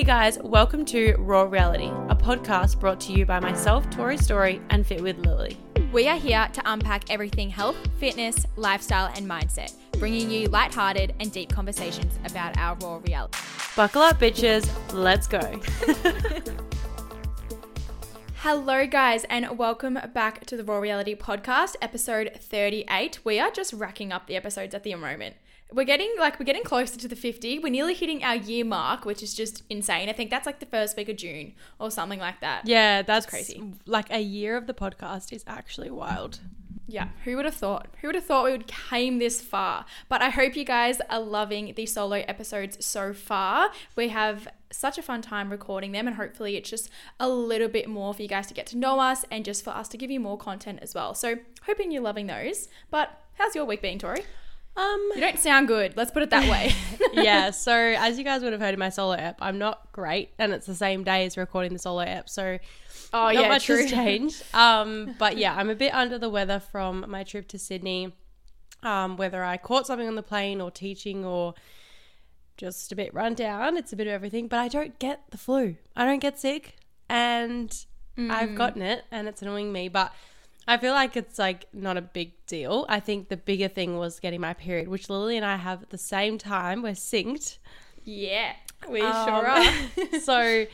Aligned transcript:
Hey 0.00 0.06
guys, 0.06 0.38
welcome 0.38 0.86
to 0.86 1.14
Raw 1.18 1.42
Reality, 1.42 1.88
a 2.08 2.16
podcast 2.16 2.80
brought 2.80 3.00
to 3.00 3.12
you 3.12 3.26
by 3.26 3.38
myself, 3.38 3.90
Tori 3.90 4.16
Story, 4.16 4.62
and 4.70 4.86
Fit 4.86 5.02
with 5.02 5.18
Lily. 5.18 5.58
We 5.92 6.08
are 6.08 6.16
here 6.16 6.48
to 6.54 6.62
unpack 6.64 7.10
everything 7.10 7.50
health, 7.50 7.76
fitness, 7.98 8.46
lifestyle, 8.56 9.12
and 9.14 9.28
mindset, 9.28 9.74
bringing 9.98 10.30
you 10.30 10.48
lighthearted 10.48 11.14
and 11.20 11.30
deep 11.30 11.50
conversations 11.50 12.18
about 12.24 12.56
our 12.56 12.76
raw 12.76 12.98
reality. 13.06 13.38
Buckle 13.76 14.00
up, 14.00 14.18
bitches, 14.18 14.66
let's 14.94 15.26
go. 15.26 15.60
Hello, 18.36 18.86
guys, 18.86 19.24
and 19.24 19.58
welcome 19.58 19.98
back 20.14 20.46
to 20.46 20.56
the 20.56 20.64
Raw 20.64 20.78
Reality 20.78 21.14
Podcast, 21.14 21.76
episode 21.82 22.30
38. 22.40 23.18
We 23.22 23.38
are 23.38 23.50
just 23.50 23.74
racking 23.74 24.12
up 24.12 24.28
the 24.28 24.36
episodes 24.36 24.74
at 24.74 24.82
the 24.82 24.94
moment. 24.94 25.36
We're 25.72 25.84
getting 25.84 26.12
like 26.18 26.38
we're 26.38 26.46
getting 26.46 26.64
closer 26.64 26.98
to 26.98 27.08
the 27.08 27.16
50. 27.16 27.60
We're 27.60 27.70
nearly 27.70 27.94
hitting 27.94 28.24
our 28.24 28.36
year 28.36 28.64
mark, 28.64 29.04
which 29.04 29.22
is 29.22 29.34
just 29.34 29.62
insane. 29.70 30.08
I 30.08 30.12
think 30.12 30.30
that's 30.30 30.46
like 30.46 30.60
the 30.60 30.66
first 30.66 30.96
week 30.96 31.08
of 31.08 31.16
June 31.16 31.54
or 31.78 31.90
something 31.90 32.18
like 32.18 32.40
that. 32.40 32.66
Yeah, 32.66 33.02
that's 33.02 33.26
crazy. 33.26 33.54
crazy. 33.54 33.74
Like 33.86 34.10
a 34.10 34.20
year 34.20 34.56
of 34.56 34.66
the 34.66 34.74
podcast 34.74 35.32
is 35.32 35.44
actually 35.46 35.90
wild. 35.90 36.40
Yeah, 36.88 37.10
who 37.24 37.36
would 37.36 37.44
have 37.44 37.54
thought? 37.54 37.86
Who 38.00 38.08
would 38.08 38.16
have 38.16 38.24
thought 38.24 38.46
we 38.46 38.50
would 38.50 38.66
came 38.66 39.20
this 39.20 39.40
far? 39.40 39.84
But 40.08 40.22
I 40.22 40.30
hope 40.30 40.56
you 40.56 40.64
guys 40.64 41.00
are 41.08 41.20
loving 41.20 41.72
the 41.76 41.86
solo 41.86 42.16
episodes 42.26 42.84
so 42.84 43.12
far. 43.12 43.70
We 43.94 44.08
have 44.08 44.48
such 44.72 44.98
a 44.98 45.02
fun 45.02 45.22
time 45.22 45.50
recording 45.50 45.92
them, 45.92 46.08
and 46.08 46.16
hopefully, 46.16 46.56
it's 46.56 46.68
just 46.68 46.90
a 47.20 47.28
little 47.28 47.68
bit 47.68 47.88
more 47.88 48.12
for 48.12 48.22
you 48.22 48.28
guys 48.28 48.48
to 48.48 48.54
get 48.54 48.66
to 48.68 48.76
know 48.76 48.98
us 48.98 49.24
and 49.30 49.44
just 49.44 49.62
for 49.62 49.70
us 49.70 49.86
to 49.88 49.96
give 49.96 50.10
you 50.10 50.18
more 50.18 50.36
content 50.36 50.80
as 50.82 50.92
well. 50.92 51.14
So, 51.14 51.36
hoping 51.62 51.92
you're 51.92 52.02
loving 52.02 52.26
those. 52.26 52.68
But 52.90 53.10
how's 53.34 53.54
your 53.54 53.66
week 53.66 53.82
been, 53.82 54.00
Tori? 54.00 54.24
Um, 54.76 55.10
You 55.14 55.20
don't 55.20 55.38
sound 55.38 55.68
good. 55.68 55.96
Let's 55.96 56.10
put 56.10 56.22
it 56.22 56.30
that 56.30 56.48
way. 56.48 56.72
yeah, 57.12 57.50
so 57.50 57.72
as 57.74 58.16
you 58.18 58.24
guys 58.24 58.42
would 58.42 58.52
have 58.52 58.60
heard 58.62 58.72
in 58.74 58.78
my 58.78 58.88
solo 58.88 59.14
app, 59.14 59.38
I'm 59.42 59.58
not 59.58 59.90
great, 59.92 60.30
and 60.38 60.52
it's 60.52 60.66
the 60.66 60.74
same 60.74 61.04
day 61.04 61.26
as 61.26 61.36
recording 61.36 61.72
the 61.72 61.78
solo 61.78 62.00
app, 62.02 62.28
so 62.28 62.58
oh 63.12 63.24
not 63.24 63.34
yeah, 63.34 63.48
much 63.48 63.66
true. 63.66 63.76
has 63.82 63.90
changed. 63.90 64.42
Um, 64.54 65.14
but 65.18 65.36
yeah, 65.36 65.54
I'm 65.54 65.68
a 65.70 65.74
bit 65.74 65.92
under 65.92 66.18
the 66.18 66.30
weather 66.30 66.60
from 66.60 67.04
my 67.08 67.24
trip 67.24 67.48
to 67.48 67.58
Sydney. 67.58 68.12
Um, 68.82 69.16
whether 69.18 69.44
I 69.44 69.56
caught 69.58 69.86
something 69.86 70.08
on 70.08 70.14
the 70.14 70.22
plane 70.22 70.60
or 70.60 70.70
teaching 70.70 71.24
or 71.24 71.52
just 72.56 72.92
a 72.92 72.96
bit 72.96 73.12
run 73.12 73.34
down, 73.34 73.76
it's 73.76 73.92
a 73.92 73.96
bit 73.96 74.06
of 74.06 74.12
everything. 74.12 74.48
But 74.48 74.60
I 74.60 74.68
don't 74.68 74.98
get 74.98 75.20
the 75.30 75.38
flu. 75.38 75.76
I 75.96 76.04
don't 76.04 76.20
get 76.20 76.38
sick, 76.38 76.76
and 77.08 77.70
Mm. 78.18 78.28
I've 78.30 78.54
gotten 78.56 78.82
it, 78.82 79.04
and 79.12 79.28
it's 79.28 79.40
annoying 79.40 79.72
me. 79.72 79.88
But 79.88 80.12
I 80.70 80.76
feel 80.76 80.92
like 80.92 81.16
it's 81.16 81.36
like 81.36 81.66
not 81.72 81.96
a 81.96 82.00
big 82.00 82.30
deal. 82.46 82.86
I 82.88 83.00
think 83.00 83.28
the 83.28 83.36
bigger 83.36 83.66
thing 83.66 83.96
was 83.96 84.20
getting 84.20 84.40
my 84.40 84.54
period, 84.54 84.86
which 84.86 85.10
Lily 85.10 85.36
and 85.36 85.44
I 85.44 85.56
have 85.56 85.82
at 85.82 85.90
the 85.90 85.98
same 85.98 86.38
time. 86.38 86.80
We're 86.80 86.92
synced. 86.92 87.58
Yeah, 88.04 88.52
we 88.88 89.00
Um, 89.00 89.26
sure 89.26 89.48
are. 89.48 90.20
so 90.20 90.66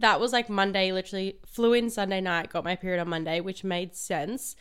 that 0.00 0.20
was 0.20 0.34
like 0.34 0.50
Monday, 0.50 0.92
literally 0.92 1.36
flew 1.46 1.72
in 1.72 1.88
Sunday 1.88 2.20
night, 2.20 2.50
got 2.50 2.62
my 2.62 2.76
period 2.76 3.00
on 3.00 3.08
Monday, 3.08 3.40
which 3.40 3.64
made 3.64 3.96
sense. 3.96 4.54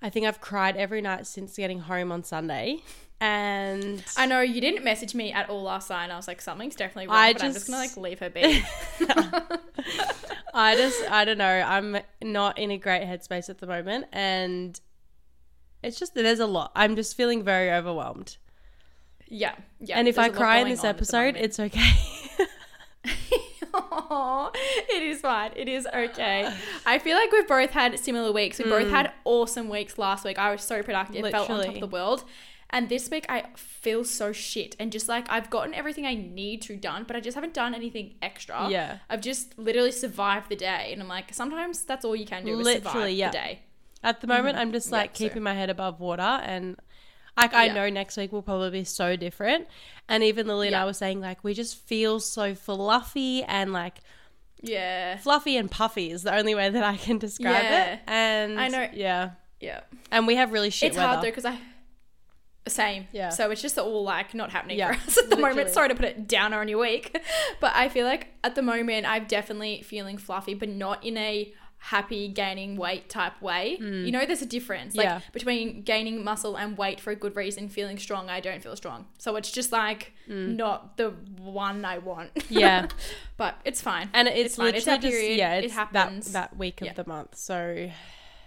I 0.00 0.10
think 0.10 0.26
I've 0.26 0.40
cried 0.40 0.76
every 0.76 1.00
night 1.00 1.26
since 1.26 1.56
getting 1.56 1.80
home 1.80 2.12
on 2.12 2.22
Sunday. 2.22 2.82
And 3.20 4.04
I 4.16 4.26
know 4.26 4.40
you 4.40 4.60
didn't 4.60 4.84
message 4.84 5.14
me 5.14 5.32
at 5.32 5.50
all 5.50 5.62
last 5.62 5.90
night. 5.90 6.04
and 6.04 6.12
I 6.12 6.16
was 6.16 6.28
like, 6.28 6.40
something's 6.40 6.76
definitely 6.76 7.08
wrong. 7.08 7.16
I 7.16 7.32
but 7.32 7.42
I'm 7.42 7.52
just 7.52 7.66
gonna 7.66 7.78
like 7.78 7.96
leave 7.96 8.20
her 8.20 8.30
be. 8.30 8.64
I 10.54 10.76
just, 10.76 11.10
I 11.10 11.24
don't 11.24 11.38
know, 11.38 11.44
I'm 11.44 11.98
not 12.22 12.58
in 12.58 12.70
a 12.70 12.78
great 12.78 13.02
headspace 13.02 13.48
at 13.48 13.58
the 13.58 13.66
moment. 13.66 14.06
And 14.12 14.80
it's 15.82 15.98
just, 15.98 16.14
there's 16.14 16.38
a 16.40 16.46
lot. 16.46 16.70
I'm 16.76 16.94
just 16.94 17.16
feeling 17.16 17.42
very 17.42 17.72
overwhelmed. 17.72 18.36
yeah, 19.26 19.54
yeah. 19.80 19.98
and 19.98 20.06
if 20.06 20.18
I 20.18 20.28
cry 20.28 20.58
in 20.58 20.68
this 20.68 20.80
on 20.80 20.90
at 20.90 20.96
the 20.96 20.98
episode, 20.98 21.36
it's 21.36 21.58
okay. 21.58 21.92
It 24.90 25.02
is 25.02 25.20
fine. 25.20 25.52
It 25.56 25.68
is 25.68 25.86
okay. 25.94 26.52
I 26.86 26.98
feel 26.98 27.16
like 27.16 27.30
we've 27.32 27.46
both 27.46 27.70
had 27.70 27.98
similar 27.98 28.32
weeks. 28.32 28.58
We 28.58 28.64
both 28.64 28.90
had 28.90 29.12
awesome 29.24 29.68
weeks 29.68 29.98
last 29.98 30.24
week. 30.24 30.38
I 30.38 30.50
was 30.52 30.62
so 30.62 30.82
productive, 30.82 31.28
felt 31.30 31.50
on 31.50 31.58
top 31.60 31.68
of 31.68 31.74
Mm. 31.74 31.80
The 31.80 31.86
world. 31.86 32.24
And 32.70 32.88
this 32.90 33.08
week 33.10 33.24
I 33.28 33.46
feel 33.56 34.04
so 34.04 34.32
shit. 34.32 34.76
And 34.78 34.92
just 34.92 35.08
like 35.08 35.26
I've 35.30 35.48
gotten 35.50 35.72
everything 35.74 36.04
I 36.06 36.14
need 36.14 36.60
to 36.62 36.76
done, 36.76 37.04
but 37.06 37.16
I 37.16 37.20
just 37.20 37.34
haven't 37.34 37.54
done 37.54 37.74
anything 37.74 38.14
extra. 38.20 38.68
Yeah. 38.68 38.98
I've 39.08 39.20
just 39.22 39.58
literally 39.58 39.92
survived 39.92 40.48
the 40.50 40.56
day. 40.56 40.90
And 40.92 41.00
I'm 41.02 41.08
like, 41.08 41.32
sometimes 41.32 41.82
that's 41.84 42.04
all 42.04 42.14
you 42.16 42.26
can 42.26 42.44
do 42.44 42.60
is 42.60 42.66
survive 42.66 42.84
Literally, 42.84 43.14
yeah. 43.14 43.28
the 43.30 43.38
day. 43.38 43.58
At 44.04 44.20
the 44.20 44.26
moment, 44.26 44.56
I'm 44.58 44.70
just 44.72 44.86
Mm-hmm. 44.88 44.94
Yeah, 44.94 45.00
like 45.00 45.16
so- 45.16 45.24
keeping 45.24 45.42
my 45.42 45.54
head 45.54 45.70
above 45.70 45.98
water, 45.98 46.22
and 46.22 46.76
like 47.38 47.54
I 47.54 47.66
Yeah. 47.66 47.74
know 47.74 47.88
next 47.88 48.16
week 48.16 48.32
will 48.32 48.42
probably 48.42 48.70
be 48.70 48.84
so 48.84 49.16
different. 49.16 49.66
And 50.08 50.22
even 50.22 50.46
Lily 50.46 50.66
and 50.68 50.76
I 50.76 50.84
were 50.84 50.92
saying 50.92 51.20
like 51.20 51.42
we 51.44 51.54
just 51.54 51.76
feel 51.86 52.20
so 52.20 52.54
fluffy 52.54 53.42
and 53.44 53.72
like 53.72 53.98
Yeah. 54.62 55.16
fluffy 55.18 55.56
and 55.56 55.70
puffy 55.70 56.10
is 56.10 56.22
the 56.24 56.34
only 56.34 56.54
way 56.54 56.68
that 56.70 56.82
I 56.84 56.96
can 56.96 57.18
describe 57.18 57.62
Yeah. 57.62 57.92
it. 57.94 58.00
And 58.06 58.60
I 58.60 58.68
know. 58.68 58.88
yeah, 58.92 59.30
Yeah. 59.60 59.80
and 60.10 60.26
we 60.26 60.36
have 60.36 60.52
really 60.52 60.70
shit 60.70 60.88
it's 60.88 60.96
weather. 60.96 61.08
hard 61.08 61.20
though 61.24 61.28
because 61.30 61.44
I 61.44 61.58
same 62.66 63.06
Yeah. 63.12 63.30
so 63.30 63.50
it's 63.50 63.62
just 63.62 63.78
all 63.78 64.02
like 64.04 64.34
not 64.34 64.50
happening 64.50 64.76
Yeah, 64.76 64.92
for 64.92 65.06
us 65.08 65.16
at 65.16 65.30
the 65.30 65.36
moment 65.38 65.70
sorry 65.70 65.88
to 65.88 65.94
put 65.94 66.04
it 66.04 66.28
downer 66.28 66.60
on 66.60 66.68
your 66.68 66.78
week 66.78 67.18
but 67.60 67.72
I 67.74 67.88
feel 67.88 68.04
like 68.06 68.28
at 68.44 68.56
the 68.56 68.62
moment 68.62 69.06
I'm 69.08 69.24
definitely 69.24 69.80
feeling 69.80 70.18
fluffy 70.18 70.52
but 70.52 70.68
not 70.68 71.02
in 71.02 71.16
a 71.16 71.54
happy 71.80 72.28
gaining 72.28 72.76
weight 72.76 73.08
type 73.08 73.40
way 73.40 73.76
you 73.80 74.10
know 74.10 74.26
there's 74.26 74.42
a 74.42 74.46
difference 74.46 74.94
like 74.96 75.06
Mm. 75.06 75.10
Yeah. 75.10 75.20
between 75.32 75.82
gaining 75.82 76.24
muscle 76.24 76.56
and 76.56 76.76
weight 76.76 76.98
for 77.00 77.10
a 77.12 77.16
good 77.16 77.36
reason 77.36 77.68
feeling 77.68 77.98
strong 77.98 78.28
I 78.28 78.40
don't 78.40 78.62
feel 78.62 78.74
strong 78.76 79.06
so 79.18 79.36
it's 79.36 79.50
just 79.52 79.70
like 79.70 80.12
not 80.26 80.96
the 80.96 81.10
one 81.40 81.84
I 81.84 81.98
want 81.98 82.34
Mm. 82.34 82.44
Yeah. 82.48 82.88
but 83.36 83.60
it's 83.64 83.80
fine 83.80 84.10
and 84.12 84.26
it's, 84.28 84.56
fine. 84.56 84.66
literally 84.66 84.78
It's 84.78 84.88
our 84.88 84.98
just 84.98 85.22
yeah, 85.30 85.54
It 85.54 85.70
happens. 85.70 86.32
that 86.32 86.50
that 86.50 86.56
week 86.58 86.80
of 86.80 86.86
Yeah. 86.88 86.92
the 86.94 87.06
month. 87.06 87.36
So 87.36 87.88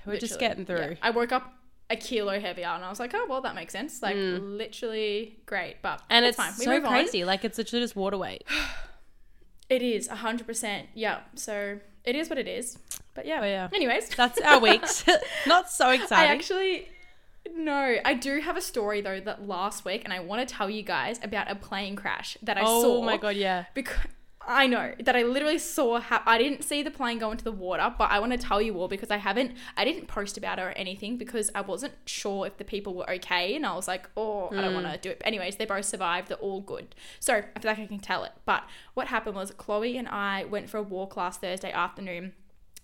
we're 0.06 0.18
just 0.18 0.38
getting 0.40 0.66
through. 0.66 0.78
Yeah. 0.92 0.94
I 1.02 1.12
woke 1.12 1.32
up 1.32 1.54
a 1.90 1.96
kilo 1.96 2.40
heavier 2.40 2.68
and 2.68 2.84
I 2.84 2.90
was 2.90 3.00
like, 3.00 3.12
oh, 3.14 3.26
well, 3.30 3.42
that 3.42 3.54
makes 3.56 3.72
sense. 3.74 4.02
Like, 4.02 4.16
literally 4.16 5.40
great. 5.46 5.78
But 5.82 6.00
Mm. 6.00 6.04
And 6.10 6.26
it's, 6.26 6.38
it's, 6.38 6.46
fine. 6.48 6.54
We 6.60 6.66
so 6.66 6.72
move 6.72 6.86
on. 6.86 6.92
crazy. 6.92 7.24
Like 7.26 7.46
it's 7.46 7.58
literally 7.58 7.84
just 7.84 7.96
water 7.96 8.18
weight. 8.18 8.44
It 9.70 9.82
is 9.82 10.10
100%. 10.10 10.88
Yeah. 10.96 11.20
So 11.36 11.80
it 12.04 12.16
is 12.16 12.30
what 12.30 12.38
it 12.38 12.48
is. 12.48 12.78
But 13.14 13.26
yeah. 13.26 13.40
Oh, 13.42 13.46
yeah. 13.46 13.70
Anyways, 13.74 14.10
That's 14.10 14.40
our 14.42 14.60
weeks. 14.60 15.04
Not 15.48 15.70
so 15.70 15.88
I 15.88 15.96
exciting. 15.96 16.32
actually. 16.32 16.88
No, 17.56 17.98
I 18.06 18.14
do 18.14 18.40
have 18.40 18.56
a 18.56 18.62
story 18.62 19.02
though 19.02 19.20
that 19.20 19.48
last 19.48 19.84
week, 19.84 20.04
and 20.04 20.14
I 20.14 20.20
want 20.20 20.48
to 20.48 20.54
tell 20.54 20.70
you 20.70 20.84
guys 20.84 21.20
about 21.24 21.50
a 21.50 21.56
plane 21.56 21.96
crash 21.96 22.38
that 22.44 22.58
I 22.58 22.62
oh 22.64 22.82
saw. 22.82 22.98
Oh 22.98 23.02
my 23.02 23.18
god, 23.18 23.36
yeah. 23.36 23.66
because 23.74 23.98
I 24.48 24.68
know 24.68 24.94
that 25.00 25.16
I 25.16 25.24
literally 25.24 25.58
saw 25.58 26.00
how 26.00 26.22
I 26.26 26.38
didn't 26.38 26.64
see 26.64 26.82
the 26.84 26.92
plane 26.92 27.20
go 27.20 27.32
into 27.32 27.44
the 27.44 27.52
water, 27.52 27.94
but 27.98 28.10
I 28.12 28.20
want 28.20 28.32
to 28.32 28.38
tell 28.38 28.62
you 28.62 28.78
all 28.80 28.88
because 28.88 29.12
I 29.12 29.18
haven't 29.18 29.54
I 29.78 29.86
didn't 29.86 30.08
post 30.08 30.38
about 30.38 30.60
it 30.60 30.64
or 30.64 30.70
anything 30.72 31.18
because 31.18 31.52
I 31.54 31.62
wasn't 31.62 31.94
sure 32.06 32.48
if 32.48 32.58
the 32.58 32.64
people 32.64 32.94
were 32.94 33.10
okay 33.12 33.56
and 33.56 33.66
I 33.66 33.76
was 33.76 33.88
like, 33.88 34.10
oh, 34.18 34.50
I 34.52 34.62
don't 34.62 34.74
want 34.74 34.88
to 34.88 34.98
mm. 34.98 35.02
do 35.02 35.10
it. 35.12 35.20
But 35.20 35.28
anyways, 35.28 35.58
they 35.58 35.66
both 35.66 35.86
survived. 35.86 36.30
They're 36.30 36.38
all 36.38 36.62
good. 36.62 36.96
So 37.20 37.36
I 37.56 37.60
feel 37.60 37.72
like 37.72 37.80
I 37.80 37.86
can 37.86 38.00
tell 38.00 38.24
it. 38.24 38.32
But 38.46 38.64
what 38.94 39.08
happened 39.08 39.36
was 39.36 39.52
Chloe 39.52 39.98
and 39.98 40.08
I 40.08 40.46
went 40.46 40.70
for 40.70 40.78
a 40.78 40.84
walk 40.84 41.18
last 41.18 41.42
Thursday 41.42 41.72
afternoon 41.72 42.34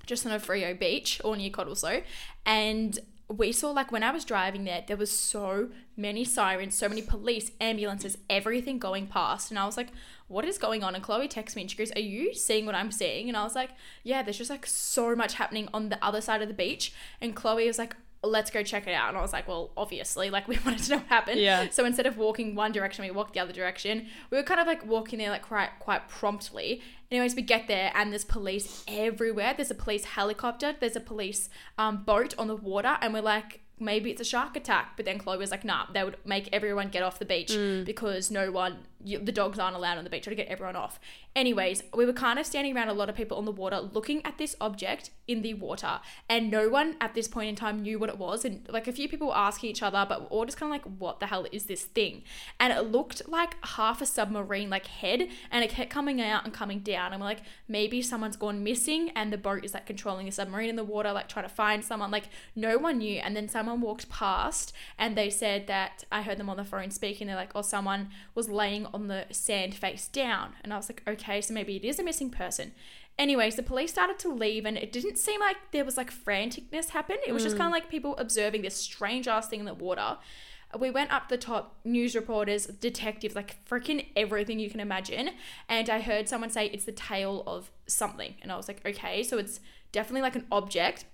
just 0.07 0.25
on 0.25 0.31
a 0.31 0.39
Frio 0.39 0.73
beach 0.73 1.21
or 1.23 1.37
near 1.37 1.51
Cottesloe. 1.51 2.03
And 2.45 2.97
we 3.29 3.51
saw 3.51 3.71
like 3.71 3.91
when 3.91 4.03
I 4.03 4.11
was 4.11 4.25
driving 4.25 4.63
there, 4.63 4.83
there 4.87 4.97
was 4.97 5.11
so 5.11 5.69
many 5.95 6.23
sirens, 6.23 6.75
so 6.75 6.87
many 6.87 7.01
police, 7.01 7.51
ambulances, 7.59 8.17
everything 8.29 8.79
going 8.79 9.07
past. 9.07 9.51
And 9.51 9.59
I 9.59 9.65
was 9.65 9.77
like, 9.77 9.89
what 10.27 10.45
is 10.45 10.57
going 10.57 10.83
on? 10.83 10.95
And 10.95 11.03
Chloe 11.03 11.27
texts 11.27 11.55
me 11.55 11.63
and 11.63 11.71
she 11.71 11.77
goes, 11.77 11.91
Are 11.91 12.01
you 12.01 12.33
seeing 12.33 12.65
what 12.65 12.75
I'm 12.75 12.91
seeing? 12.91 13.27
And 13.27 13.37
I 13.37 13.43
was 13.43 13.55
like, 13.55 13.71
Yeah, 14.03 14.23
there's 14.23 14.37
just 14.37 14.49
like 14.49 14.65
so 14.65 15.15
much 15.15 15.35
happening 15.35 15.69
on 15.73 15.89
the 15.89 16.03
other 16.03 16.21
side 16.21 16.41
of 16.41 16.47
the 16.47 16.53
beach. 16.53 16.93
And 17.21 17.35
Chloe 17.35 17.67
was 17.67 17.77
like, 17.77 17.95
Let's 18.23 18.49
go 18.51 18.63
check 18.63 18.87
it 18.87 18.93
out. 18.93 19.09
And 19.09 19.17
I 19.17 19.21
was 19.21 19.33
like, 19.33 19.47
Well, 19.47 19.71
obviously, 19.77 20.29
like 20.29 20.47
we 20.47 20.57
wanted 20.65 20.83
to 20.83 20.91
know 20.91 20.97
what 20.97 21.07
happened. 21.07 21.39
Yeah. 21.39 21.69
So 21.69 21.85
instead 21.85 22.05
of 22.05 22.17
walking 22.17 22.55
one 22.55 22.71
direction, 22.71 23.05
we 23.05 23.11
walked 23.11 23.33
the 23.33 23.39
other 23.39 23.53
direction. 23.53 24.07
We 24.31 24.37
were 24.37 24.43
kind 24.43 24.59
of 24.59 24.67
like 24.67 24.85
walking 24.85 25.19
there 25.19 25.29
like 25.29 25.43
quite 25.43 25.69
quite 25.79 26.09
promptly. 26.09 26.81
Anyways, 27.09 27.35
we 27.35 27.41
get 27.41 27.67
there 27.67 27.91
and 27.95 28.11
there's 28.11 28.25
police 28.25 28.83
everywhere. 28.87 29.53
There's 29.55 29.71
a 29.71 29.75
police 29.75 30.03
helicopter. 30.05 30.75
There's 30.77 30.95
a 30.95 31.01
police 31.01 31.49
um, 31.77 32.03
boat 32.03 32.33
on 32.37 32.47
the 32.47 32.55
water, 32.55 32.97
and 33.01 33.13
we're 33.13 33.21
like, 33.21 33.61
maybe 33.79 34.11
it's 34.11 34.21
a 34.21 34.25
shark 34.25 34.57
attack. 34.57 34.93
But 34.97 35.05
then 35.05 35.17
Chloe 35.17 35.37
was 35.37 35.51
like, 35.51 35.63
nah, 35.63 35.85
they 35.93 36.03
would 36.03 36.17
make 36.25 36.49
everyone 36.51 36.89
get 36.89 37.03
off 37.03 37.19
the 37.19 37.25
beach 37.25 37.55
because 37.85 38.29
no 38.31 38.51
one, 38.51 38.79
you, 39.03 39.19
the 39.19 39.31
dogs 39.31 39.59
aren't 39.59 39.75
allowed 39.75 39.97
on 39.97 40.03
the 40.03 40.09
beach. 40.09 40.23
Try 40.23 40.31
to 40.31 40.35
get 40.35 40.47
everyone 40.47 40.75
off. 40.75 40.99
Anyways, 41.35 41.83
we 41.93 42.05
were 42.05 42.13
kind 42.13 42.39
of 42.39 42.45
standing 42.45 42.75
around 42.75 42.89
a 42.89 42.93
lot 42.93 43.09
of 43.09 43.15
people 43.15 43.37
on 43.37 43.45
the 43.45 43.51
water 43.51 43.79
looking 43.79 44.25
at 44.25 44.37
this 44.37 44.55
object 44.59 45.11
in 45.27 45.41
the 45.41 45.53
water, 45.53 45.99
and 46.27 46.49
no 46.49 46.69
one 46.69 46.95
at 46.99 47.13
this 47.13 47.27
point 47.27 47.49
in 47.49 47.55
time 47.55 47.81
knew 47.81 47.99
what 47.99 48.09
it 48.09 48.17
was. 48.17 48.43
And 48.43 48.67
like 48.69 48.87
a 48.87 48.91
few 48.91 49.07
people 49.07 49.27
were 49.27 49.37
asking 49.37 49.69
each 49.69 49.83
other, 49.83 50.05
but 50.07 50.21
we're 50.21 50.27
all 50.27 50.45
just 50.45 50.57
kind 50.57 50.73
of 50.73 50.73
like, 50.73 50.99
what 50.99 51.19
the 51.19 51.27
hell 51.27 51.45
is 51.51 51.65
this 51.65 51.83
thing? 51.83 52.23
And 52.59 52.73
it 52.73 52.91
looked 52.91 53.27
like 53.27 53.55
half 53.65 54.01
a 54.01 54.05
submarine 54.05 54.69
like 54.69 54.87
head, 54.87 55.27
and 55.51 55.63
it 55.63 55.69
kept 55.69 55.89
coming 55.89 56.21
out 56.21 56.43
and 56.43 56.53
coming 56.53 56.79
down. 56.79 57.13
And 57.13 57.21
we're 57.21 57.27
like, 57.27 57.41
maybe 57.67 58.01
someone's 58.01 58.37
gone 58.37 58.63
missing, 58.63 59.11
and 59.15 59.31
the 59.31 59.37
boat 59.37 59.63
is 59.63 59.73
like 59.73 59.85
controlling 59.85 60.25
the 60.25 60.31
submarine 60.31 60.69
in 60.69 60.75
the 60.75 60.83
water, 60.83 61.11
like 61.11 61.29
trying 61.29 61.45
to 61.45 61.53
find 61.53 61.85
someone. 61.85 62.09
Like 62.09 62.29
no 62.55 62.77
one 62.77 62.97
knew. 62.97 63.19
And 63.19 63.35
then 63.35 63.47
someone 63.47 63.81
walked 63.81 64.09
past, 64.09 64.73
and 64.97 65.15
they 65.15 65.29
said 65.29 65.67
that 65.67 66.03
I 66.11 66.23
heard 66.23 66.37
them 66.37 66.49
on 66.49 66.57
the 66.57 66.65
phone 66.65 66.89
speaking. 66.89 67.27
They're 67.27 67.35
like, 67.35 67.51
oh, 67.53 67.61
someone 67.61 68.09
was 68.33 68.49
laying 68.49 68.86
on 68.93 69.07
the 69.07 69.25
sand 69.31 69.75
face 69.75 70.07
down. 70.07 70.53
And 70.63 70.73
I 70.73 70.77
was 70.77 70.89
like, 70.89 71.03
okay, 71.07 71.41
so 71.41 71.53
maybe 71.53 71.75
it 71.75 71.85
is 71.85 71.99
a 71.99 72.03
missing 72.03 72.29
person. 72.29 72.73
Anyways, 73.19 73.55
the 73.55 73.63
police 73.63 73.91
started 73.91 74.19
to 74.19 74.31
leave, 74.31 74.65
and 74.65 74.77
it 74.77 74.91
didn't 74.91 75.17
seem 75.17 75.39
like 75.39 75.57
there 75.71 75.83
was 75.83 75.97
like 75.97 76.13
franticness 76.13 76.89
happen. 76.89 77.17
It 77.25 77.31
was 77.31 77.43
just 77.43 77.55
mm. 77.55 77.59
kind 77.59 77.67
of 77.67 77.73
like 77.73 77.89
people 77.89 78.15
observing 78.17 78.61
this 78.61 78.75
strange 78.75 79.27
ass 79.27 79.47
thing 79.47 79.59
in 79.59 79.65
the 79.65 79.73
water. 79.73 80.17
We 80.77 80.91
went 80.91 81.11
up 81.11 81.29
the 81.29 81.37
top, 81.37 81.77
news 81.83 82.13
reporters, 82.13 82.67
detectives, 82.67 83.35
like 83.35 83.55
freaking 83.65 84.05
everything 84.15 84.59
you 84.59 84.69
can 84.69 84.79
imagine. 84.79 85.31
And 85.67 85.89
I 85.89 86.01
heard 86.01 86.29
someone 86.29 86.49
say 86.49 86.67
it's 86.67 86.85
the 86.85 86.91
tail 86.91 87.43
of 87.47 87.71
something. 87.87 88.35
And 88.41 88.51
I 88.51 88.57
was 88.57 88.67
like, 88.67 88.85
okay, 88.85 89.23
so 89.23 89.37
it's 89.37 89.61
definitely 89.91 90.21
like 90.21 90.35
an 90.35 90.45
object. 90.51 91.05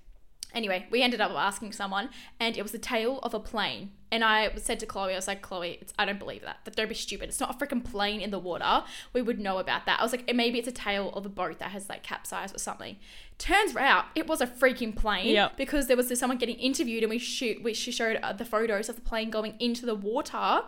Anyway, 0.53 0.87
we 0.91 1.01
ended 1.01 1.21
up 1.21 1.31
asking 1.31 1.71
someone, 1.71 2.09
and 2.39 2.57
it 2.57 2.61
was 2.61 2.71
the 2.71 2.77
tail 2.79 3.19
of 3.23 3.33
a 3.33 3.39
plane. 3.39 3.91
And 4.13 4.23
I 4.23 4.53
said 4.57 4.79
to 4.81 4.85
Chloe, 4.85 5.13
I 5.13 5.15
was 5.15 5.27
like, 5.27 5.41
Chloe, 5.41 5.79
it's, 5.81 5.91
I 5.97 6.05
don't 6.05 6.19
believe 6.19 6.43
that. 6.43 6.57
That 6.65 6.75
don't 6.75 6.87
be 6.87 6.93
stupid. 6.93 7.29
It's 7.29 7.39
not 7.39 7.49
a 7.55 7.57
freaking 7.57 7.83
plane 7.83 8.21
in 8.21 8.29
the 8.29 8.37
water. 8.37 8.83
We 9.11 9.23
would 9.23 9.39
know 9.39 9.57
about 9.57 9.87
that. 9.87 9.99
I 9.99 10.03
was 10.03 10.11
like, 10.11 10.31
maybe 10.35 10.59
it's 10.59 10.67
a 10.67 10.71
tail 10.87 11.09
of 11.17 11.25
a 11.25 11.29
boat 11.29 11.57
that 11.57 11.71
has 11.71 11.89
like 11.89 12.03
capsized 12.03 12.55
or 12.55 12.59
something. 12.59 12.97
Turns 13.39 13.75
out 13.75 14.05
it 14.13 14.27
was 14.27 14.41
a 14.41 14.47
freaking 14.47 14.95
plane 14.95 15.33
Yep. 15.33 15.57
because 15.57 15.87
there 15.87 15.97
was 15.97 16.07
this 16.07 16.19
someone 16.19 16.37
getting 16.37 16.55
interviewed, 16.57 17.01
and 17.03 17.09
we 17.09 17.17
shoot, 17.17 17.63
we 17.63 17.73
she 17.73 17.91
showed 17.91 18.17
uh, 18.21 18.31
the 18.31 18.45
photos 18.45 18.89
of 18.89 18.95
the 18.95 19.01
plane 19.01 19.31
going 19.31 19.55
into 19.59 19.87
the 19.87 19.95
water, 19.95 20.61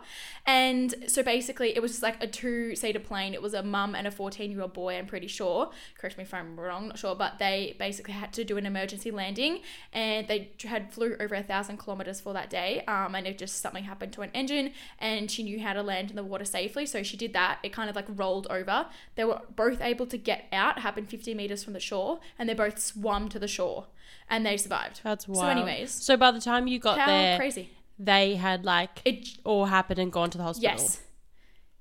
and 0.44 0.94
so 1.06 1.22
basically 1.22 1.76
it 1.76 1.80
was 1.80 1.92
just 1.92 2.02
like 2.02 2.20
a 2.22 2.26
two-seater 2.26 2.98
plane. 2.98 3.34
It 3.34 3.40
was 3.40 3.54
a 3.54 3.62
mum 3.62 3.94
and 3.94 4.06
a 4.06 4.10
fourteen-year-old 4.10 4.72
boy. 4.72 4.98
I'm 4.98 5.06
pretty 5.06 5.28
sure. 5.28 5.70
Correct 5.96 6.18
me 6.18 6.24
if 6.24 6.34
I'm 6.34 6.58
wrong, 6.58 6.88
not 6.88 6.98
sure, 6.98 7.14
but 7.14 7.38
they 7.38 7.76
basically 7.78 8.14
had 8.14 8.32
to 8.32 8.44
do 8.44 8.56
an 8.56 8.66
emergency 8.66 9.12
landing, 9.12 9.60
and 9.92 10.26
they 10.26 10.50
had 10.64 10.92
flew 10.92 11.14
over 11.20 11.36
a 11.36 11.44
thousand 11.44 11.76
kilometers 11.78 12.20
for 12.20 12.32
that 12.34 12.50
day. 12.50 12.82
Um, 12.88 13.14
and 13.14 13.28
it 13.28 13.35
just 13.36 13.60
something 13.60 13.84
happened 13.84 14.12
to 14.14 14.22
an 14.22 14.30
engine, 14.34 14.72
and 14.98 15.30
she 15.30 15.42
knew 15.42 15.60
how 15.60 15.72
to 15.72 15.82
land 15.82 16.10
in 16.10 16.16
the 16.16 16.24
water 16.24 16.44
safely, 16.44 16.86
so 16.86 17.02
she 17.02 17.16
did 17.16 17.32
that. 17.32 17.58
It 17.62 17.72
kind 17.72 17.88
of 17.88 17.96
like 17.96 18.06
rolled 18.08 18.46
over. 18.48 18.86
They 19.14 19.24
were 19.24 19.42
both 19.54 19.80
able 19.80 20.06
to 20.06 20.18
get 20.18 20.46
out. 20.52 20.80
Happened 20.80 21.08
50 21.08 21.34
meters 21.34 21.62
from 21.62 21.72
the 21.72 21.80
shore, 21.80 22.20
and 22.38 22.48
they 22.48 22.54
both 22.54 22.78
swum 22.78 23.28
to 23.28 23.38
the 23.38 23.48
shore, 23.48 23.86
and 24.28 24.44
they 24.44 24.56
survived. 24.56 25.00
That's 25.04 25.28
wild. 25.28 25.40
So, 25.40 25.48
anyways, 25.48 25.90
so 25.90 26.16
by 26.16 26.30
the 26.30 26.40
time 26.40 26.66
you 26.66 26.78
got 26.78 26.96
there, 26.96 27.38
crazy! 27.38 27.70
they 27.98 28.36
had 28.36 28.64
like 28.64 29.00
It 29.04 29.38
all 29.44 29.66
happened 29.66 29.98
and 29.98 30.12
gone 30.12 30.30
to 30.30 30.38
the 30.38 30.44
hospital. 30.44 30.78
Yes. 30.78 31.00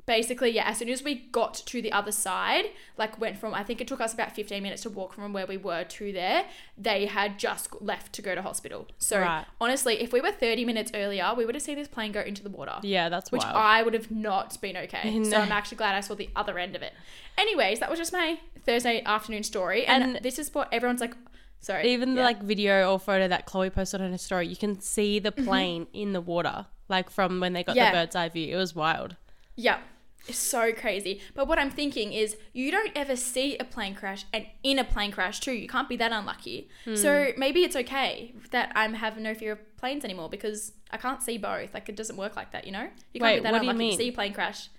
Basically, 0.05 0.51
yeah, 0.51 0.67
as 0.67 0.77
soon 0.77 0.89
as 0.89 1.03
we 1.03 1.15
got 1.15 1.55
to 1.55 1.81
the 1.81 1.91
other 1.91 2.11
side, 2.11 2.65
like 2.95 3.19
went 3.19 3.37
from, 3.39 3.55
I 3.55 3.63
think 3.63 3.81
it 3.81 3.87
took 3.87 3.99
us 3.99 4.13
about 4.13 4.35
15 4.35 4.61
minutes 4.61 4.83
to 4.83 4.89
walk 4.91 5.13
from 5.13 5.33
where 5.33 5.47
we 5.47 5.57
were 5.57 5.83
to 5.83 6.11
there, 6.13 6.45
they 6.77 7.07
had 7.07 7.39
just 7.39 7.81
left 7.81 8.13
to 8.13 8.21
go 8.21 8.35
to 8.35 8.41
hospital. 8.43 8.87
So, 8.99 9.19
Right. 9.21 9.45
honestly, 9.59 10.01
if 10.01 10.13
we 10.13 10.21
were 10.21 10.31
30 10.31 10.63
minutes 10.63 10.91
earlier, 10.93 11.33
we 11.35 11.43
would 11.45 11.55
have 11.55 11.63
seen 11.63 11.75
this 11.77 11.87
plane 11.87 12.11
go 12.11 12.21
into 12.21 12.43
the 12.43 12.51
water. 12.51 12.75
Yeah, 12.83 13.09
that's 13.09 13.31
Which 13.31 13.41
wild. 13.41 13.55
I 13.55 13.81
would 13.81 13.95
have 13.95 14.11
not 14.11 14.61
been 14.61 14.77
okay. 14.77 15.23
So 15.25 15.37
I'm 15.37 15.51
actually 15.51 15.77
glad 15.77 15.95
I 15.95 16.01
saw 16.01 16.13
the 16.13 16.29
other 16.35 16.59
end 16.59 16.75
of 16.75 16.83
it. 16.83 16.93
Anyways, 17.35 17.79
that 17.79 17.89
was 17.89 17.97
just 17.97 18.13
my 18.13 18.37
Thursday 18.63 19.01
afternoon 19.05 19.41
story. 19.43 19.85
And, 19.87 20.03
And- 20.03 20.19
this 20.23 20.37
is 20.37 20.53
what 20.53 20.71
everyone's 20.71 21.01
like, 21.01 21.15
sorry. 21.61 21.89
Even 21.91 22.13
the 22.13 22.21
yeah. 22.21 22.25
like 22.27 22.43
video 22.43 22.91
or 22.91 22.99
photo 22.99 23.27
that 23.27 23.47
Chloe 23.47 23.71
posted 23.71 24.01
on 24.01 24.11
her 24.11 24.17
story, 24.19 24.47
you 24.47 24.55
can 24.55 24.79
see 24.81 25.17
the 25.17 25.31
plane 25.31 25.87
in 25.93 26.13
the 26.13 26.21
water, 26.21 26.67
like 26.89 27.09
from 27.09 27.39
when 27.39 27.53
they 27.53 27.63
got 27.63 27.71
Mm-hmm. 27.71 27.77
Yeah. 27.85 27.91
the 27.91 27.97
bird's 28.05 28.15
eye 28.15 28.29
view. 28.29 28.53
It 28.55 28.59
was 28.59 28.75
wild. 28.75 29.15
Yeah. 29.55 29.79
It's 30.27 30.37
so 30.39 30.73
crazy. 30.73 31.21
But 31.35 31.47
what 31.47 31.59
I'm 31.59 31.69
thinking 31.69 32.11
is 32.13 32.35
you 32.53 32.71
don't 32.71 32.91
ever 32.95 33.15
see 33.15 33.57
a 33.57 33.63
plane 33.63 33.93
crash 33.95 34.25
and 34.33 34.45
in 34.63 34.79
a 34.79 34.83
plane 34.83 35.11
crash 35.11 35.39
too. 35.39 35.51
You 35.53 35.67
can't 35.67 35.87
be 35.87 35.95
that 35.97 36.11
unlucky. 36.11 36.69
Hmm. 36.83 36.95
So 36.95 37.31
maybe 37.37 37.63
it's 37.63 37.75
okay 37.75 38.33
that 38.51 38.71
I'm 38.75 38.93
have 38.95 39.17
no 39.17 39.33
fear 39.35 39.51
of 39.53 39.77
planes 39.77 40.03
anymore 40.03 40.29
because 40.29 40.71
I 40.91 40.97
can't 40.97 41.21
see 41.21 41.37
both. 41.37 41.73
Like 41.73 41.89
it 41.89 41.95
doesn't 41.95 42.17
work 42.17 42.35
like 42.35 42.51
that, 42.53 42.65
you 42.65 42.71
know? 42.71 42.87
You 43.13 43.19
can't 43.19 43.23
Wait, 43.23 43.35
be 43.37 43.43
that 43.43 43.51
what 43.51 43.59
do 43.59 43.65
you 43.65 43.71
unlucky 43.71 43.89
mean? 43.89 43.97
to 43.97 44.03
see 44.03 44.09
a 44.09 44.13
plane 44.13 44.33
crash. 44.33 44.69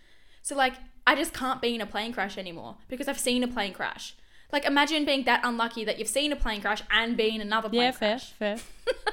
So 0.43 0.57
like 0.57 0.75
I 1.07 1.15
just 1.15 1.33
can't 1.33 1.63
be 1.63 1.75
in 1.77 1.81
a 1.81 1.87
plane 1.87 2.13
crash 2.13 2.37
anymore 2.37 2.77
because 2.89 3.07
I've 3.07 3.19
seen 3.19 3.45
a 3.45 3.49
plane 3.49 3.73
crash. 3.73 4.17
Like 4.53 4.65
imagine 4.65 5.05
being 5.05 5.25
that 5.25 5.41
unlucky 5.45 5.85
that 5.85 5.99
you've 6.01 6.09
seen 6.09 6.33
a 6.33 6.37
plane 6.37 6.61
crash 6.61 6.83
and 6.91 7.17
being 7.17 7.41
another 7.41 7.69
plane 7.69 7.83
Yeah, 7.83 7.91
fair, 7.93 8.11
crash. 8.19 8.33
fair. 8.33 8.57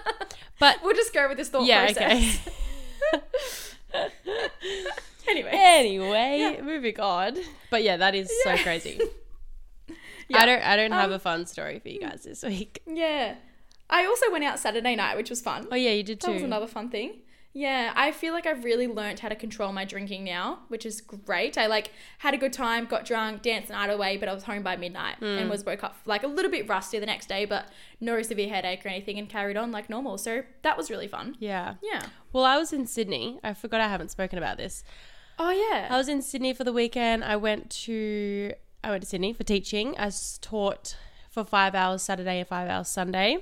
but 0.59 0.77
We'll 0.83 0.95
just 0.95 1.13
go 1.13 1.27
with 1.27 1.37
this 1.37 1.49
thought 1.49 1.65
yeah, 1.65 1.85
process. 1.85 2.39
okay. 3.13 3.21
anyway. 5.27 5.49
anyway, 5.53 6.37
Yeah. 6.57 6.61
moving 6.61 6.99
on. 6.99 7.37
But 7.69 7.83
yeah, 7.83 7.97
that 7.97 8.15
is 8.15 8.31
Yeah. 8.45 8.55
so 8.57 8.63
crazy. 8.63 8.99
Yeah. 10.29 10.41
I 10.41 10.45
don't 10.45 10.61
I 10.63 10.75
don't 10.75 10.91
have 10.91 11.09
Um, 11.11 11.13
a 11.15 11.19
fun 11.19 11.45
story 11.45 11.79
for 11.79 11.89
you 11.89 11.99
guys 11.99 12.23
this 12.23 12.43
week. 12.43 12.81
Yeah. 12.87 13.35
I 13.89 14.05
also 14.05 14.31
went 14.31 14.43
out 14.43 14.57
Saturday 14.59 14.95
night, 14.95 15.17
which 15.17 15.29
was 15.29 15.41
fun. 15.41 15.67
Oh 15.71 15.75
yeah, 15.75 15.91
you 15.91 16.03
did 16.03 16.19
too. 16.21 16.27
That 16.27 16.33
was 16.35 16.43
another 16.43 16.67
fun 16.67 16.89
thing. 16.89 17.21
Yeah, 17.55 17.93
I 17.95 18.11
feel 18.11 18.33
like 18.33 18.47
I've 18.47 18.63
really 18.63 18.87
learned 18.87 19.19
how 19.19 19.29
to 19.29 19.35
control 19.35 19.71
my 19.71 19.85
drinking 19.85 20.23
now, 20.23 20.59
which 20.69 20.87
is 20.87 21.01
great. 21.01 21.55
I 21.55 21.67
like 21.67 21.91
had 22.17 22.33
a 22.33 22.37
good 22.37 22.51
time, 22.51 22.85
got 22.85 23.05
drunk, 23.05 23.43
danced 23.43 23.67
the 23.67 23.75
night 23.75 23.91
away, 23.91 24.17
but 24.17 24.27
I 24.27 24.33
was 24.33 24.43
home 24.43 24.63
by 24.63 24.75
midnight 24.75 25.17
Hmm. 25.19 25.25
and 25.25 25.49
was 25.51 25.63
woke 25.63 25.83
up 25.83 25.95
like 26.05 26.23
a 26.23 26.27
little 26.27 26.49
bit 26.49 26.67
rusty 26.67 26.97
the 26.97 27.05
next 27.05 27.27
day, 27.29 27.45
but 27.45 27.67
no 28.01 28.19
severe 28.23 28.49
headache 28.49 28.83
or 28.83 28.89
anything, 28.89 29.19
and 29.19 29.29
carried 29.29 29.55
on 29.55 29.71
like 29.71 29.87
normal. 29.87 30.17
So 30.17 30.41
that 30.63 30.77
was 30.77 30.89
really 30.89 31.07
fun. 31.07 31.35
Yeah. 31.39 31.75
Yeah. 31.83 32.07
Well, 32.31 32.43
I 32.43 32.57
was 32.57 32.73
in 32.73 32.87
Sydney. 32.87 33.39
I 33.43 33.53
forgot 33.53 33.81
I 33.81 33.87
haven't 33.87 34.09
spoken 34.09 34.39
about 34.39 34.57
this. 34.57 34.83
Oh 35.37 35.51
yeah. 35.51 35.89
I 35.91 35.97
was 35.97 36.07
in 36.09 36.23
Sydney 36.23 36.53
for 36.53 36.63
the 36.63 36.73
weekend. 36.73 37.23
I 37.23 37.35
went 37.35 37.69
to 37.85 38.53
I 38.83 38.89
went 38.89 39.03
to 39.03 39.09
Sydney 39.09 39.31
for 39.31 39.43
teaching. 39.43 39.95
I 39.99 40.11
taught 40.41 40.97
for 41.29 41.43
five 41.45 41.75
hours 41.75 42.01
Saturday 42.01 42.39
and 42.39 42.47
five 42.47 42.67
hours 42.69 42.87
Sunday, 42.89 43.37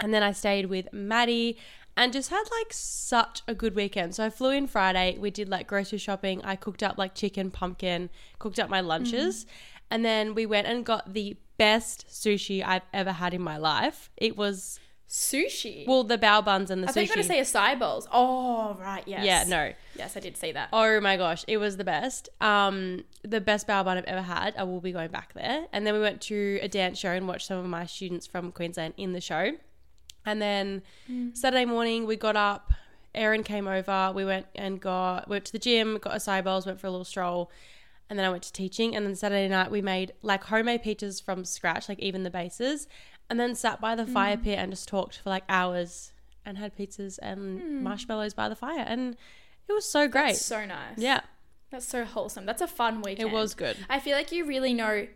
and 0.00 0.12
then 0.12 0.22
I 0.22 0.32
stayed 0.32 0.66
with 0.66 0.92
Maddie 0.92 1.56
and 1.98 2.12
just 2.12 2.30
had 2.30 2.44
like 2.58 2.72
such 2.72 3.42
a 3.48 3.54
good 3.54 3.74
weekend. 3.74 4.14
So 4.14 4.24
I 4.24 4.30
flew 4.30 4.50
in 4.50 4.68
Friday. 4.68 5.18
We 5.18 5.30
did 5.30 5.48
like 5.48 5.66
grocery 5.66 5.98
shopping. 5.98 6.40
I 6.44 6.54
cooked 6.54 6.82
up 6.82 6.96
like 6.96 7.14
chicken, 7.14 7.50
pumpkin, 7.50 8.08
cooked 8.38 8.60
up 8.60 8.70
my 8.70 8.80
lunches, 8.80 9.46
and 9.90 10.04
then 10.04 10.34
we 10.34 10.46
went 10.46 10.68
and 10.68 10.86
got 10.86 11.12
the 11.12 11.36
best 11.58 12.06
sushi 12.08 12.64
I've 12.64 12.86
ever 12.94 13.12
had 13.12 13.34
in 13.34 13.42
my 13.42 13.56
life. 13.56 14.10
It 14.16 14.36
was 14.36 14.78
Sushi. 15.08 15.86
well 15.86 16.04
the 16.04 16.18
bao 16.18 16.44
buns 16.44 16.70
and 16.70 16.82
the 16.82 16.86
sushi. 16.86 16.90
I 16.90 16.92
thought 16.92 17.00
you 17.00 17.08
were 17.08 17.28
gonna 17.28 17.44
say 17.44 17.58
acai 17.58 17.78
bowls. 17.78 18.06
Oh 18.12 18.76
right, 18.78 19.02
yes. 19.06 19.24
yeah, 19.24 19.44
no. 19.48 19.72
Yes, 19.96 20.16
I 20.16 20.20
did 20.20 20.36
see 20.36 20.52
that. 20.52 20.68
Oh 20.72 21.00
my 21.00 21.16
gosh, 21.16 21.44
it 21.48 21.56
was 21.56 21.78
the 21.78 21.84
best. 21.84 22.28
Um, 22.40 23.04
the 23.22 23.40
best 23.40 23.66
bao 23.66 23.84
bun 23.84 23.96
I've 23.96 24.04
ever 24.04 24.22
had. 24.22 24.54
I 24.56 24.64
will 24.64 24.80
be 24.82 24.92
going 24.92 25.10
back 25.10 25.32
there. 25.32 25.66
And 25.72 25.86
then 25.86 25.94
we 25.94 26.00
went 26.00 26.20
to 26.22 26.60
a 26.62 26.68
dance 26.68 26.98
show 26.98 27.10
and 27.10 27.26
watched 27.26 27.46
some 27.46 27.58
of 27.58 27.64
my 27.64 27.86
students 27.86 28.26
from 28.26 28.52
Queensland 28.52 28.94
in 28.98 29.14
the 29.14 29.20
show. 29.20 29.52
And 30.28 30.42
then 30.42 30.82
mm. 31.10 31.36
Saturday 31.36 31.64
morning 31.64 32.06
we 32.06 32.16
got 32.16 32.36
up. 32.36 32.72
Erin 33.14 33.42
came 33.42 33.66
over. 33.66 34.12
We 34.14 34.24
went 34.24 34.46
and 34.54 34.80
got 34.80 35.28
went 35.28 35.46
to 35.46 35.52
the 35.52 35.58
gym, 35.58 35.98
got 35.98 36.14
acai 36.14 36.44
bowls, 36.44 36.66
went 36.66 36.78
for 36.78 36.86
a 36.86 36.90
little 36.90 37.04
stroll, 37.04 37.50
and 38.10 38.18
then 38.18 38.26
I 38.26 38.30
went 38.30 38.42
to 38.44 38.52
teaching. 38.52 38.94
And 38.94 39.06
then 39.06 39.16
Saturday 39.16 39.48
night 39.48 39.70
we 39.70 39.80
made 39.80 40.12
like 40.22 40.44
homemade 40.44 40.84
pizzas 40.84 41.22
from 41.22 41.44
scratch, 41.44 41.88
like 41.88 41.98
even 41.98 42.22
the 42.22 42.30
bases, 42.30 42.86
and 43.30 43.40
then 43.40 43.54
sat 43.54 43.80
by 43.80 43.94
the 43.94 44.04
mm. 44.04 44.12
fire 44.12 44.36
pit 44.36 44.58
and 44.58 44.70
just 44.70 44.86
talked 44.86 45.18
for 45.18 45.30
like 45.30 45.44
hours 45.48 46.12
and 46.44 46.58
had 46.58 46.76
pizzas 46.76 47.18
and 47.22 47.60
mm. 47.60 47.82
marshmallows 47.82 48.34
by 48.34 48.48
the 48.50 48.56
fire, 48.56 48.84
and 48.86 49.16
it 49.66 49.72
was 49.72 49.90
so 49.90 50.06
great. 50.06 50.36
So 50.36 50.66
nice. 50.66 50.98
Yeah, 50.98 51.20
That's 51.70 51.88
so 51.88 52.04
wholesome. 52.04 52.44
That's 52.44 52.62
a 52.62 52.68
fun 52.68 53.00
weekend. 53.00 53.30
it 53.30 53.32
was 53.32 53.54
good. 53.54 53.78
I 53.88 54.00
feel 54.00 54.16
like 54.16 54.32
you 54.32 54.44
really 54.44 54.74
know 54.74 55.06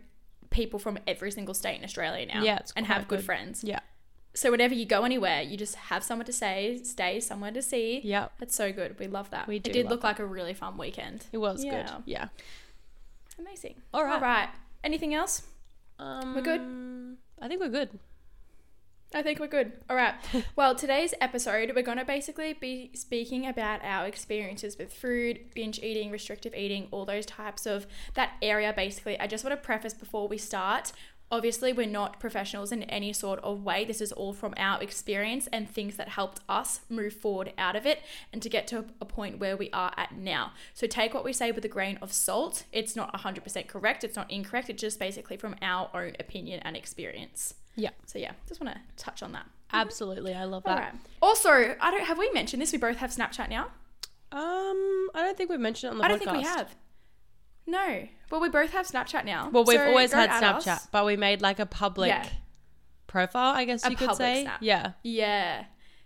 people 0.49 0.79
from 0.79 0.99
every 1.07 1.31
single 1.31 1.53
state 1.53 1.77
in 1.77 1.83
Australia 1.83 2.25
now. 2.25 2.43
Yeah, 2.43 2.59
and 2.75 2.87
have 2.87 3.07
good, 3.07 3.19
good. 3.19 3.25
friends. 3.25 3.63
Yeah. 3.63 3.79
So 4.35 4.49
whenever 4.49 4.73
you 4.73 4.85
go 4.85 5.03
anywhere, 5.03 5.41
you 5.43 5.57
just 5.57 5.75
have 5.75 6.03
somewhere 6.03 6.25
to 6.25 6.33
say, 6.33 6.79
stay 6.83 7.19
somewhere 7.19 7.51
to 7.51 7.61
see. 7.61 8.01
Yep. 8.03 8.33
That's 8.39 8.55
so 8.55 8.71
good. 8.71 8.97
We 8.97 9.07
love 9.07 9.29
that. 9.29 9.47
We 9.47 9.57
It 9.57 9.63
did 9.63 9.87
look 9.87 10.03
like 10.03 10.19
a 10.19 10.25
really 10.25 10.55
fun 10.55 10.77
weekend. 10.77 11.25
It 11.31 11.37
was 11.37 11.63
Yeah. 11.63 11.71
good. 11.83 12.03
Yeah. 12.05 12.27
Amazing. 13.37 13.75
All 13.93 14.03
right. 14.03 14.15
All 14.15 14.21
right. 14.21 14.49
Anything 14.83 15.13
else? 15.13 15.43
Um, 15.99 16.33
We're 16.35 16.41
good? 16.41 17.17
I 17.41 17.47
think 17.47 17.61
we're 17.61 17.69
good. 17.69 17.99
I 19.15 19.21
think 19.21 19.39
we're 19.39 19.47
good. 19.47 19.73
All 19.89 19.95
right. 19.95 20.15
well, 20.55 20.73
today's 20.73 21.13
episode, 21.21 21.71
we're 21.75 21.83
going 21.83 21.99
to 21.99 22.05
basically 22.05 22.53
be 22.53 22.89
speaking 22.95 23.45
about 23.45 23.83
our 23.83 24.07
experiences 24.07 24.77
with 24.77 24.91
food, 24.91 25.39
binge 25.53 25.79
eating, 25.79 26.09
restrictive 26.09 26.55
eating, 26.55 26.87
all 26.89 27.05
those 27.05 27.25
types 27.25 27.65
of 27.67 27.85
that 28.15 28.31
area, 28.41 28.73
basically. 28.75 29.19
I 29.19 29.27
just 29.27 29.43
want 29.43 29.55
to 29.55 29.63
preface 29.63 29.93
before 29.93 30.27
we 30.27 30.37
start. 30.39 30.93
Obviously, 31.33 31.73
we're 31.73 31.87
not 31.87 32.19
professionals 32.19 32.71
in 32.71 32.83
any 32.83 33.11
sort 33.11 33.39
of 33.39 33.63
way. 33.63 33.83
This 33.83 34.01
is 34.01 34.11
all 34.11 34.33
from 34.33 34.53
our 34.55 34.79
experience 34.83 35.47
and 35.51 35.67
things 35.67 35.95
that 35.95 36.09
helped 36.09 36.41
us 36.47 36.81
move 36.89 37.11
forward 37.11 37.53
out 37.57 37.75
of 37.75 37.87
it 37.87 38.01
and 38.31 38.39
to 38.43 38.49
get 38.49 38.67
to 38.67 38.85
a 39.01 39.05
point 39.05 39.39
where 39.39 39.57
we 39.57 39.71
are 39.71 39.91
at 39.97 40.15
now. 40.15 40.51
So 40.75 40.85
take 40.85 41.11
what 41.11 41.23
we 41.25 41.33
say 41.33 41.51
with 41.51 41.65
a 41.65 41.67
grain 41.67 41.97
of 42.03 42.13
salt. 42.13 42.65
It's 42.71 42.95
not 42.95 43.11
100% 43.19 43.67
correct, 43.67 44.03
it's 44.03 44.15
not 44.15 44.29
incorrect. 44.29 44.69
It's 44.69 44.79
just 44.79 44.99
basically 44.99 45.35
from 45.35 45.55
our 45.63 45.89
own 45.95 46.13
opinion 46.19 46.59
and 46.59 46.77
experience. 46.77 47.55
Yeah. 47.75 47.89
So 48.05 48.19
yeah, 48.19 48.33
just 48.47 48.61
want 48.61 48.75
to 48.75 48.81
touch 49.03 49.23
on 49.23 49.31
that. 49.31 49.47
Absolutely. 49.71 50.35
I 50.35 50.43
love 50.43 50.61
that. 50.65 50.79
right. 50.79 50.93
Also, 51.19 51.49
I 51.49 51.89
don't 51.89 52.05
have 52.05 52.19
we 52.19 52.29
mentioned 52.29 52.61
this. 52.61 52.71
We 52.71 52.77
both 52.77 52.97
have 52.97 53.09
Snapchat 53.09 53.49
now. 53.49 53.69
Um, 54.31 55.09
I 55.15 55.23
don't 55.23 55.35
think 55.35 55.49
we've 55.49 55.59
mentioned 55.59 55.89
it 55.89 55.93
on 55.93 55.97
the 55.97 56.03
I 56.03 56.09
podcast. 56.09 56.09
don't 56.09 56.19
think 56.19 56.37
we 56.37 56.43
have. 56.43 56.75
No. 57.65 58.07
Well, 58.29 58.41
we 58.41 58.49
both 58.49 58.71
have 58.71 58.87
Snapchat 58.87 59.25
now. 59.25 59.49
Well, 59.51 59.63
we've 59.63 59.77
So 59.79 59.85
always 59.87 60.11
had 60.11 60.29
Snapchat, 60.29 60.67
us. 60.67 60.87
but 60.91 61.05
we 61.05 61.15
made 61.17 61.41
like 61.41 61.59
a 61.59 61.65
public 61.65 62.09
Yeah. 62.09 62.27
profile, 63.07 63.53
I 63.55 63.65
guess 63.65 63.85
A 63.85 63.91
you 63.91 63.95
could 63.95 64.15
say. 64.15 64.43
Snap. 64.43 64.59
Yeah. 64.61 64.91
Yeah. 65.03 65.65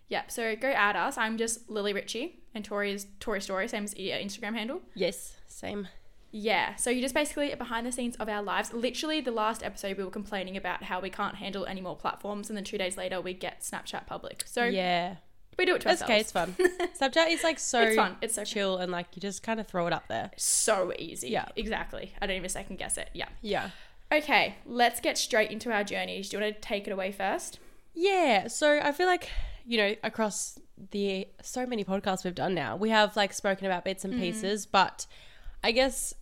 Yeah. 0.10 0.24
So 0.28 0.56
go 0.56 0.70
add 0.70 0.96
us. 0.96 1.18
I'm 1.18 1.38
just 1.38 1.70
Lily 1.70 1.94
Ritchie, 1.94 2.40
and 2.54 2.64
Tori 2.64 2.92
is 2.92 3.08
Tori 3.20 3.42
Story, 3.42 3.68
same 3.68 3.86
as 3.86 3.98
your 3.98 4.18
Instagram 4.18 4.56
handle. 4.56 4.82
Yes, 4.96 5.38
same. 5.48 5.88
Yeah, 6.30 6.76
so 6.76 6.90
you 6.90 7.02
just 7.02 7.16
basically 7.16 7.56
behind 7.56 7.88
the 7.88 7.92
scenes 7.92 8.18
of 8.18 8.28
our 8.28 8.44
lives. 8.44 8.74
Literally, 8.74 9.22
the 9.22 9.32
last 9.32 9.64
episode 9.64 9.98
we 9.98 10.04
were 10.04 10.12
complaining 10.12 10.58
about 10.58 10.84
how 10.84 11.00
we 11.00 11.10
can't 11.10 11.36
handle 11.38 11.66
any 11.66 11.80
more 11.82 11.96
platforms, 11.96 12.50
and 12.50 12.58
then 12.58 12.66
two 12.66 12.78
days 12.78 12.98
later 12.98 13.22
we 13.22 13.34
get 13.34 13.62
Snapchat 13.62 14.06
public. 14.06 14.44
So 14.46 14.66
Yeah. 14.66 15.16
We 15.58 15.66
do 15.66 15.76
it 15.76 15.82
to 15.82 15.88
That's 15.88 16.02
okay, 16.02 16.20
ourselves. 16.20 16.56
it's 16.60 16.70
fun. 17.00 17.10
Snapchat 17.12 17.32
is 17.32 17.44
like 17.44 17.60
so 17.60 17.82
It's 17.82 17.96
fun. 17.96 18.16
It's 18.22 18.36
so 18.36 18.44
chill 18.44 18.78
and 18.78 18.92
like 18.92 19.08
you 19.16 19.22
just 19.22 19.44
kind 19.44 19.60
of 19.60 19.68
throw 19.68 19.88
it 19.88 19.94
up 19.94 20.08
there. 20.08 20.32
so 20.38 20.94
easy. 20.98 21.30
Yeah. 21.30 21.46
exactly. 21.56 22.14
I 22.22 22.28
don't 22.28 22.38
even 22.38 22.50
second 22.50 22.78
guess 22.78 22.98
it. 22.98 23.10
Yeah. 23.14 23.30
Yeah. 23.42 23.72
Okay, 24.12 24.56
let's 24.66 25.02
get 25.02 25.18
straight 25.18 25.52
into 25.52 25.72
our 25.72 25.84
journeys. 25.84 26.30
Do 26.30 26.38
you 26.38 26.44
want 26.44 26.56
to 26.56 26.62
take 26.62 26.88
it 26.88 26.92
away 26.92 27.12
first? 27.12 27.60
Yeah. 27.94 28.48
So 28.48 28.80
I 28.82 28.92
feel 28.92 29.08
like, 29.08 29.30
you 29.66 29.78
know, 29.78 29.96
across 30.04 30.60
the 30.92 31.28
so 31.42 31.66
many 31.66 31.84
podcasts 31.84 32.24
we've 32.24 32.36
done 32.36 32.54
now, 32.54 32.76
we 32.76 32.90
have 32.90 33.16
like 33.18 33.34
spoken 33.34 33.66
about 33.66 33.84
bits 33.84 34.06
and 34.06 34.14
mm. 34.14 34.20
pieces, 34.20 34.66
but 34.66 35.08
I 35.64 35.72
guess 35.72 36.14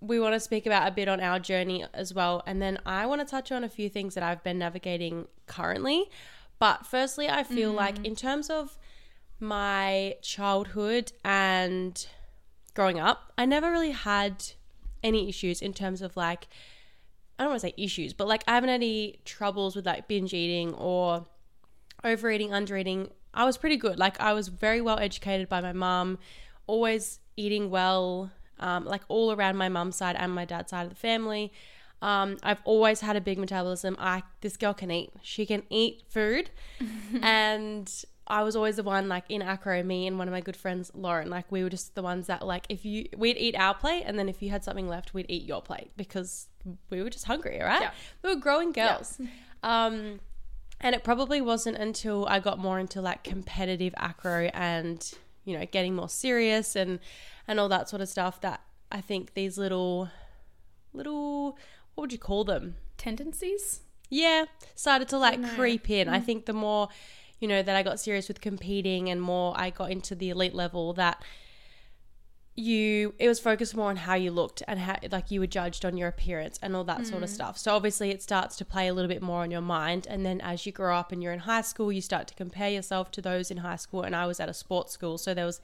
we 0.00 0.20
want 0.20 0.34
to 0.34 0.40
speak 0.40 0.66
about 0.66 0.86
a 0.86 0.90
bit 0.90 1.08
on 1.08 1.20
our 1.20 1.38
journey 1.38 1.84
as 1.94 2.12
well. 2.12 2.42
And 2.46 2.60
then 2.60 2.78
I 2.84 3.06
want 3.06 3.20
to 3.20 3.24
touch 3.24 3.50
on 3.50 3.64
a 3.64 3.68
few 3.68 3.88
things 3.88 4.14
that 4.14 4.22
I've 4.22 4.42
been 4.44 4.58
navigating 4.58 5.26
currently. 5.46 6.10
But 6.58 6.86
firstly, 6.86 7.28
I 7.28 7.42
feel 7.42 7.72
like 7.72 7.98
mm. 7.98 8.04
in 8.04 8.14
terms 8.14 8.50
of 8.50 8.78
my 9.42 10.14
childhood 10.22 11.12
and 11.24 12.06
growing 12.74 12.98
up, 12.98 13.32
I 13.36 13.44
never 13.44 13.70
really 13.70 13.90
had 13.90 14.44
any 15.02 15.28
issues 15.28 15.60
in 15.60 15.74
terms 15.74 16.00
of 16.00 16.16
like, 16.16 16.46
I 17.38 17.42
don't 17.42 17.50
want 17.50 17.60
to 17.62 17.68
say 17.68 17.74
issues, 17.76 18.12
but 18.12 18.28
like 18.28 18.44
I 18.46 18.54
haven't 18.54 18.70
had 18.70 18.76
any 18.76 19.18
troubles 19.24 19.74
with 19.74 19.84
like 19.84 20.08
binge 20.08 20.32
eating 20.32 20.74
or 20.74 21.26
overeating, 22.04 22.50
undereating. 22.50 23.10
I 23.34 23.44
was 23.44 23.58
pretty 23.58 23.76
good. 23.76 23.98
Like 23.98 24.20
I 24.20 24.32
was 24.32 24.48
very 24.48 24.80
well 24.80 24.98
educated 24.98 25.48
by 25.48 25.60
my 25.60 25.72
mum, 25.72 26.18
always 26.66 27.18
eating 27.36 27.68
well, 27.68 28.30
um, 28.60 28.84
like 28.84 29.02
all 29.08 29.32
around 29.32 29.56
my 29.56 29.68
mum's 29.68 29.96
side 29.96 30.16
and 30.16 30.32
my 30.32 30.44
dad's 30.44 30.70
side 30.70 30.84
of 30.84 30.90
the 30.90 30.96
family. 30.96 31.52
Um, 32.00 32.36
I've 32.42 32.60
always 32.64 33.00
had 33.00 33.14
a 33.16 33.20
big 33.20 33.38
metabolism. 33.38 33.96
I 33.98 34.24
this 34.40 34.56
girl 34.56 34.74
can 34.74 34.90
eat. 34.90 35.12
She 35.22 35.46
can 35.46 35.62
eat 35.70 36.02
food, 36.08 36.50
and 37.22 37.90
I 38.32 38.42
was 38.44 38.56
always 38.56 38.76
the 38.76 38.82
one 38.82 39.10
like 39.10 39.24
in 39.28 39.42
acro. 39.42 39.82
Me 39.82 40.06
and 40.06 40.18
one 40.18 40.26
of 40.26 40.32
my 40.32 40.40
good 40.40 40.56
friends, 40.56 40.90
Lauren, 40.94 41.28
like 41.28 41.52
we 41.52 41.62
were 41.62 41.68
just 41.68 41.94
the 41.94 42.02
ones 42.02 42.28
that 42.28 42.46
like 42.46 42.64
if 42.70 42.82
you 42.82 43.06
we'd 43.14 43.36
eat 43.36 43.54
our 43.54 43.74
plate, 43.74 44.04
and 44.06 44.18
then 44.18 44.26
if 44.26 44.40
you 44.40 44.48
had 44.48 44.64
something 44.64 44.88
left, 44.88 45.12
we'd 45.12 45.26
eat 45.28 45.42
your 45.42 45.60
plate 45.60 45.90
because 45.98 46.48
we 46.88 47.02
were 47.02 47.10
just 47.10 47.26
hungry, 47.26 47.60
right? 47.60 47.82
Yeah. 47.82 47.90
We 48.22 48.30
were 48.30 48.40
growing 48.40 48.72
girls. 48.72 49.20
Um, 49.62 50.20
and 50.80 50.94
it 50.94 51.04
probably 51.04 51.42
wasn't 51.42 51.76
until 51.76 52.26
I 52.26 52.40
got 52.40 52.58
more 52.58 52.78
into 52.78 53.02
like 53.02 53.22
competitive 53.22 53.92
acro 53.98 54.50
and 54.54 55.12
you 55.44 55.58
know 55.58 55.66
getting 55.66 55.94
more 55.94 56.08
serious 56.08 56.74
and 56.74 57.00
and 57.46 57.60
all 57.60 57.68
that 57.68 57.90
sort 57.90 58.00
of 58.00 58.08
stuff 58.08 58.40
that 58.40 58.62
I 58.90 59.02
think 59.02 59.34
these 59.34 59.58
little 59.58 60.08
little 60.94 61.58
what 61.94 62.04
would 62.04 62.12
you 62.12 62.18
call 62.18 62.44
them? 62.44 62.76
Tendencies? 62.96 63.82
Yeah, 64.08 64.46
started 64.74 65.08
to 65.10 65.18
like 65.18 65.46
creep 65.54 65.90
in. 65.90 66.08
I 66.08 66.20
think 66.20 66.46
the 66.46 66.54
more 66.54 66.88
you 67.42 67.48
know 67.48 67.62
that 67.62 67.74
I 67.74 67.82
got 67.82 67.98
serious 67.98 68.28
with 68.28 68.40
competing 68.40 69.10
and 69.10 69.20
more 69.20 69.52
I 69.56 69.70
got 69.70 69.90
into 69.90 70.14
the 70.14 70.30
elite 70.30 70.54
level 70.54 70.92
that 70.94 71.22
you 72.54 73.14
it 73.18 73.28
was 73.28 73.40
focused 73.40 73.74
more 73.74 73.88
on 73.88 73.96
how 73.96 74.14
you 74.14 74.30
looked 74.30 74.62
and 74.68 74.78
how 74.78 74.96
like 75.10 75.30
you 75.30 75.40
were 75.40 75.46
judged 75.46 75.84
on 75.84 75.96
your 75.96 76.06
appearance 76.08 76.58
and 76.62 76.76
all 76.76 76.84
that 76.84 77.06
sort 77.06 77.22
of 77.22 77.30
stuff. 77.30 77.56
So 77.58 77.74
obviously 77.74 78.10
it 78.10 78.22
starts 78.22 78.56
to 78.56 78.64
play 78.64 78.88
a 78.88 78.94
little 78.94 79.08
bit 79.08 79.22
more 79.22 79.40
on 79.42 79.50
your 79.50 79.62
mind 79.62 80.06
and 80.08 80.24
then 80.24 80.40
as 80.40 80.66
you 80.66 80.72
grow 80.72 80.94
up 80.96 81.10
and 81.10 81.22
you're 81.22 81.32
in 81.32 81.40
high 81.40 81.62
school 81.62 81.90
you 81.90 82.00
start 82.00 82.28
to 82.28 82.34
compare 82.34 82.68
yourself 82.68 83.10
to 83.12 83.22
those 83.22 83.50
in 83.50 83.58
high 83.58 83.76
school 83.76 84.02
and 84.02 84.14
I 84.14 84.26
was 84.26 84.38
at 84.38 84.48
a 84.48 84.54
sports 84.54 84.92
school 84.92 85.18
so 85.18 85.34
there 85.34 85.46
was 85.46 85.60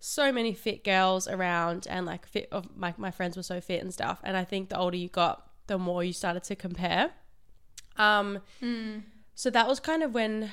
so 0.00 0.32
many 0.32 0.54
fit 0.54 0.82
girls 0.82 1.28
around 1.28 1.86
and 1.88 2.06
like 2.06 2.26
fit 2.26 2.48
of 2.50 2.74
my 2.74 2.94
my 2.96 3.10
friends 3.10 3.36
were 3.36 3.42
so 3.44 3.60
fit 3.60 3.82
and 3.82 3.92
stuff 3.92 4.18
and 4.24 4.36
I 4.36 4.44
think 4.44 4.70
the 4.70 4.78
older 4.78 4.96
you 4.96 5.08
got 5.08 5.46
the 5.68 5.78
more 5.78 6.02
you 6.02 6.12
started 6.12 6.42
to 6.44 6.56
compare. 6.56 7.12
Um 7.98 8.40
so 9.34 9.50
that 9.50 9.68
was 9.68 9.78
kind 9.78 10.02
of 10.02 10.12
when 10.12 10.50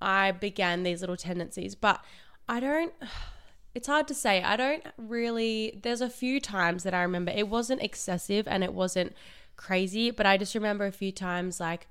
I 0.00 0.32
began 0.32 0.82
these 0.82 1.00
little 1.00 1.16
tendencies, 1.16 1.74
but 1.74 2.02
I 2.48 2.60
don't 2.60 2.92
it's 3.74 3.86
hard 3.86 4.08
to 4.08 4.14
say. 4.14 4.42
I 4.42 4.56
don't 4.56 4.84
really 4.96 5.80
there's 5.82 6.00
a 6.00 6.10
few 6.10 6.40
times 6.40 6.82
that 6.82 6.94
I 6.94 7.02
remember 7.02 7.32
it 7.34 7.48
wasn't 7.48 7.82
excessive 7.82 8.48
and 8.48 8.64
it 8.64 8.74
wasn't 8.74 9.14
crazy, 9.56 10.10
but 10.10 10.26
I 10.26 10.36
just 10.36 10.54
remember 10.54 10.86
a 10.86 10.92
few 10.92 11.12
times 11.12 11.60
like 11.60 11.88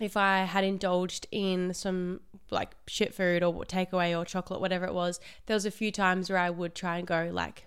if 0.00 0.16
I 0.16 0.40
had 0.40 0.64
indulged 0.64 1.26
in 1.30 1.72
some 1.72 2.20
like 2.50 2.72
shit 2.86 3.14
food 3.14 3.42
or 3.42 3.64
takeaway 3.64 4.16
or 4.16 4.24
chocolate, 4.24 4.60
whatever 4.60 4.84
it 4.84 4.94
was, 4.94 5.20
there 5.46 5.54
was 5.54 5.64
a 5.64 5.70
few 5.70 5.90
times 5.90 6.28
where 6.28 6.38
I 6.38 6.50
would 6.50 6.74
try 6.74 6.98
and 6.98 7.06
go 7.06 7.30
like 7.32 7.64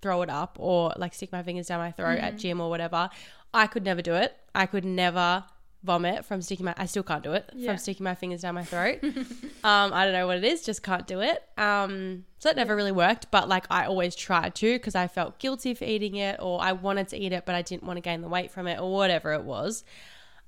throw 0.00 0.22
it 0.22 0.30
up 0.30 0.56
or 0.60 0.92
like 0.96 1.14
stick 1.14 1.32
my 1.32 1.42
fingers 1.42 1.66
down 1.66 1.80
my 1.80 1.90
throat 1.90 2.18
at 2.18 2.32
mm-hmm. 2.32 2.38
gym 2.38 2.60
or 2.60 2.70
whatever. 2.70 3.10
I 3.52 3.66
could 3.66 3.84
never 3.84 4.02
do 4.02 4.14
it. 4.14 4.36
I 4.54 4.66
could 4.66 4.84
never 4.84 5.44
vomit 5.84 6.24
from 6.24 6.40
sticking 6.42 6.64
my 6.64 6.74
I 6.76 6.86
still 6.86 7.02
can't 7.04 7.22
do 7.22 7.32
it 7.34 7.48
Yeah. 7.54 7.70
from 7.72 7.78
sticking 7.78 8.02
my 8.04 8.14
fingers 8.14 8.40
down 8.42 8.54
my 8.54 8.64
throat. 8.64 8.98
um 9.04 9.92
I 9.92 10.04
don't 10.04 10.14
know 10.14 10.26
what 10.26 10.38
it 10.38 10.44
is, 10.44 10.62
just 10.64 10.82
can't 10.82 11.06
do 11.06 11.20
it. 11.20 11.42
Um 11.58 12.24
so 12.38 12.50
it 12.50 12.56
never 12.56 12.74
really 12.74 12.92
worked, 12.92 13.30
but 13.30 13.48
like 13.48 13.66
I 13.70 13.84
always 13.86 14.16
tried 14.16 14.54
to 14.56 14.72
because 14.74 14.94
I 14.94 15.06
felt 15.08 15.38
guilty 15.38 15.74
for 15.74 15.84
eating 15.84 16.16
it 16.16 16.40
or 16.40 16.60
I 16.62 16.72
wanted 16.72 17.08
to 17.08 17.16
eat 17.18 17.32
it 17.32 17.44
but 17.46 17.54
I 17.54 17.62
didn't 17.62 17.84
want 17.84 17.98
to 17.98 18.00
gain 18.00 18.22
the 18.22 18.28
weight 18.28 18.50
from 18.50 18.66
it 18.66 18.80
or 18.80 18.92
whatever 18.92 19.32
it 19.34 19.44
was. 19.44 19.84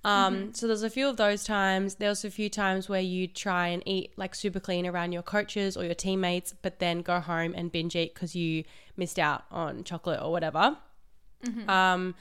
Um, 0.05 0.55
So 0.55 0.69
there's 0.69 0.85
a 0.85 0.91
few 0.91 1.09
of 1.09 1.17
those 1.17 1.43
times. 1.43 1.97
There 1.97 2.09
was 2.11 2.25
a 2.25 2.31
few 2.31 2.49
times 2.49 2.89
where 2.89 3.01
you 3.01 3.27
try 3.27 3.69
and 3.69 3.83
eat 3.87 4.13
like 4.17 4.37
super 4.37 4.61
clean 4.61 4.87
around 4.87 5.11
your 5.13 5.23
coaches 5.23 5.77
or 5.77 5.85
your 5.85 5.95
teammates, 5.97 6.55
but 6.63 6.79
then 6.79 7.03
go 7.03 7.19
home 7.19 7.55
and 7.57 7.73
binge 7.73 7.97
eat 7.97 8.15
because 8.15 8.37
you 8.37 8.63
missed 8.97 9.19
out 9.19 9.43
on 9.51 9.83
chocolate 9.83 10.21
or 10.23 10.31
whatever. 10.31 10.77
Um, 11.69 12.15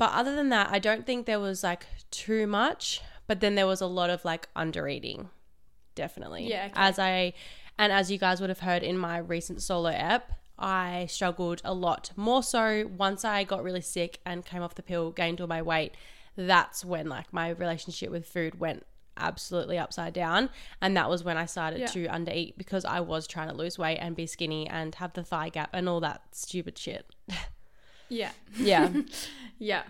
but 0.00 0.10
other 0.12 0.34
than 0.34 0.48
that, 0.48 0.68
I 0.72 0.78
don't 0.78 1.04
think 1.06 1.26
there 1.26 1.38
was 1.38 1.62
like 1.62 1.86
too 2.10 2.46
much. 2.46 3.00
But 3.26 3.38
then 3.40 3.54
there 3.54 3.66
was 3.66 3.80
a 3.80 3.86
lot 3.86 4.10
of 4.10 4.24
like 4.24 4.48
under 4.56 4.88
eating, 4.88 5.28
definitely. 5.94 6.48
Yeah, 6.48 6.64
okay. 6.64 6.72
As 6.74 6.98
I, 6.98 7.32
and 7.78 7.92
as 7.92 8.10
you 8.10 8.18
guys 8.18 8.40
would 8.40 8.50
have 8.50 8.58
heard 8.60 8.82
in 8.82 8.98
my 8.98 9.18
recent 9.18 9.62
solo 9.62 9.90
ep, 9.90 10.32
I 10.58 11.06
struggled 11.08 11.60
a 11.64 11.72
lot 11.72 12.10
more 12.16 12.42
so 12.42 12.90
once 12.98 13.24
I 13.24 13.44
got 13.44 13.62
really 13.62 13.82
sick 13.82 14.18
and 14.26 14.44
came 14.44 14.62
off 14.62 14.74
the 14.74 14.82
pill, 14.82 15.12
gained 15.12 15.40
all 15.40 15.46
my 15.46 15.62
weight. 15.62 15.92
That's 16.36 16.84
when 16.84 17.08
like 17.08 17.32
my 17.32 17.50
relationship 17.50 18.10
with 18.10 18.26
food 18.26 18.58
went 18.58 18.84
absolutely 19.16 19.76
upside 19.78 20.14
down 20.14 20.48
and 20.80 20.96
that 20.96 21.08
was 21.10 21.22
when 21.22 21.36
I 21.36 21.44
started 21.46 21.80
Yeah. 21.80 21.86
to 21.88 22.06
undereat 22.08 22.56
because 22.56 22.84
I 22.84 23.00
was 23.00 23.26
trying 23.26 23.48
to 23.50 23.54
lose 23.54 23.78
weight 23.78 23.98
and 23.98 24.16
be 24.16 24.26
skinny 24.26 24.66
and 24.66 24.94
have 24.96 25.12
the 25.12 25.22
thigh 25.22 25.50
gap 25.50 25.70
and 25.72 25.88
all 25.88 26.00
that 26.00 26.22
stupid 26.32 26.78
shit. 26.78 27.06
Yeah. 28.10 28.32
Yeah. 28.56 28.90
Yeah. 29.62 29.82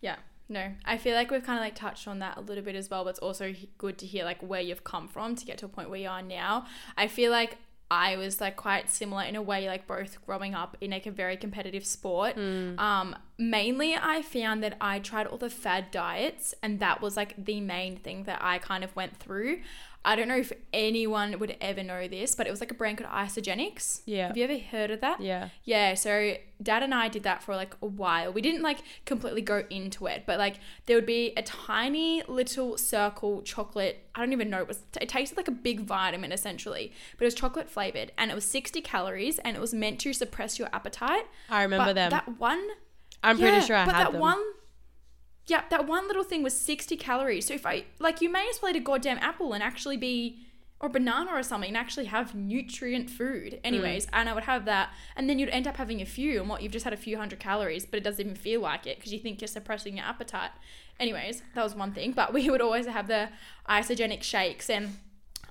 Yeah. 0.00 0.16
No, 0.48 0.72
I 0.84 0.96
feel 0.98 1.14
like 1.14 1.30
we've 1.30 1.44
kind 1.44 1.58
of 1.58 1.64
like 1.64 1.74
touched 1.74 2.08
on 2.08 2.18
that 2.18 2.36
a 2.36 2.40
little 2.40 2.64
bit 2.64 2.74
as 2.74 2.90
well, 2.90 3.04
but 3.04 3.10
it's 3.10 3.18
also 3.18 3.54
good 3.78 3.96
to 3.98 4.06
hear 4.06 4.24
like 4.24 4.40
where 4.42 4.60
you've 4.60 4.84
come 4.84 5.06
from 5.08 5.34
to 5.36 5.44
get 5.46 5.58
to 5.58 5.66
a 5.66 5.68
point 5.68 5.88
where 5.90 5.98
you 6.00 6.08
are 6.08 6.22
now. 6.22 6.66
I 6.96 7.08
feel 7.08 7.30
like 7.30 7.56
I 7.90 8.16
was 8.16 8.40
like 8.40 8.56
quite 8.56 8.88
similar 8.88 9.22
in 9.24 9.36
a 9.36 9.42
way, 9.42 9.66
like 9.68 9.86
both 9.86 10.24
growing 10.24 10.54
up 10.54 10.76
in 10.80 10.90
like 10.92 11.06
a 11.06 11.10
very 11.10 11.36
competitive 11.36 11.84
sport. 11.86 12.36
Um, 12.78 13.16
mainly, 13.38 13.94
I 13.94 14.22
found 14.22 14.62
that 14.62 14.76
I 14.80 14.98
tried 14.98 15.26
all 15.26 15.36
the 15.38 15.50
fad 15.50 15.90
diets, 15.90 16.54
and 16.62 16.80
that 16.80 17.00
was 17.02 17.16
like 17.18 17.34
the 17.42 17.60
main 17.60 17.96
thing 17.96 18.24
that 18.24 18.38
I 18.42 18.58
kind 18.58 18.82
of 18.82 18.96
went 18.96 19.18
through. 19.18 19.60
I 20.04 20.16
don't 20.16 20.26
know 20.26 20.36
if 20.36 20.52
anyone 20.72 21.38
would 21.38 21.56
ever 21.60 21.82
know 21.82 22.08
this, 22.08 22.34
but 22.34 22.46
it 22.46 22.50
was 22.50 22.60
like 22.60 22.70
a 22.72 22.74
brand 22.74 22.98
called 22.98 23.10
Isagenix. 23.10 24.00
Yeah. 24.04 24.28
Have 24.28 24.36
you 24.36 24.44
ever 24.44 24.58
heard 24.58 24.90
of 24.90 25.00
that? 25.00 25.20
yeah. 25.20 25.50
Yeah, 25.64 25.94
so 25.94 26.34
dad 26.62 26.82
and 26.82 26.92
I 26.94 27.08
did 27.08 27.22
that 27.22 27.42
for 27.42 27.54
like 27.54 27.76
a 27.82 27.86
while. 27.86 28.32
We 28.32 28.40
didn't 28.40 28.62
like 28.62 28.78
completely 29.04 29.42
go 29.42 29.64
into 29.70 30.06
it, 30.06 30.24
but 30.26 30.38
like 30.38 30.56
there 30.86 30.96
would 30.96 31.06
be 31.06 31.32
a 31.36 31.42
tiny 31.42 32.22
little 32.26 32.76
circle 32.78 33.42
chocolate. 33.42 34.08
I 34.14 34.20
don't 34.20 34.32
even 34.32 34.50
know. 34.50 34.58
It 34.58 34.68
was 34.68 34.82
it 35.00 35.08
tasted 35.08 35.36
like 35.36 35.48
a 35.48 35.52
big 35.52 35.80
vitamin 35.80 36.32
essentially, 36.32 36.92
but 37.16 37.24
it 37.24 37.26
was 37.26 37.34
chocolate 37.34 37.70
flavored 37.70 38.12
and 38.18 38.30
it 38.30 38.34
was 38.34 38.44
60 38.44 38.80
calories 38.80 39.38
and 39.40 39.56
it 39.56 39.60
was 39.60 39.72
meant 39.72 40.00
to 40.00 40.12
suppress 40.12 40.58
your 40.58 40.68
appetite. 40.72 41.26
I 41.48 41.62
remember 41.62 41.86
but 41.86 41.94
them. 41.94 42.10
That 42.10 42.38
one 42.40 42.66
I'm 43.22 43.38
yeah, 43.38 43.50
pretty 43.50 43.66
sure 43.66 43.76
I 43.76 43.84
but 43.84 43.94
had 43.94 44.06
that 44.06 44.12
them. 44.12 44.20
one 44.20 44.42
Yeah, 45.46 45.64
that 45.70 45.86
one 45.86 46.06
little 46.06 46.24
thing 46.24 46.42
was 46.42 46.58
60 46.58 46.96
calories. 46.96 47.46
So 47.46 47.54
if 47.54 47.66
I 47.66 47.84
like 47.98 48.20
you 48.20 48.30
may 48.30 48.48
as 48.48 48.62
well 48.62 48.70
eat 48.70 48.76
a 48.76 48.80
goddamn 48.80 49.18
apple 49.18 49.52
and 49.52 49.62
actually 49.62 49.96
be 49.96 50.38
or 50.82 50.88
banana 50.88 51.30
or 51.32 51.42
something 51.44 51.68
and 51.68 51.76
actually 51.76 52.06
have 52.06 52.34
nutrient 52.34 53.08
food. 53.08 53.60
Anyways, 53.62 54.06
mm. 54.06 54.10
and 54.12 54.28
I 54.28 54.34
would 54.34 54.42
have 54.44 54.64
that 54.64 54.90
and 55.16 55.30
then 55.30 55.38
you'd 55.38 55.48
end 55.50 55.68
up 55.68 55.76
having 55.76 56.00
a 56.00 56.06
few 56.06 56.40
and 56.40 56.48
what 56.48 56.62
you've 56.62 56.72
just 56.72 56.84
had 56.84 56.92
a 56.92 56.96
few 56.96 57.16
hundred 57.16 57.38
calories, 57.38 57.86
but 57.86 57.98
it 57.98 58.04
doesn't 58.04 58.20
even 58.20 58.34
feel 58.34 58.60
like 58.60 58.86
it 58.86 58.98
because 58.98 59.12
you 59.12 59.20
think 59.20 59.40
you're 59.40 59.48
suppressing 59.48 59.96
your 59.96 60.06
appetite. 60.06 60.50
Anyways, 60.98 61.42
that 61.54 61.62
was 61.62 61.74
one 61.74 61.92
thing, 61.92 62.12
but 62.12 62.32
we 62.32 62.50
would 62.50 62.60
always 62.60 62.86
have 62.86 63.06
the 63.06 63.28
isogenic 63.68 64.22
shakes 64.22 64.68
and 64.68 64.96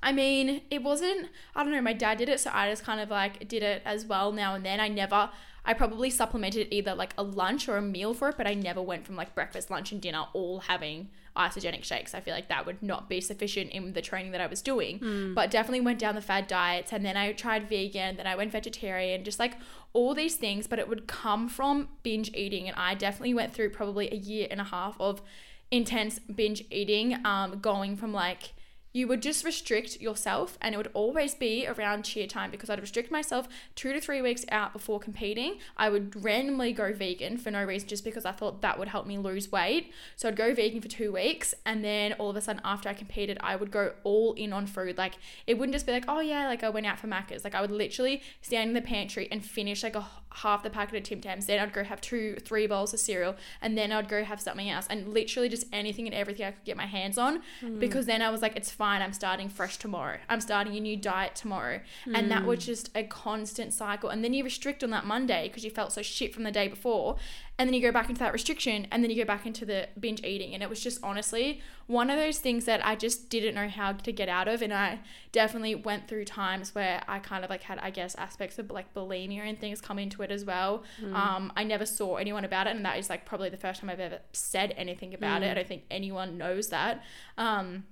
I 0.03 0.12
mean, 0.12 0.62
it 0.71 0.81
wasn't, 0.81 1.29
I 1.55 1.63
don't 1.63 1.71
know, 1.71 1.81
my 1.81 1.93
dad 1.93 2.17
did 2.17 2.27
it, 2.27 2.39
so 2.39 2.50
I 2.51 2.69
just 2.69 2.83
kind 2.83 3.00
of 3.00 3.10
like 3.10 3.48
did 3.48 3.62
it 3.62 3.83
as 3.86 4.05
well 4.05 4.31
now 4.31 4.55
and 4.55 4.65
then. 4.65 4.79
I 4.79 4.88
never, 4.88 5.29
I 5.63 5.73
probably 5.73 6.09
supplemented 6.09 6.67
either 6.71 6.95
like 6.95 7.13
a 7.17 7.23
lunch 7.23 7.69
or 7.69 7.77
a 7.77 7.81
meal 7.81 8.13
for 8.13 8.29
it, 8.29 8.37
but 8.37 8.47
I 8.47 8.55
never 8.55 8.81
went 8.81 9.05
from 9.05 9.15
like 9.15 9.35
breakfast, 9.35 9.69
lunch, 9.69 9.91
and 9.91 10.01
dinner 10.01 10.25
all 10.33 10.61
having 10.61 11.09
isogenic 11.37 11.83
shakes. 11.83 12.15
I 12.15 12.19
feel 12.19 12.33
like 12.33 12.49
that 12.49 12.65
would 12.65 12.81
not 12.81 13.07
be 13.07 13.21
sufficient 13.21 13.71
in 13.71 13.93
the 13.93 14.01
training 14.01 14.31
that 14.31 14.41
I 14.41 14.47
was 14.47 14.61
doing. 14.61 14.99
Hmm. 14.99 15.33
But 15.33 15.51
definitely 15.51 15.81
went 15.81 15.99
down 15.99 16.15
the 16.15 16.21
fad 16.21 16.47
diets 16.47 16.91
and 16.91 17.05
then 17.05 17.15
I 17.15 17.31
tried 17.33 17.69
vegan, 17.69 18.17
then 18.17 18.27
I 18.27 18.35
went 18.35 18.51
vegetarian, 18.51 19.23
just 19.23 19.39
like 19.39 19.55
all 19.93 20.15
these 20.15 20.35
things, 20.35 20.67
but 20.67 20.79
it 20.79 20.89
would 20.89 21.07
come 21.07 21.47
from 21.47 21.89
binge 22.01 22.33
eating. 22.33 22.67
And 22.67 22.75
I 22.75 22.95
definitely 22.95 23.33
went 23.33 23.53
through 23.53 23.69
probably 23.69 24.11
a 24.11 24.15
year 24.15 24.47
and 24.49 24.59
a 24.59 24.65
half 24.65 24.99
of 24.99 25.21
intense 25.69 26.19
binge 26.19 26.63
eating, 26.71 27.23
um, 27.25 27.59
going 27.59 27.95
from 27.95 28.13
like 28.13 28.53
you 28.93 29.07
would 29.07 29.21
just 29.21 29.43
restrict 29.45 30.01
yourself 30.01 30.57
and 30.62 30.75
it 30.75 30.77
would 30.77 30.91
always 30.93 31.33
be 31.33 31.67
around 31.67 32.03
cheer 32.03 32.27
time 32.27 32.51
because 32.51 32.69
I'd 32.69 32.81
restrict 32.81 33.12
myself 33.12 33.48
two 33.75 33.93
to 33.93 34.01
three 34.01 34.21
weeks 34.21 34.45
out 34.50 34.74
before 34.74 35.00
competing. 35.00 35.60
I 35.77 35.89
would 35.89 36.24
randomly 36.24 36.74
go 36.74 36.93
vegan 36.93 37.38
for 37.38 37.51
no 37.51 37.63
reason 37.63 37.88
just 37.88 38.03
because 38.03 38.25
I 38.25 38.31
thought 38.31 38.62
that 38.62 38.77
would 38.77 38.89
help 38.89 39.07
me 39.07 39.17
lose 39.17 39.51
weight. 39.51 39.91
So 40.15 40.27
I'd 40.27 40.36
go 40.36 40.53
vegan 40.53 40.81
for 40.81 40.88
two 40.88 41.13
weeks 41.13 41.53
and 41.65 41.83
then 41.83 42.13
all 42.13 42.29
of 42.29 42.36
a 42.36 42.41
sudden 42.41 42.62
after 42.65 42.89
I 42.89 42.93
competed, 42.93 43.38
I 43.41 43.55
would 43.55 43.71
go 43.71 43.93
all 44.03 44.33
in 44.33 44.51
on 44.53 44.65
food. 44.65 44.98
Like 44.98 45.15
it 45.48 45.57
wouldn't 45.57 45.74
just 45.74 45.86
be 45.86 45.91
like, 45.91 46.05
oh 46.07 46.19
yeah, 46.19 46.48
like 46.48 46.63
I 46.63 46.69
went 46.69 46.86
out 46.86 47.00
for 47.00 47.07
Macca's. 47.07 47.43
Like 47.43 47.55
I 47.55 47.62
would 47.62 47.71
literally 47.71 48.21
stand 48.41 48.69
in 48.69 48.74
the 48.74 48.81
pantry 48.81 49.27
and 49.31 49.43
finish 49.43 49.83
like 49.83 49.95
a 49.95 50.05
half 50.33 50.63
the 50.63 50.69
packet 50.69 50.98
of 50.98 51.03
Tim 51.03 51.21
Tams. 51.21 51.45
Then 51.45 51.60
I'd 51.60 51.74
go 51.74 51.83
have 51.83 52.01
two, 52.01 52.36
three 52.36 52.67
bowls 52.67 52.93
of 52.93 53.00
cereal 53.00 53.36
and 53.62 53.77
then 53.77 53.91
I'd 53.91 54.10
go 54.10 54.24
have 54.24 54.41
something 54.41 54.69
else 54.69 54.88
and 54.89 55.13
literally 55.13 55.50
just 55.50 55.67
anything 55.71 56.07
and 56.07 56.15
everything 56.15 56.45
I 56.45 56.51
could 56.51 56.65
get 56.65 56.77
my 56.77 56.86
hands 56.86 57.17
on 57.17 57.41
hmm. 57.60 57.79
because 57.79 58.05
then 58.05 58.21
I 58.21 58.29
was 58.29 58.41
like, 58.41 58.55
it's 58.55 58.71
fine. 58.81 59.03
I'm 59.03 59.13
starting 59.13 59.47
fresh 59.47 59.77
tomorrow. 59.77 60.17
I'm 60.27 60.41
starting 60.41 60.75
a 60.75 60.79
new 60.79 60.97
diet 60.97 61.35
tomorrow. 61.35 61.81
And 62.15 62.31
that 62.31 62.45
was 62.47 62.65
just 62.65 62.89
a 62.95 63.03
constant 63.03 63.73
cycle. 63.73 64.09
And 64.09 64.23
then 64.23 64.33
you 64.33 64.43
restrict 64.43 64.83
on 64.83 64.89
that 64.89 65.05
Monday 65.05 65.47
because 65.47 65.63
you 65.63 65.69
felt 65.69 65.91
so 65.93 66.01
shit 66.01 66.33
from 66.33 66.41
the 66.45 66.51
day 66.51 66.67
before. 66.67 67.17
And 67.59 67.67
then 67.67 67.75
you 67.75 67.81
go 67.81 67.91
back 67.91 68.09
into 68.09 68.17
that 68.21 68.33
restriction 68.33 68.88
and 68.89 69.03
then 69.03 69.11
you 69.11 69.17
go 69.17 69.27
back 69.27 69.45
into 69.45 69.65
the 69.65 69.88
binge 70.00 70.23
eating. 70.23 70.55
And 70.55 70.63
it 70.63 70.69
was 70.69 70.81
just 70.81 71.00
honestly 71.03 71.61
one 71.85 72.09
of 72.09 72.17
those 72.17 72.39
things 72.39 72.65
that 72.65 72.83
I 72.83 72.95
just 72.95 73.29
didn't 73.29 73.53
know 73.53 73.67
how 73.67 73.91
to 73.91 74.11
get 74.11 74.29
out 74.29 74.47
of. 74.47 74.63
And 74.63 74.73
I 74.73 75.01
definitely 75.31 75.75
went 75.75 76.07
through 76.07 76.25
times 76.25 76.73
where 76.73 77.03
I 77.07 77.19
kind 77.19 77.43
of 77.43 77.51
like 77.51 77.61
had, 77.61 77.77
I 77.77 77.91
guess, 77.91 78.15
aspects 78.15 78.57
of 78.57 78.71
like 78.71 78.95
bulimia 78.95 79.41
and 79.41 79.59
things 79.59 79.79
come 79.79 80.00
into 80.00 80.23
it 80.23 80.31
as 80.31 80.43
well. 80.43 80.83
Um, 81.13 81.53
I 81.55 81.63
never 81.65 81.85
saw 81.85 82.15
anyone 82.15 82.45
about 82.45 82.65
it. 82.65 82.75
And 82.75 82.83
that 82.85 82.97
is 82.97 83.11
like 83.11 83.27
probably 83.27 83.50
the 83.50 83.57
first 83.57 83.81
time 83.81 83.91
I've 83.91 84.00
ever 84.00 84.21
said 84.33 84.73
anything 84.75 85.13
about 85.13 85.43
it. 85.43 85.51
I 85.51 85.53
don't 85.53 85.67
think 85.67 85.83
anyone 85.91 86.39
knows 86.39 86.69
that. 86.69 87.03
Um, 87.38 87.83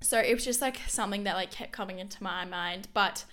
so 0.00 0.18
it 0.18 0.34
was 0.34 0.44
just 0.44 0.60
like 0.60 0.78
something 0.88 1.24
that 1.24 1.36
like 1.36 1.50
kept 1.50 1.72
coming 1.72 1.98
into 1.98 2.22
my 2.22 2.44
mind 2.44 2.88
but 2.94 3.24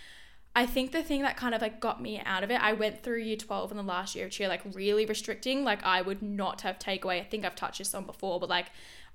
i 0.55 0.65
think 0.65 0.91
the 0.91 1.03
thing 1.03 1.21
that 1.21 1.37
kind 1.37 1.55
of 1.55 1.61
like 1.61 1.79
got 1.79 2.01
me 2.01 2.21
out 2.25 2.43
of 2.43 2.51
it 2.51 2.61
i 2.61 2.73
went 2.73 3.03
through 3.03 3.19
year 3.19 3.37
12 3.37 3.71
in 3.71 3.77
the 3.77 3.83
last 3.83 4.15
year 4.15 4.25
of 4.25 4.39
year 4.39 4.49
like 4.49 4.61
really 4.73 5.05
restricting 5.05 5.63
like 5.63 5.83
i 5.83 6.01
would 6.01 6.21
not 6.21 6.61
have 6.61 6.77
takeaway. 6.77 7.21
I 7.21 7.23
think 7.23 7.45
i've 7.45 7.55
touched 7.55 7.79
this 7.79 7.93
on 7.93 8.05
before 8.05 8.39
but 8.39 8.49
like 8.49 8.67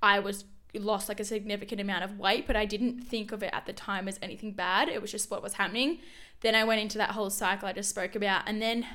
i 0.03 0.19
was 0.19 0.45
lost 0.75 1.09
like 1.09 1.21
a 1.21 1.25
significant 1.25 1.81
amount 1.81 2.03
of 2.03 2.19
weight 2.19 2.47
but 2.47 2.57
i 2.57 2.65
didn't 2.65 3.03
think 3.03 3.33
of 3.33 3.43
it 3.43 3.51
at 3.53 3.67
the 3.67 3.73
time 3.75 4.09
as 4.09 4.19
anything 4.23 4.53
bad. 4.53 4.89
It 4.89 5.03
was 5.03 5.13
just 5.13 5.31
what 5.31 5.43
was 5.43 5.55
happening. 5.55 5.99
Then 6.41 6.55
i 6.55 6.65
went 6.65 6.81
into 6.81 6.99
that 6.99 7.11
whole 7.11 7.29
cycle 7.31 7.69
i 7.69 7.73
just 7.73 7.91
spoke 7.91 8.15
about 8.15 8.45
and 8.47 8.61
then 8.61 8.87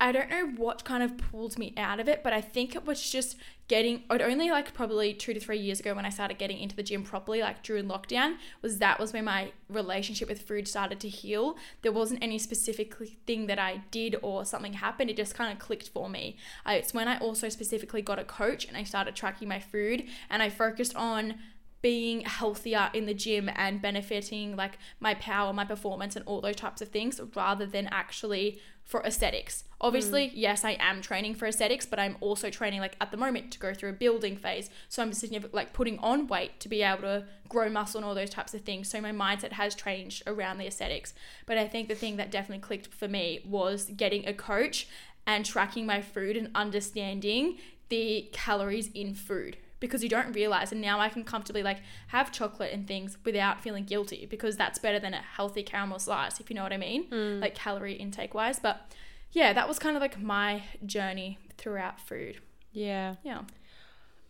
I 0.00 0.12
don't 0.12 0.30
know 0.30 0.46
what 0.56 0.84
kind 0.84 1.02
of 1.02 1.18
pulled 1.18 1.58
me 1.58 1.74
out 1.76 2.00
of 2.00 2.08
it, 2.08 2.22
but 2.24 2.32
I 2.32 2.40
think 2.40 2.74
it 2.74 2.86
was 2.86 3.10
just 3.10 3.36
getting 3.68 4.02
it 4.10 4.22
only 4.22 4.50
like 4.50 4.72
probably 4.72 5.12
two 5.12 5.34
to 5.34 5.38
three 5.38 5.58
years 5.58 5.78
ago 5.78 5.94
when 5.94 6.06
I 6.06 6.08
started 6.08 6.38
getting 6.38 6.58
into 6.58 6.74
the 6.74 6.82
gym 6.82 7.04
properly, 7.04 7.42
like 7.42 7.62
during 7.62 7.84
lockdown, 7.84 8.36
was 8.62 8.78
that 8.78 8.98
was 8.98 9.12
when 9.12 9.26
my 9.26 9.52
relationship 9.68 10.28
with 10.28 10.40
food 10.40 10.66
started 10.66 11.00
to 11.00 11.08
heal. 11.08 11.56
There 11.82 11.92
wasn't 11.92 12.24
any 12.24 12.38
specific 12.38 12.94
thing 13.26 13.46
that 13.46 13.58
I 13.58 13.82
did 13.90 14.16
or 14.22 14.46
something 14.46 14.72
happened. 14.72 15.10
It 15.10 15.18
just 15.18 15.34
kind 15.34 15.52
of 15.52 15.58
clicked 15.58 15.90
for 15.90 16.08
me. 16.08 16.38
It's 16.66 16.94
when 16.94 17.06
I 17.06 17.18
also 17.18 17.50
specifically 17.50 18.00
got 18.00 18.18
a 18.18 18.24
coach 18.24 18.66
and 18.66 18.78
I 18.78 18.84
started 18.84 19.14
tracking 19.14 19.48
my 19.48 19.60
food 19.60 20.04
and 20.30 20.42
I 20.42 20.48
focused 20.48 20.96
on 20.96 21.34
being 21.82 22.22
healthier 22.22 22.90
in 22.92 23.06
the 23.06 23.14
gym 23.14 23.50
and 23.54 23.80
benefiting 23.80 24.56
like 24.56 24.78
my 24.98 25.14
power, 25.14 25.52
my 25.52 25.64
performance, 25.64 26.16
and 26.16 26.24
all 26.26 26.40
those 26.40 26.56
types 26.56 26.82
of 26.82 26.88
things 26.88 27.20
rather 27.34 27.66
than 27.66 27.88
actually 27.90 28.60
for 28.84 29.02
aesthetics. 29.02 29.64
Obviously, 29.80 30.28
mm. 30.28 30.32
yes, 30.34 30.64
I 30.64 30.72
am 30.80 31.00
training 31.00 31.36
for 31.36 31.46
aesthetics, 31.46 31.86
but 31.86 31.98
I'm 31.98 32.16
also 32.20 32.50
training 32.50 32.80
like 32.80 32.96
at 33.00 33.10
the 33.12 33.16
moment 33.16 33.52
to 33.52 33.58
go 33.58 33.72
through 33.72 33.90
a 33.90 33.94
building 33.94 34.36
phase. 34.36 34.68
So 34.88 35.02
I'm 35.02 35.12
significant 35.12 35.54
like 35.54 35.72
putting 35.72 35.98
on 36.00 36.26
weight 36.26 36.58
to 36.60 36.68
be 36.68 36.82
able 36.82 37.02
to 37.02 37.24
grow 37.48 37.68
muscle 37.68 37.98
and 37.98 38.04
all 38.04 38.14
those 38.14 38.30
types 38.30 38.52
of 38.52 38.62
things. 38.62 38.88
So 38.88 39.00
my 39.00 39.12
mindset 39.12 39.52
has 39.52 39.74
changed 39.74 40.24
around 40.26 40.58
the 40.58 40.66
aesthetics. 40.66 41.14
But 41.46 41.56
I 41.56 41.68
think 41.68 41.88
the 41.88 41.94
thing 41.94 42.16
that 42.16 42.30
definitely 42.30 42.62
clicked 42.62 42.88
for 42.88 43.08
me 43.08 43.40
was 43.48 43.84
getting 43.96 44.26
a 44.26 44.34
coach 44.34 44.88
and 45.26 45.46
tracking 45.46 45.86
my 45.86 46.02
food 46.02 46.36
and 46.36 46.50
understanding 46.54 47.58
the 47.88 48.28
calories 48.32 48.88
in 48.88 49.14
food 49.14 49.56
because 49.80 50.02
you 50.02 50.08
don't 50.08 50.32
realize 50.32 50.72
and 50.72 50.80
now 50.80 51.00
I 51.00 51.08
can 51.08 51.24
comfortably 51.24 51.62
like 51.62 51.80
have 52.08 52.30
chocolate 52.30 52.72
and 52.72 52.86
things 52.86 53.18
without 53.24 53.60
feeling 53.60 53.84
guilty 53.84 54.26
because 54.26 54.56
that's 54.56 54.78
better 54.78 55.00
than 55.00 55.14
a 55.14 55.22
healthy 55.22 55.62
caramel 55.62 55.98
slice 55.98 56.38
if 56.38 56.50
you 56.50 56.56
know 56.56 56.62
what 56.62 56.72
I 56.72 56.76
mean 56.76 57.06
hmm. 57.06 57.40
like 57.40 57.54
calorie 57.54 57.94
intake 57.94 58.34
wise 58.34 58.58
but 58.60 58.94
yeah 59.32 59.52
that 59.52 59.66
was 59.66 59.78
kind 59.78 59.96
of 59.96 60.00
like 60.00 60.20
my 60.20 60.62
journey 60.84 61.38
throughout 61.56 62.00
food 62.00 62.40
Yeah. 62.72 63.16
yeah 63.24 63.42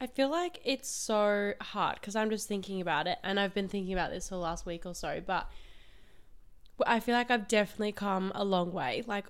I 0.00 0.06
feel 0.06 0.30
like 0.30 0.60
it's 0.64 0.88
so 0.88 1.52
hard 1.60 1.96
because 2.00 2.16
I'm 2.16 2.30
just 2.30 2.48
thinking 2.48 2.80
about 2.80 3.06
it, 3.06 3.18
and 3.22 3.38
I've 3.38 3.52
been 3.52 3.68
thinking 3.68 3.92
about 3.92 4.10
this 4.10 4.30
for 4.30 4.36
the 4.36 4.40
last 4.40 4.64
week 4.64 4.86
or 4.86 4.94
so. 4.94 5.20
But 5.24 5.50
I 6.86 7.00
feel 7.00 7.14
like 7.14 7.30
I've 7.30 7.46
definitely 7.46 7.92
come 7.92 8.32
a 8.34 8.42
long 8.42 8.72
way. 8.72 9.04
Like 9.06 9.26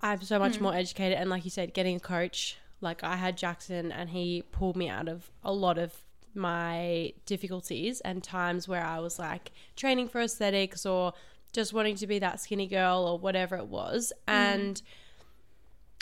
I'm 0.00 0.22
so 0.22 0.38
much 0.38 0.56
hmm. 0.56 0.64
more 0.64 0.74
educated, 0.74 1.18
and 1.18 1.28
like 1.28 1.44
you 1.44 1.50
said, 1.50 1.74
getting 1.74 1.96
a 1.96 2.00
coach. 2.00 2.56
Like 2.82 3.02
I 3.04 3.16
had 3.16 3.36
Jackson, 3.36 3.92
and 3.92 4.10
he 4.10 4.42
pulled 4.52 4.76
me 4.76 4.88
out 4.88 5.08
of 5.08 5.30
a 5.42 5.52
lot 5.52 5.78
of 5.78 5.94
my 6.34 7.12
difficulties 7.26 8.00
and 8.00 8.24
times 8.24 8.66
where 8.66 8.82
I 8.84 8.98
was 9.00 9.18
like 9.18 9.52
training 9.76 10.08
for 10.08 10.22
aesthetics 10.22 10.86
or 10.86 11.12
just 11.52 11.74
wanting 11.74 11.96
to 11.96 12.06
be 12.06 12.18
that 12.18 12.40
skinny 12.40 12.66
girl 12.66 13.04
or 13.06 13.18
whatever 13.18 13.56
it 13.56 13.66
was, 13.66 14.12
mm. 14.26 14.32
and 14.32 14.82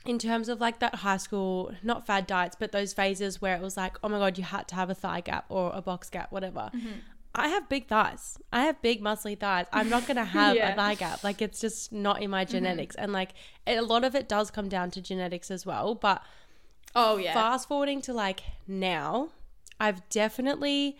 in 0.04 0.18
terms 0.18 0.48
of 0.48 0.60
like 0.60 0.78
that 0.80 0.96
high 0.96 1.16
school, 1.16 1.72
not 1.82 2.06
fad 2.06 2.26
diets, 2.26 2.56
but 2.58 2.72
those 2.72 2.92
phases 2.92 3.40
where 3.42 3.54
it 3.54 3.62
was 3.62 3.76
like, 3.76 3.96
oh 4.02 4.08
my 4.08 4.18
God, 4.18 4.38
you 4.38 4.44
had 4.44 4.66
to 4.68 4.74
have 4.74 4.88
a 4.88 4.94
thigh 4.94 5.20
gap 5.20 5.44
or 5.48 5.72
a 5.74 5.82
box 5.82 6.08
gap, 6.08 6.32
whatever. 6.32 6.70
Mm-hmm. 6.74 7.00
I 7.34 7.48
have 7.48 7.68
big 7.68 7.86
thighs. 7.86 8.38
I 8.52 8.62
have 8.62 8.80
big 8.82 9.02
muscly 9.02 9.38
thighs. 9.38 9.66
I'm 9.72 9.88
not 9.88 10.06
going 10.06 10.16
to 10.24 10.24
have 10.24 10.56
Yeah. 10.56 10.72
a 10.72 10.76
thigh 10.76 10.94
gap. 10.94 11.22
Like 11.22 11.42
it's 11.42 11.60
just 11.60 11.92
not 11.92 12.22
in 12.22 12.30
my 12.30 12.44
mm-hmm. 12.44 12.52
genetics. 12.52 12.96
And 12.96 13.12
like 13.12 13.34
it, 13.66 13.78
a 13.78 13.82
lot 13.82 14.04
of 14.04 14.14
it 14.14 14.28
does 14.28 14.50
come 14.50 14.68
down 14.68 14.90
to 14.92 15.02
genetics 15.02 15.50
as 15.50 15.66
well. 15.66 15.94
But 15.94 16.22
oh 16.94 17.16
yeah 17.16 17.34
fast 17.34 17.68
forwarding 17.68 18.00
to 18.02 18.12
like 18.12 18.42
now, 18.66 19.30
I've 19.78 20.08
definitely, 20.08 20.96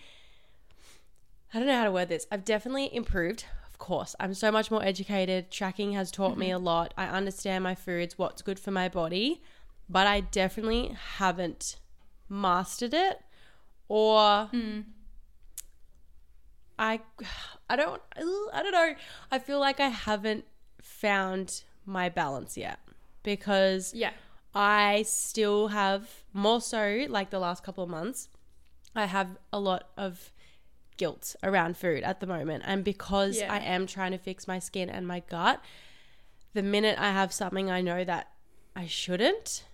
I 1.53 1.59
don't 1.59 1.69
know 1.69 1.77
how 1.77 1.85
to 1.85 1.93
word 1.93 2.09
this. 2.09 2.27
I've 2.31 2.45
definitely 2.45 2.95
improved. 2.95 3.45
Of 3.69 3.79
course, 3.79 4.15
I'm 4.21 4.35
so 4.35 4.51
much 4.51 4.71
more 4.71 4.85
educated. 4.85 5.51
Tracking 5.51 5.93
has 5.93 6.11
taught 6.11 6.37
me 6.37 6.51
a 6.51 6.57
mm-hmm. 6.57 6.65
lot. 6.65 6.95
I 6.97 7.07
understand 7.07 7.65
my 7.65 7.75
foods, 7.75 8.19
what's 8.19 8.43
good 8.43 8.59
for 8.59 8.71
my 8.71 8.89
body, 8.89 9.43
but 9.89 10.07
I 10.07 10.21
definitely 10.21 10.97
haven't 11.17 11.77
mastered 12.29 12.95
it 12.95 13.21
or 13.91 14.49
mm. 14.53 14.85
I 16.79 17.01
I 17.69 17.77
don't 17.77 18.01
I 18.53 18.63
don't 18.63 18.73
know. 18.73 18.95
I 19.31 19.39
feel 19.41 19.59
like 19.59 19.81
I 19.81 19.89
haven't 19.89 20.45
found 20.81 21.65
my 21.85 22.09
balance 22.09 22.57
yet 22.57 22.79
because 23.25 23.93
yeah 23.93 24.13
I 24.55 25.03
still 25.07 25.69
have 25.69 26.09
more 26.33 26.61
so 26.61 27.07
like 27.09 27.31
the 27.31 27.39
last 27.39 27.63
couple 27.63 27.85
of 27.85 27.91
months. 27.91 28.29
I 28.95 29.07
have 29.07 29.37
a 29.53 29.61
lot 29.61 29.89
of 29.97 30.33
guilt 30.97 31.37
around 31.43 31.77
food 31.77 32.03
at 32.03 32.21
the 32.21 32.27
moment, 32.27 32.65
and 32.67 32.85
because 32.85 33.39
Yeah. 33.39 33.53
I 33.53 33.59
am 33.59 33.87
trying 33.87 34.13
to 34.13 34.19
fix 34.19 34.49
my 34.49 34.59
skin 34.59 34.91
and 34.91 35.07
my 35.07 35.21
gut, 35.21 35.63
the 36.53 36.63
minute 36.63 36.99
I 36.99 37.13
have 37.13 37.33
something 37.33 37.71
I 37.71 37.81
know 37.81 38.05
that 38.05 38.29
I 38.75 38.87
shouldn't, 38.87 39.65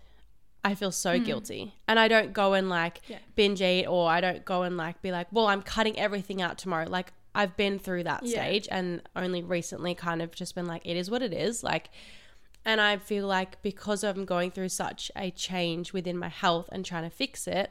I 0.64 0.74
feel 0.74 0.92
so 0.92 1.18
hmm. 1.18 1.24
guilty, 1.24 1.74
and 1.88 1.98
I 1.98 2.08
don't 2.08 2.32
go 2.32 2.52
and 2.52 2.68
like 2.68 3.00
Yeah. 3.08 3.18
binge 3.34 3.62
eat, 3.62 3.86
or 3.86 4.10
I 4.10 4.20
don't 4.20 4.44
go 4.44 4.62
and 4.62 4.76
like 4.76 5.00
be 5.00 5.10
like, 5.10 5.28
well, 5.32 5.46
I'm 5.46 5.62
cutting 5.62 5.98
everything 5.98 6.42
out 6.42 6.58
tomorrow. 6.58 6.86
Like 6.88 7.12
I've 7.34 7.56
been 7.56 7.78
through 7.78 8.04
that 8.04 8.22
Yeah. 8.24 8.42
stage, 8.42 8.68
and 8.70 9.02
only 9.16 9.42
recently 9.42 9.94
kind 9.94 10.20
of 10.20 10.34
just 10.34 10.54
been 10.54 10.66
like, 10.66 10.84
it 10.84 10.96
is 10.96 11.10
what 11.10 11.22
it 11.22 11.32
is, 11.32 11.64
like. 11.64 11.88
And 12.66 12.80
I 12.80 12.96
feel 12.96 13.28
like 13.28 13.62
because 13.62 14.02
I'm 14.02 14.24
going 14.24 14.50
through 14.50 14.70
such 14.70 15.12
a 15.14 15.30
change 15.30 15.92
within 15.92 16.18
my 16.18 16.28
health 16.28 16.68
and 16.72 16.84
trying 16.84 17.04
to 17.04 17.10
fix 17.10 17.46
it, 17.46 17.70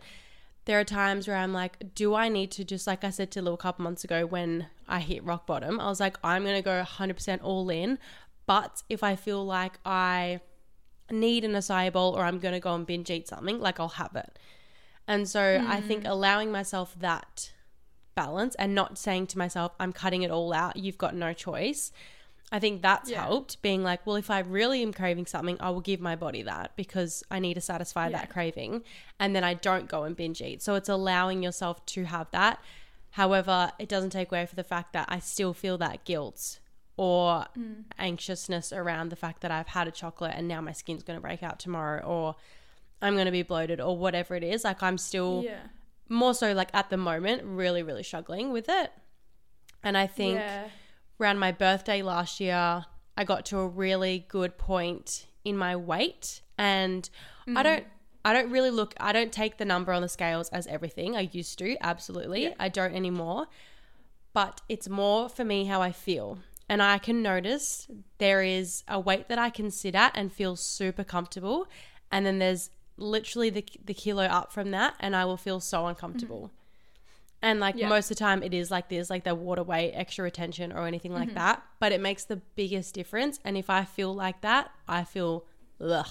there 0.63 0.79
are 0.79 0.85
times 0.85 1.27
where 1.27 1.35
I'm 1.35 1.51
like, 1.51 1.93
do 1.93 2.15
I 2.15 2.29
need 2.29 2.49
to 2.51 2.63
just, 2.63 2.87
like 2.87 3.03
I 3.03 3.09
said 3.09 3.29
to 3.31 3.41
Lou 3.41 3.53
a 3.53 3.57
couple 3.57 3.83
months 3.83 4.05
ago 4.05 4.25
when 4.25 4.67
I 4.87 5.01
hit 5.01 5.21
rock 5.25 5.45
bottom, 5.45 5.81
I 5.81 5.89
was 5.89 5.99
like, 5.99 6.17
I'm 6.23 6.43
going 6.43 6.55
to 6.55 6.61
go 6.61 6.81
100% 6.81 7.39
all 7.43 7.69
in. 7.69 7.99
But 8.47 8.83
if 8.87 9.03
I 9.03 9.17
feel 9.17 9.45
like 9.45 9.79
I 9.85 10.39
need 11.11 11.43
an 11.43 11.51
acai 11.51 11.91
bowl 11.91 12.17
or 12.17 12.23
I'm 12.23 12.39
going 12.39 12.53
to 12.53 12.61
go 12.61 12.73
and 12.73 12.85
binge 12.85 13.11
eat 13.11 13.27
something, 13.27 13.59
like 13.59 13.81
I'll 13.81 13.89
have 13.89 14.15
it. 14.15 14.39
And 15.09 15.27
so 15.27 15.61
I 15.67 15.81
think 15.81 16.05
mm. 16.05 16.09
allowing 16.09 16.53
myself 16.53 16.95
that 16.99 17.51
balance 18.15 18.55
and 18.55 18.73
not 18.73 18.97
saying 18.97 19.27
to 19.27 19.37
myself, 19.37 19.73
I'm 19.77 19.91
cutting 19.91 20.23
it 20.23 20.31
all 20.31 20.53
out, 20.53 20.77
you've 20.77 20.97
got 20.97 21.13
no 21.13 21.33
choice. 21.33 21.91
I 22.55 22.59
think 22.59 22.81
that's 22.81 23.09
Yeah. 23.09 23.25
helped 23.25 23.61
being 23.61 23.83
like, 23.83 24.05
well, 24.05 24.15
if 24.15 24.29
I 24.29 24.39
really 24.39 24.81
am 24.81 24.93
craving 24.93 25.25
something, 25.25 25.57
I 25.59 25.69
will 25.71 25.81
give 25.81 25.99
my 25.99 26.15
body 26.15 26.41
that 26.43 26.75
because 26.75 27.21
I 27.29 27.39
need 27.39 27.55
to 27.55 27.61
satisfy 27.61 28.05
Yeah. 28.07 28.17
that 28.19 28.29
craving. 28.29 28.83
And 29.19 29.35
then 29.35 29.43
I 29.43 29.53
don't 29.55 29.87
go 29.89 30.03
and 30.03 30.15
binge 30.15 30.41
eat. 30.41 30.61
So 30.61 30.75
it's 30.75 30.87
allowing 30.89 31.43
yourself 31.43 31.85
to 31.87 32.05
have 32.05 32.31
that. 32.31 32.59
However, 33.11 33.71
it 33.79 33.89
doesn't 33.89 34.11
take 34.11 34.31
away 34.31 34.45
for 34.45 34.55
the 34.55 34.63
fact 34.63 34.93
that 34.93 35.05
I 35.09 35.19
still 35.19 35.53
feel 35.53 35.77
that 35.79 36.05
guilt 36.05 36.59
or 36.97 37.45
Mm. 37.57 37.83
anxiousness 37.97 38.71
around 38.71 39.09
the 39.09 39.15
fact 39.17 39.41
that 39.41 39.51
I've 39.51 39.67
had 39.69 39.87
a 39.87 39.91
chocolate 39.91 40.33
and 40.35 40.47
now 40.47 40.61
my 40.61 40.71
skin's 40.71 41.03
going 41.03 41.17
to 41.17 41.21
break 41.21 41.43
out 41.43 41.59
tomorrow 41.59 42.01
or 42.05 42.35
I'm 43.01 43.15
going 43.15 43.25
to 43.25 43.31
be 43.31 43.43
bloated 43.43 43.81
or 43.81 43.97
whatever 43.97 44.35
it 44.35 44.43
is. 44.43 44.63
Like 44.63 44.81
I'm 44.81 44.97
still 44.97 45.41
Yeah. 45.43 45.59
more 46.07 46.33
so 46.33 46.53
like 46.53 46.69
at 46.73 46.89
the 46.89 46.97
moment 46.97 47.43
really 47.43 47.83
really 47.83 48.03
struggling 48.03 48.51
with 48.53 48.69
it. 48.69 48.93
And 49.83 49.97
I 49.97 50.07
think 50.07 50.35
yeah. 50.39 50.69
Around 51.19 51.39
my 51.39 51.51
birthday 51.51 52.01
last 52.01 52.39
year, 52.39 52.85
I 53.17 53.23
got 53.23 53.45
to 53.47 53.59
a 53.59 53.67
really 53.67 54.25
good 54.27 54.57
point 54.57 55.27
in 55.43 55.57
my 55.57 55.75
weight 55.75 56.41
and 56.57 57.09
I 57.47 57.51
mm. 57.51 57.63
don't 57.63 57.85
I 58.25 58.33
don't 58.33 58.49
really 58.49 58.71
look 58.71 58.95
I 58.99 59.13
don't 59.13 59.31
take 59.31 59.57
the 59.57 59.65
number 59.65 59.93
on 59.93 60.01
the 60.01 60.09
scales 60.09 60.49
as 60.49 60.67
everything. 60.67 61.15
I 61.15 61.29
used 61.31 61.59
to, 61.59 61.77
absolutely. 61.81 62.43
Yeah. 62.43 62.53
I 62.59 62.69
don't 62.69 62.95
anymore. 62.95 63.47
But 64.33 64.61
it's 64.67 64.89
more 64.89 65.29
for 65.29 65.45
me 65.45 65.65
how 65.65 65.81
I 65.81 65.91
feel. 65.91 66.39
And 66.67 66.81
I 66.81 66.97
can 66.97 67.21
notice 67.21 67.87
there 68.17 68.41
is 68.41 68.83
a 68.87 68.99
weight 68.99 69.29
that 69.29 69.37
I 69.37 69.49
can 69.49 69.69
sit 69.69 69.95
at 69.95 70.11
and 70.15 70.33
feel 70.33 70.55
super 70.55 71.03
comfortable 71.03 71.67
and 72.11 72.25
then 72.25 72.39
there's 72.39 72.69
literally 72.97 73.49
the 73.49 73.65
the 73.85 73.93
kilo 73.93 74.23
up 74.23 74.51
from 74.51 74.71
that 74.71 74.95
and 74.99 75.15
I 75.15 75.25
will 75.25 75.37
feel 75.37 75.59
so 75.59 75.85
uncomfortable. 75.85 76.51
And 77.45 77.59
like 77.59 77.75
Yeah. 77.75 77.89
most 77.89 78.05
of 78.09 78.17
the 78.17 78.23
time, 78.27 78.41
it 78.41 78.53
is 78.55 78.71
like 78.71 78.89
this, 78.89 79.09
like 79.09 79.23
the 79.23 79.35
water 79.35 79.61
weight, 79.63 79.91
extra 79.93 80.23
retention, 80.23 80.71
or 80.71 80.87
anything 80.87 81.13
like 81.13 81.29
Mm-hmm. 81.29 81.35
that. 81.37 81.63
But 81.79 81.91
it 81.91 82.01
makes 82.01 82.25
the 82.25 82.37
biggest 82.55 82.95
difference. 82.95 83.39
And 83.45 83.55
if 83.55 83.69
I 83.69 83.85
feel 83.85 84.13
like 84.15 84.41
that, 84.41 84.71
I 84.87 85.03
feel 85.03 85.45
ugh. 85.79 86.07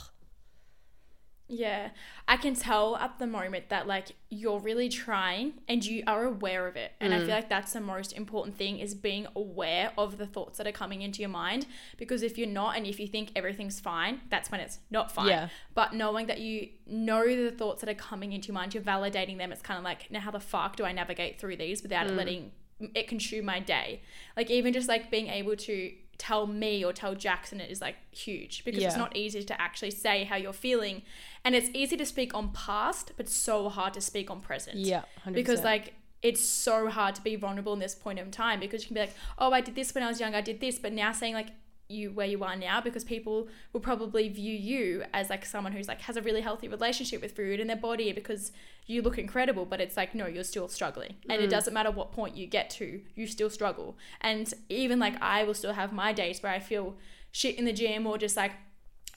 Yeah, 1.46 1.90
I 2.26 2.38
can 2.38 2.54
tell 2.54 2.96
at 2.96 3.18
the 3.18 3.26
moment 3.26 3.68
that 3.68 3.86
like 3.86 4.12
you're 4.30 4.58
really 4.58 4.88
trying 4.88 5.52
and 5.68 5.84
you 5.84 6.02
are 6.06 6.24
aware 6.24 6.66
of 6.66 6.76
it. 6.76 6.92
And 7.00 7.12
I 7.12 7.18
mm. 7.18 7.26
feel 7.26 7.34
like 7.34 7.50
that's 7.50 7.74
the 7.74 7.82
most 7.82 8.14
important 8.14 8.56
thing 8.56 8.78
is 8.78 8.94
being 8.94 9.26
aware 9.36 9.92
of 9.98 10.16
the 10.16 10.26
thoughts 10.26 10.56
that 10.56 10.66
are 10.66 10.72
coming 10.72 11.02
into 11.02 11.20
your 11.20 11.28
mind 11.28 11.66
because 11.98 12.22
if 12.22 12.38
you're 12.38 12.48
not 12.48 12.76
and 12.76 12.86
if 12.86 12.98
you 12.98 13.06
think 13.06 13.30
everything's 13.36 13.78
fine, 13.78 14.22
that's 14.30 14.50
when 14.50 14.60
it's 14.60 14.78
not 14.90 15.12
fine. 15.12 15.28
Yeah. 15.28 15.48
But 15.74 15.92
knowing 15.92 16.28
that 16.28 16.40
you 16.40 16.70
know 16.86 17.26
the 17.26 17.50
thoughts 17.50 17.82
that 17.82 17.90
are 17.90 17.94
coming 17.94 18.32
into 18.32 18.48
your 18.48 18.54
mind, 18.54 18.72
you're 18.72 18.82
validating 18.82 19.36
them. 19.36 19.52
It's 19.52 19.62
kind 19.62 19.76
of 19.76 19.84
like, 19.84 20.10
now 20.10 20.20
how 20.20 20.30
the 20.30 20.40
fuck 20.40 20.76
do 20.76 20.84
I 20.84 20.92
navigate 20.92 21.38
through 21.38 21.58
these 21.58 21.82
without 21.82 22.06
it 22.06 22.14
letting 22.14 22.52
it 22.94 23.06
consume 23.06 23.44
my 23.44 23.60
day? 23.60 24.00
Like 24.34 24.50
even 24.50 24.72
just 24.72 24.88
like 24.88 25.10
being 25.10 25.28
able 25.28 25.56
to 25.56 25.92
tell 26.18 26.46
me 26.46 26.84
or 26.84 26.92
tell 26.92 27.14
Jackson 27.14 27.60
it 27.60 27.70
is 27.70 27.80
like 27.80 27.96
huge 28.10 28.64
because 28.64 28.82
it's 28.82 28.96
not 28.96 29.16
easy 29.16 29.42
to 29.42 29.60
actually 29.60 29.90
say 29.90 30.24
how 30.24 30.36
you're 30.36 30.52
feeling. 30.52 31.02
And 31.44 31.54
it's 31.54 31.68
easy 31.74 31.96
to 31.96 32.06
speak 32.06 32.34
on 32.34 32.50
past 32.52 33.12
but 33.16 33.28
so 33.28 33.68
hard 33.68 33.94
to 33.94 34.00
speak 34.00 34.30
on 34.30 34.40
present. 34.40 34.78
Yeah, 34.78 35.02
100%. 35.26 35.34
because 35.34 35.62
like 35.62 35.94
it's 36.22 36.42
so 36.42 36.88
hard 36.88 37.14
to 37.14 37.22
be 37.22 37.36
vulnerable 37.36 37.74
in 37.74 37.78
this 37.78 37.94
point 37.94 38.18
in 38.18 38.30
time 38.30 38.58
because 38.58 38.82
you 38.82 38.88
can 38.88 38.94
be 38.94 39.00
like 39.00 39.14
oh 39.38 39.52
i 39.52 39.60
did 39.60 39.74
this 39.74 39.94
when 39.94 40.02
i 40.02 40.08
was 40.08 40.18
young 40.18 40.34
i 40.34 40.40
did 40.40 40.58
this 40.58 40.78
but 40.78 40.90
now 40.90 41.12
saying 41.12 41.34
like 41.34 41.48
you 41.88 42.10
where 42.10 42.26
you 42.26 42.42
are 42.42 42.56
now 42.56 42.80
because 42.80 43.04
people 43.04 43.48
will 43.72 43.80
probably 43.80 44.28
view 44.28 44.54
you 44.54 45.04
as 45.12 45.28
like 45.28 45.44
someone 45.44 45.72
who's 45.72 45.88
like 45.88 46.00
has 46.02 46.16
a 46.16 46.22
really 46.22 46.40
healthy 46.40 46.66
relationship 46.66 47.20
with 47.20 47.36
food 47.36 47.60
and 47.60 47.68
their 47.68 47.76
body 47.76 48.10
because 48.12 48.52
you 48.86 49.02
look 49.02 49.18
incredible 49.18 49.66
but 49.66 49.80
it's 49.80 49.96
like 49.96 50.14
no 50.14 50.26
you're 50.26 50.44
still 50.44 50.68
struggling 50.68 51.14
and 51.28 51.42
it 51.42 51.46
mm. 51.46 51.50
doesn't 51.50 51.74
matter 51.74 51.90
what 51.90 52.10
point 52.10 52.36
you 52.36 52.46
get 52.46 52.70
to 52.70 53.02
you 53.14 53.26
still 53.26 53.50
struggle 53.50 53.96
and 54.20 54.54
even 54.68 54.98
like 54.98 55.20
i 55.20 55.44
will 55.44 55.54
still 55.54 55.74
have 55.74 55.92
my 55.92 56.12
days 56.12 56.42
where 56.42 56.52
i 56.52 56.58
feel 56.58 56.94
shit 57.32 57.56
in 57.56 57.66
the 57.66 57.72
gym 57.72 58.06
or 58.06 58.16
just 58.16 58.36
like 58.36 58.52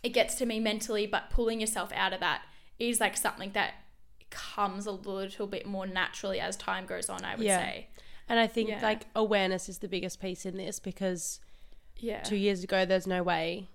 it 0.03 0.09
gets 0.09 0.35
to 0.35 0.45
me 0.45 0.59
mentally 0.59 1.07
but 1.07 1.29
pulling 1.29 1.61
yourself 1.61 1.91
out 1.93 2.11
of 2.11 2.19
that 2.19 2.41
is 2.79 2.99
like 2.99 3.15
something 3.15 3.51
that 3.53 3.75
comes 4.29 4.85
a 4.85 4.91
little 4.91 5.47
bit 5.47 5.65
more 5.65 5.87
naturally 5.87 6.39
as 6.39 6.57
time 6.57 6.85
goes 6.85 7.09
on 7.09 7.23
i 7.23 7.33
would 7.35 7.45
Yeah. 7.45 7.59
say 7.59 7.87
and 8.29 8.39
I 8.39 8.47
think 8.47 8.69
Yeah. 8.69 8.81
like 8.81 9.05
awareness 9.15 9.69
is 9.69 9.77
the 9.79 9.87
biggest 9.87 10.19
piece 10.19 10.45
in 10.45 10.57
this 10.57 10.79
because 10.79 11.39
yeah 11.99 12.21
two 12.23 12.35
years 12.35 12.63
ago, 12.63 12.85
there's 12.85 13.07
no 13.07 13.23
way 13.23 13.69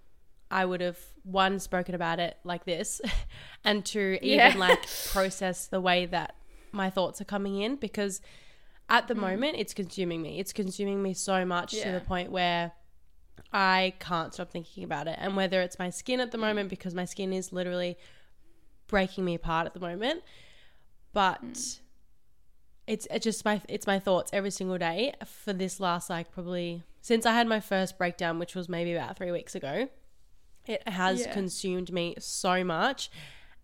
I 0.50 0.64
would 0.64 0.80
have 0.80 0.98
one 1.24 1.58
spoken 1.60 1.94
about 1.94 2.18
it 2.20 2.36
like 2.44 2.64
this, 2.64 3.00
and 3.64 3.84
two 3.84 4.18
even 4.22 4.58
like 4.58 4.86
process 5.12 5.66
the 5.66 5.80
way 5.80 6.06
that 6.06 6.34
my 6.72 6.90
thoughts 6.90 7.20
are 7.20 7.24
coming 7.24 7.60
in 7.60 7.76
because 7.76 8.20
at 8.88 9.08
the 9.08 9.14
moment 9.14 9.56
it's 9.58 9.72
consuming 9.74 10.20
me. 10.22 10.38
It's 10.38 10.52
consuming 10.52 11.02
me 11.02 11.14
so 11.14 11.44
much 11.44 11.72
to 11.72 11.88
Mm. 11.88 11.94
The 11.94 12.00
point 12.00 12.30
where 12.30 12.72
I 13.52 13.94
can't 13.98 14.32
stop 14.34 14.50
thinking 14.50 14.84
about 14.84 15.06
it. 15.08 15.16
And 15.18 15.36
whether 15.36 15.60
it's 15.62 15.78
my 15.78 15.90
skin 15.90 16.20
at 16.20 16.30
the 16.32 16.38
Mm. 16.38 16.42
moment 16.42 16.68
because 16.70 16.94
my 16.94 17.04
skin 17.06 17.32
is 17.32 17.52
literally 17.52 17.96
breaking 18.88 19.24
me 19.24 19.34
apart 19.34 19.66
at 19.66 19.74
the 19.74 19.80
moment, 19.80 20.22
but 21.12 21.42
Mm. 21.42 21.80
it's 22.86 23.06
it's 23.10 23.24
just 23.24 23.44
my 23.44 23.60
it's 23.68 23.86
my 23.86 23.98
thoughts 23.98 24.30
every 24.34 24.50
single 24.50 24.78
day 24.78 25.14
for 25.24 25.52
this 25.52 25.80
last 25.80 26.10
like 26.10 26.30
probably 26.32 26.82
since 27.02 27.26
I 27.26 27.34
had 27.34 27.46
my 27.46 27.60
first 27.60 27.98
breakdown, 27.98 28.38
which 28.38 28.54
was 28.54 28.68
maybe 28.68 28.94
about 28.94 29.18
three 29.18 29.32
weeks 29.32 29.54
ago. 29.54 29.88
It 30.66 30.86
has 30.88 31.22
Yeah. 31.22 31.32
consumed 31.34 31.92
me 31.92 32.14
so 32.18 32.64
much. 32.64 33.10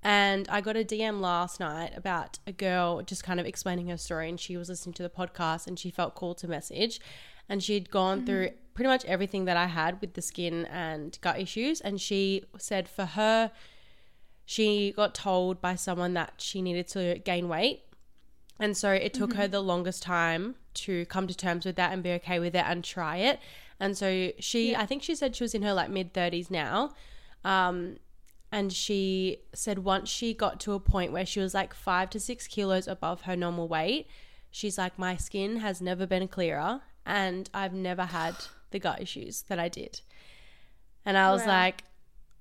And 0.03 0.48
I 0.48 0.61
got 0.61 0.77
a 0.77 0.85
DM 0.85 1.20
last 1.20 1.59
night 1.59 1.92
about 1.96 2.38
a 2.46 2.53
girl 2.53 3.03
just 3.03 3.24
kind 3.24 3.40
of 3.40 3.46
explaining 3.46 3.88
her 3.88 3.96
story, 3.96 4.29
and 4.29 4.38
she 4.38 4.57
was 4.57 4.68
listening 4.68 4.94
to 4.94 5.03
the 5.03 5.09
podcast 5.09 5.66
and 5.66 5.79
she 5.79 5.90
felt 5.90 6.14
called 6.14 6.38
to 6.38 6.48
message. 6.48 7.01
And 7.48 7.62
she'd 7.62 7.90
gone 7.90 8.27
through 8.27 8.48
mm-hmm. 8.48 8.57
pretty 8.74 8.88
much 8.88 9.05
everything 9.07 9.46
that 9.46 9.57
I 9.57 9.66
had 9.66 10.01
with 10.01 10.14
the 10.14 10.22
skin 10.22 10.66
and 10.66 11.16
gut 11.20 11.40
issues. 11.40 11.81
And 11.81 12.01
she 12.01 12.44
said 12.59 12.88
for 12.88 13.07
her, 13.07 13.53
she 14.44 14.92
got 14.92 15.14
told 15.14 15.61
by 15.61 15.77
someone 15.77 16.14
that 16.14 16.35
she 16.38 16.61
needed 16.61 16.88
to 16.88 17.18
gain 17.20 17.48
weight. 17.48 17.85
And 18.59 18.77
so 18.77 18.90
it 18.90 19.14
took 19.14 19.35
her 19.35 19.44
mm-hmm. 19.44 19.53
the 19.53 19.62
longest 19.62 20.03
time 20.03 20.57
to 20.84 21.04
come 21.06 21.26
to 21.26 21.34
terms 21.34 21.64
with 21.64 21.76
that 21.76 21.92
and 21.92 22.02
be 22.02 22.12
okay 22.12 22.38
with 22.38 22.54
it 22.54 22.64
and 22.66 22.82
try 22.84 23.16
it. 23.18 23.40
And 23.80 23.96
so 23.96 24.32
she, 24.38 24.74
I 24.74 24.86
think 24.86 25.02
she 25.02 25.14
said 25.14 25.36
she 25.36 25.44
was 25.44 25.54
in 25.54 25.62
her 25.62 25.72
like 25.72 25.90
mid 25.90 26.12
30s 26.12 26.50
now. 26.50 26.92
Um, 27.44 27.96
and 28.50 28.72
she 28.72 29.38
said 29.54 29.80
once 29.80 30.08
she 30.08 30.34
got 30.34 30.58
to 30.60 30.72
a 30.72 30.80
point 30.80 31.12
where 31.12 31.26
she 31.26 31.38
was 31.40 31.54
like 31.54 31.74
five 31.74 32.10
to 32.10 32.20
six 32.20 32.46
kilos 32.46 32.88
above 32.88 33.22
her 33.22 33.36
normal 33.36 33.68
weight, 33.68 34.06
she's 34.50 34.78
like, 34.78 34.98
my 34.98 35.16
skin 35.16 35.56
has 35.58 35.80
never 35.80 36.06
been 36.06 36.26
clearer 36.28 36.80
and 37.06 37.48
I've 37.54 37.74
never 37.74 38.04
had 38.06 38.34
the 38.70 38.78
gut 38.78 39.00
issues 39.00 39.42
that 39.42 39.58
I 39.58 39.68
did. 39.68 40.00
And 41.04 41.16
I 41.16 41.30
was 41.30 41.42
Wow. 41.42 41.48
like, 41.48 41.84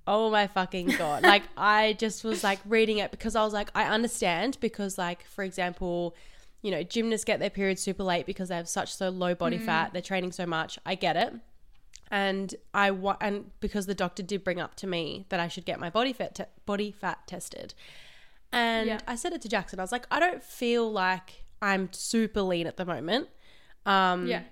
oh 0.08 0.30
my 0.32 0.48
fucking 0.48 0.88
God. 0.98 1.24
like, 1.24 1.44
I 1.58 1.94
just 2.00 2.24
was 2.24 2.44
like 2.44 2.60
reading 2.66 2.98
it 2.98 3.12
because 3.12 3.36
I 3.36 3.44
was 3.44 3.54
like, 3.54 3.70
I 3.76 3.84
understand 3.84 4.58
because, 4.62 4.98
like, 4.98 5.26
for 5.26 5.44
example, 5.44 6.16
you 6.68 6.72
know, 6.76 6.84
gymnasts 6.84 7.24
get 7.32 7.40
their 7.40 7.50
periods 7.60 7.82
super 7.82 8.04
late 8.04 8.26
because 8.26 8.50
they 8.50 8.56
have 8.56 8.68
such 8.80 8.90
so 8.94 9.08
low 9.10 9.34
body 9.44 9.58
fat, 9.58 9.94
they're 9.94 10.02
training 10.12 10.32
so 10.34 10.46
much. 10.46 10.78
I 10.86 10.96
get 10.96 11.16
it 11.16 11.34
and 12.12 12.56
I 12.74 12.92
wa- 12.92 13.18
and 13.28 13.52
because 13.60 13.86
the 13.86 13.96
doctor 14.04 14.24
did 14.24 14.44
bring 14.44 14.60
up 14.66 14.76
to 14.82 14.88
me 14.88 15.26
that 15.30 15.40
I 15.40 15.48
should 15.48 15.66
get 15.66 15.80
my 15.80 15.90
body 15.90 16.14
fat 16.14 16.36
te- 16.36 16.54
body 16.66 16.92
fat 16.92 17.20
tested, 17.28 17.74
and 18.52 18.88
Yeah. 18.88 19.00
I 19.08 19.16
said 19.16 19.34
it 19.34 19.42
to 19.44 19.50
Jackson. 19.50 19.80
I 19.80 19.84
was 19.84 19.92
like, 19.92 20.08
I 20.10 20.20
don't 20.20 20.44
feel 20.44 20.90
like 20.92 21.44
I'm 21.62 21.90
super 21.94 22.42
lean 22.42 22.66
at 22.68 22.78
the 22.78 22.86
moment. 22.86 23.30
Um, 23.86 24.28
yeah 24.28 24.44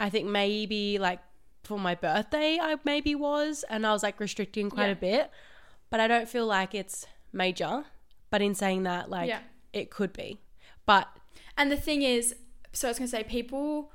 I 0.00 0.10
think 0.10 0.26
maybe 0.28 0.98
like 0.98 1.20
for 1.64 1.78
my 1.78 1.94
birthday, 1.94 2.58
I 2.60 2.76
maybe 2.84 3.14
was, 3.14 3.64
and 3.68 3.86
I 3.86 3.92
was 3.92 4.02
like 4.02 4.20
restricting 4.20 4.70
quite 4.70 4.86
Yeah. 4.86 4.92
a 4.92 4.96
bit, 4.96 5.30
but 5.90 6.00
I 6.00 6.06
don't 6.06 6.28
feel 6.28 6.46
like 6.46 6.74
it's 6.74 7.06
major. 7.32 7.84
But 8.30 8.40
in 8.42 8.54
saying 8.54 8.82
that, 8.84 9.10
like 9.10 9.28
Yeah. 9.28 9.40
it 9.72 9.90
could 9.90 10.12
be, 10.12 10.40
but 10.86 11.08
And 11.56 11.70
the 11.72 11.76
thing 11.76 12.02
is, 12.02 12.34
so 12.72 12.88
I 12.88 12.90
was 12.90 12.98
gonna 12.98 13.08
say, 13.08 13.24
people's 13.24 13.86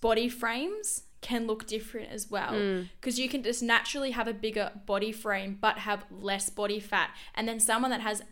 body 0.00 0.28
frames 0.28 1.02
can 1.20 1.46
look 1.48 1.66
different 1.66 2.10
as 2.12 2.30
well 2.30 2.52
Mm. 2.52 2.88
because 3.00 3.18
you 3.18 3.28
can 3.28 3.42
just 3.42 3.62
naturally 3.62 4.12
have 4.12 4.28
a 4.28 4.32
bigger 4.34 4.70
body 4.86 5.10
frame 5.10 5.58
but 5.60 5.78
have 5.78 6.04
less 6.10 6.48
body 6.48 6.78
fat, 6.78 7.10
and 7.34 7.48
then 7.48 7.58
someone 7.58 7.90
that 7.90 8.00
has 8.02 8.22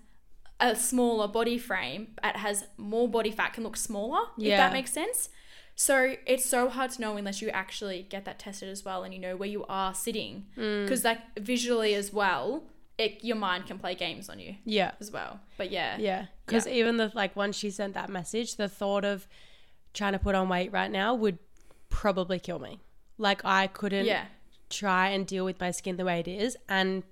a 0.61 0.75
smaller 0.77 1.27
body 1.29 1.59
frame 1.59 2.15
but 2.23 2.37
has 2.37 2.65
more 2.77 3.09
body 3.09 3.31
fat 3.31 3.53
can 3.53 3.65
look 3.65 3.77
smaller. 3.77 4.21
yeah. 4.39 4.53
If 4.53 4.59
that 4.59 4.73
makes 4.73 4.93
sense. 4.93 5.29
So 5.75 6.15
it's 6.27 6.47
so 6.47 6.71
hard 6.71 6.93
to 6.93 7.01
know 7.03 7.17
unless 7.19 7.43
you 7.43 7.51
actually 7.51 8.07
get 8.09 8.25
that 8.25 8.39
tested 8.39 8.69
as 8.71 8.83
well 8.83 9.03
and 9.05 9.13
you 9.13 9.21
know 9.21 9.37
where 9.37 9.49
you 9.49 9.67
are 9.69 9.93
sitting 9.93 10.47
Mm. 10.57 10.85
because 10.85 11.05
like 11.05 11.21
visually 11.39 11.93
as 11.95 12.13
well, 12.13 12.65
it 12.99 13.23
your 13.23 13.37
mind 13.37 13.67
can 13.67 13.79
play 13.79 13.95
games 13.95 14.29
on 14.29 14.39
you 14.39 14.57
yeah, 14.65 14.93
as 15.01 15.11
well. 15.11 15.41
But 15.57 15.71
yeah, 15.71 15.99
Yeah, 15.99 16.27
because 16.47 16.67
even 16.67 16.97
the 16.97 17.11
like 17.15 17.37
once 17.37 17.57
she 17.57 17.71
sent 17.71 17.95
that 17.95 18.09
message, 18.09 18.57
the 18.57 18.69
thought 18.69 19.05
of 19.05 19.29
trying 19.93 20.13
to 20.13 20.19
put 20.19 20.35
on 20.35 20.49
weight 20.49 20.73
right 20.73 20.91
now 20.91 21.15
would 21.15 21.39
probably 21.89 22.39
kill 22.39 22.59
me. 22.59 22.81
Like 23.19 23.45
I 23.45 23.67
couldn't 23.67 24.07
yeah, 24.07 24.27
try 24.71 25.09
and 25.11 25.27
deal 25.27 25.45
with 25.45 25.61
my 25.61 25.71
skin 25.71 25.97
the 25.97 26.05
way 26.05 26.21
it 26.21 26.29
is 26.29 26.57
and 26.69 27.03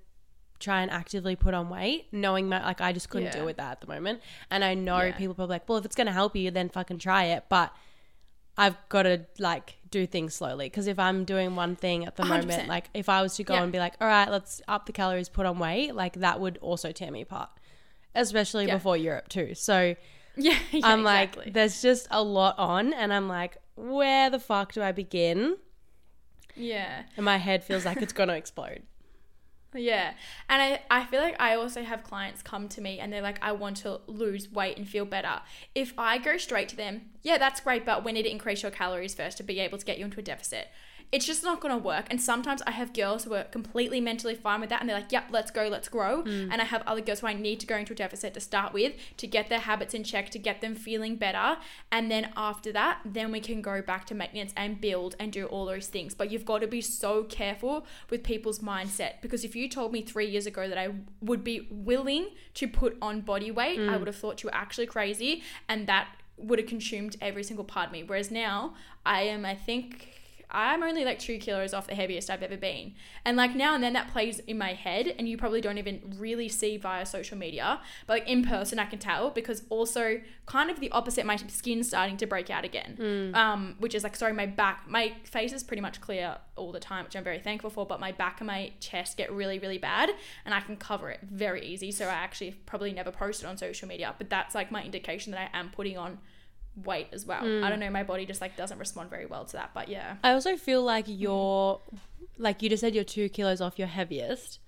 try 0.59 0.81
and 0.81 0.89
actively 0.89 1.35
put 1.35 1.53
on 1.53 1.69
weight, 1.69 2.07
knowing 2.11 2.49
that 2.49 2.63
like 2.63 2.81
I 2.81 2.91
just 2.93 3.09
couldn't 3.09 3.27
Yeah. 3.27 3.33
deal 3.33 3.45
with 3.45 3.57
that 3.57 3.71
at 3.71 3.81
the 3.81 3.87
moment. 3.87 4.21
And 4.49 4.63
I 4.63 4.73
know 4.73 5.01
Yeah. 5.03 5.11
people 5.11 5.31
are 5.33 5.35
probably 5.35 5.55
like, 5.55 5.69
well, 5.69 5.77
if 5.77 5.85
it's 5.85 5.95
gonna 5.95 6.11
help 6.13 6.35
you, 6.35 6.49
then 6.49 6.69
fucking 6.69 6.97
try 6.99 7.25
it. 7.25 7.45
But 7.49 7.73
I've 8.57 8.77
got 8.89 9.03
to 9.03 9.25
like 9.39 9.75
do 9.91 10.05
things 10.07 10.33
slowly 10.33 10.67
because 10.67 10.87
if 10.87 10.97
I'm 10.99 11.25
doing 11.25 11.55
one 11.55 11.75
thing 11.75 12.05
at 12.05 12.15
the 12.15 12.23
100%. 12.23 12.27
moment, 12.27 12.67
like 12.67 12.89
if 12.93 13.09
I 13.09 13.21
was 13.21 13.35
to 13.35 13.43
go 13.43 13.53
Yeah. 13.55 13.63
and 13.63 13.71
be 13.71 13.79
like, 13.79 13.93
all 14.01 14.07
right, 14.07 14.29
let's 14.29 14.61
up 14.67 14.85
the 14.85 14.91
calories, 14.93 15.29
put 15.29 15.45
on 15.45 15.59
weight, 15.59 15.93
like 15.95 16.13
that 16.21 16.39
would 16.39 16.57
also 16.61 16.91
tear 16.91 17.11
me 17.11 17.21
apart, 17.21 17.49
especially 18.13 18.67
Yeah. 18.67 18.75
before 18.75 18.95
Europe 18.97 19.27
too. 19.29 19.55
So 19.55 19.95
Yeah, 20.37 20.57
yeah 20.71 20.81
I'm 20.87 20.99
exactly. 21.01 21.45
like, 21.45 21.53
there's 21.53 21.81
just 21.81 22.07
a 22.11 22.21
lot 22.23 22.57
on, 22.57 22.91
and 22.93 23.13
I'm 23.13 23.27
like, 23.29 23.57
where 23.75 24.29
the 24.29 24.39
fuck 24.39 24.73
do 24.73 24.81
I 24.81 24.91
begin? 24.91 25.57
yeah. 26.55 27.03
And 27.17 27.25
my 27.25 27.37
head 27.37 27.63
feels 27.63 27.85
like 27.85 28.01
it's 28.01 28.13
gonna 28.13 28.33
explode. 28.43 28.83
Yeah. 29.75 30.13
And 30.49 30.61
I, 30.61 30.81
I 30.89 31.05
feel 31.05 31.21
like 31.21 31.35
I 31.39 31.55
also 31.55 31.83
have 31.83 32.03
clients 32.03 32.41
come 32.41 32.69
to 32.69 32.81
me 32.81 32.99
and 32.99 33.11
they're 33.11 33.21
like, 33.21 33.39
I 33.41 33.51
want 33.51 33.77
to 33.77 33.99
lose 34.07 34.49
weight 34.51 34.77
and 34.77 34.87
feel 34.87 35.05
better. 35.05 35.41
If 35.73 35.93
I 35.97 36.17
go 36.17 36.37
straight 36.37 36.69
to 36.69 36.75
them, 36.75 37.01
yeah, 37.21 37.37
that's 37.37 37.59
great, 37.59 37.85
but 37.85 38.03
we 38.03 38.11
need 38.11 38.23
to 38.23 38.31
increase 38.31 38.63
your 38.63 38.71
calories 38.71 39.13
first 39.13 39.37
to 39.37 39.43
be 39.43 39.59
able 39.59 39.77
to 39.77 39.85
get 39.85 39.97
you 39.97 40.05
into 40.05 40.19
a 40.19 40.23
deficit. 40.23 40.69
It's 41.11 41.25
just 41.25 41.43
not 41.43 41.61
going 41.61 41.73
to 41.73 41.83
work. 41.83 42.05
And 42.09 42.21
sometimes 42.21 42.61
I 42.67 42.71
have 42.71 42.93
girls 42.93 43.23
who 43.23 43.33
are 43.33 43.43
completely 43.45 44.01
mentally 44.01 44.35
fine 44.35 44.61
with 44.61 44.69
that 44.69 44.81
and 44.81 44.89
they're 44.89 44.97
like, 44.97 45.11
yep, 45.11 45.25
let's 45.31 45.51
go, 45.51 45.67
let's 45.67 45.87
grow. 45.87 46.23
Mm. 46.23 46.49
And 46.51 46.61
I 46.61 46.65
have 46.65 46.83
other 46.85 47.01
girls 47.01 47.19
who 47.19 47.27
I 47.27 47.33
need 47.33 47.59
to 47.61 47.67
go 47.67 47.77
into 47.77 47.93
a 47.93 47.95
deficit 47.95 48.33
to 48.33 48.39
start 48.39 48.73
with 48.73 48.93
to 49.17 49.27
get 49.27 49.49
their 49.49 49.59
habits 49.59 49.93
in 49.93 50.03
check, 50.03 50.29
to 50.31 50.39
get 50.39 50.61
them 50.61 50.75
feeling 50.75 51.15
better. 51.15 51.57
And 51.91 52.11
then 52.11 52.31
after 52.35 52.71
that, 52.73 52.99
then 53.05 53.31
we 53.31 53.39
can 53.39 53.61
go 53.61 53.81
back 53.81 54.05
to 54.07 54.15
maintenance 54.15 54.53
and 54.57 54.81
build 54.81 55.15
and 55.19 55.31
do 55.31 55.45
all 55.45 55.65
those 55.65 55.87
things. 55.87 56.13
But 56.13 56.31
you've 56.31 56.45
got 56.45 56.59
to 56.59 56.67
be 56.67 56.81
so 56.81 57.23
careful 57.23 57.85
with 58.09 58.23
people's 58.23 58.59
mindset 58.59 59.21
because 59.21 59.43
if 59.43 59.55
you 59.55 59.69
told 59.69 59.93
me 59.93 60.01
three 60.01 60.27
years 60.27 60.45
ago 60.45 60.67
that 60.67 60.77
I 60.77 60.89
would 61.21 61.43
be 61.43 61.67
willing 61.69 62.29
to 62.55 62.67
put 62.67 62.97
on 63.01 63.21
body 63.21 63.51
weight, 63.51 63.79
I 63.79 63.83
mm. 63.83 63.99
would 63.99 64.07
have 64.07 64.15
thought 64.15 64.43
you 64.43 64.47
were 64.47 64.55
actually 64.55 64.87
crazy 64.87 65.43
and 65.69 65.87
that 65.87 66.07
would 66.37 66.59
have 66.59 66.67
consumed 66.67 67.15
every 67.21 67.43
single 67.43 67.65
part 67.65 67.87
of 67.87 67.91
me. 67.93 68.03
Whereas 68.03 68.31
now, 68.31 68.73
I 69.05 69.21
am, 69.21 69.45
I 69.45 69.55
think. 69.55 70.14
I'm 70.55 70.83
only 70.83 71.03
like 71.03 71.19
two 71.19 71.37
kilos 71.37 71.73
off 71.73 71.85
the 71.85 71.95
heaviest 71.95 72.29
I've 72.29 72.41
ever 72.41 72.55
been. 72.55 72.93
And 73.25 73.35
like 73.35 73.53
now 73.55 73.75
and 73.75 73.83
then 73.83 73.91
that 73.93 74.07
plays 74.07 74.39
in 74.39 74.57
my 74.57 74.73
head, 74.73 75.13
and 75.19 75.27
you 75.27 75.37
probably 75.37 75.59
don't 75.59 75.77
even 75.77 76.15
really 76.17 76.47
see 76.47 76.77
via 76.77 77.05
social 77.05 77.37
media. 77.37 77.81
But 78.07 78.13
like 78.13 78.29
in 78.29 78.45
person, 78.45 78.79
I 78.79 78.85
can 78.85 78.97
tell 78.97 79.31
because 79.31 79.63
also 79.69 80.21
kind 80.45 80.71
of 80.71 80.79
the 80.79 80.89
opposite, 80.91 81.25
my 81.25 81.35
skin's 81.35 81.89
starting 81.89 82.15
to 82.17 82.25
break 82.25 82.49
out 82.49 82.63
again. 82.63 82.95
Um, 83.35 83.75
which 83.79 83.93
is 83.93 84.03
like, 84.03 84.15
sorry, 84.15 84.31
my 84.31 84.45
back, 84.45 84.85
my 84.87 85.13
face 85.25 85.51
is 85.51 85.61
pretty 85.61 85.81
much 85.81 85.99
clear 85.99 86.37
all 86.55 86.71
the 86.71 86.79
time, 86.79 87.03
which 87.03 87.17
I'm 87.17 87.23
very 87.23 87.39
thankful 87.39 87.69
for. 87.69 87.85
But 87.85 87.99
my 87.99 88.13
back 88.13 88.39
and 88.39 88.47
my 88.47 88.71
chest 88.79 89.17
get 89.17 89.31
really, 89.33 89.59
really 89.59 89.77
bad, 89.77 90.11
and 90.45 90.53
I 90.53 90.61
can 90.61 90.77
cover 90.77 91.09
it 91.09 91.19
very 91.23 91.65
easy. 91.65 91.91
So 91.91 92.05
I 92.05 92.13
actually 92.13 92.51
probably 92.65 92.93
never 92.93 93.11
posted 93.11 93.45
on 93.45 93.57
social 93.57 93.89
media, 93.89 94.15
but 94.17 94.29
that's 94.29 94.55
like 94.55 94.71
my 94.71 94.83
indication 94.83 95.33
that 95.33 95.51
I 95.53 95.59
am 95.59 95.69
putting 95.69 95.97
on 95.97 96.19
weight 96.83 97.07
as 97.11 97.25
well. 97.25 97.41
I 97.41 97.69
don't 97.69 97.77
mm. 97.77 97.79
know, 97.79 97.89
my 97.89 98.03
body 98.03 98.25
just 98.25 98.41
like 98.41 98.57
doesn't 98.57 98.77
respond 98.77 99.09
very 99.09 99.25
well 99.25 99.45
to 99.45 99.53
that. 99.53 99.71
But 99.73 99.89
yeah. 99.89 100.17
I 100.23 100.31
also 100.31 100.57
feel 100.57 100.83
like 100.83 101.07
mm. 101.07 101.19
you're, 101.19 101.79
like 102.37 102.61
you 102.61 102.69
just 102.69 102.81
said, 102.81 102.93
you're 102.95 103.03
two 103.03 103.29
kilos 103.29 103.61
off 103.61 103.79
your 103.79 103.87
heaviest, 103.87 104.59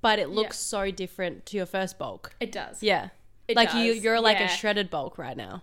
but 0.00 0.18
it 0.18 0.28
looks 0.28 0.58
so 0.58 0.90
different 0.90 1.46
to 1.46 1.56
your 1.56 1.66
first 1.66 1.98
bulk. 1.98 2.34
It 2.40 2.52
does. 2.52 2.82
Yeah. 2.82 3.08
It 3.46 3.56
like 3.56 3.72
you, 3.72 3.94
does, 3.94 4.04
you're 4.04 4.20
like 4.20 4.40
a 4.40 4.48
shredded 4.48 4.90
bulk 4.90 5.16
right 5.16 5.36
now. 5.36 5.62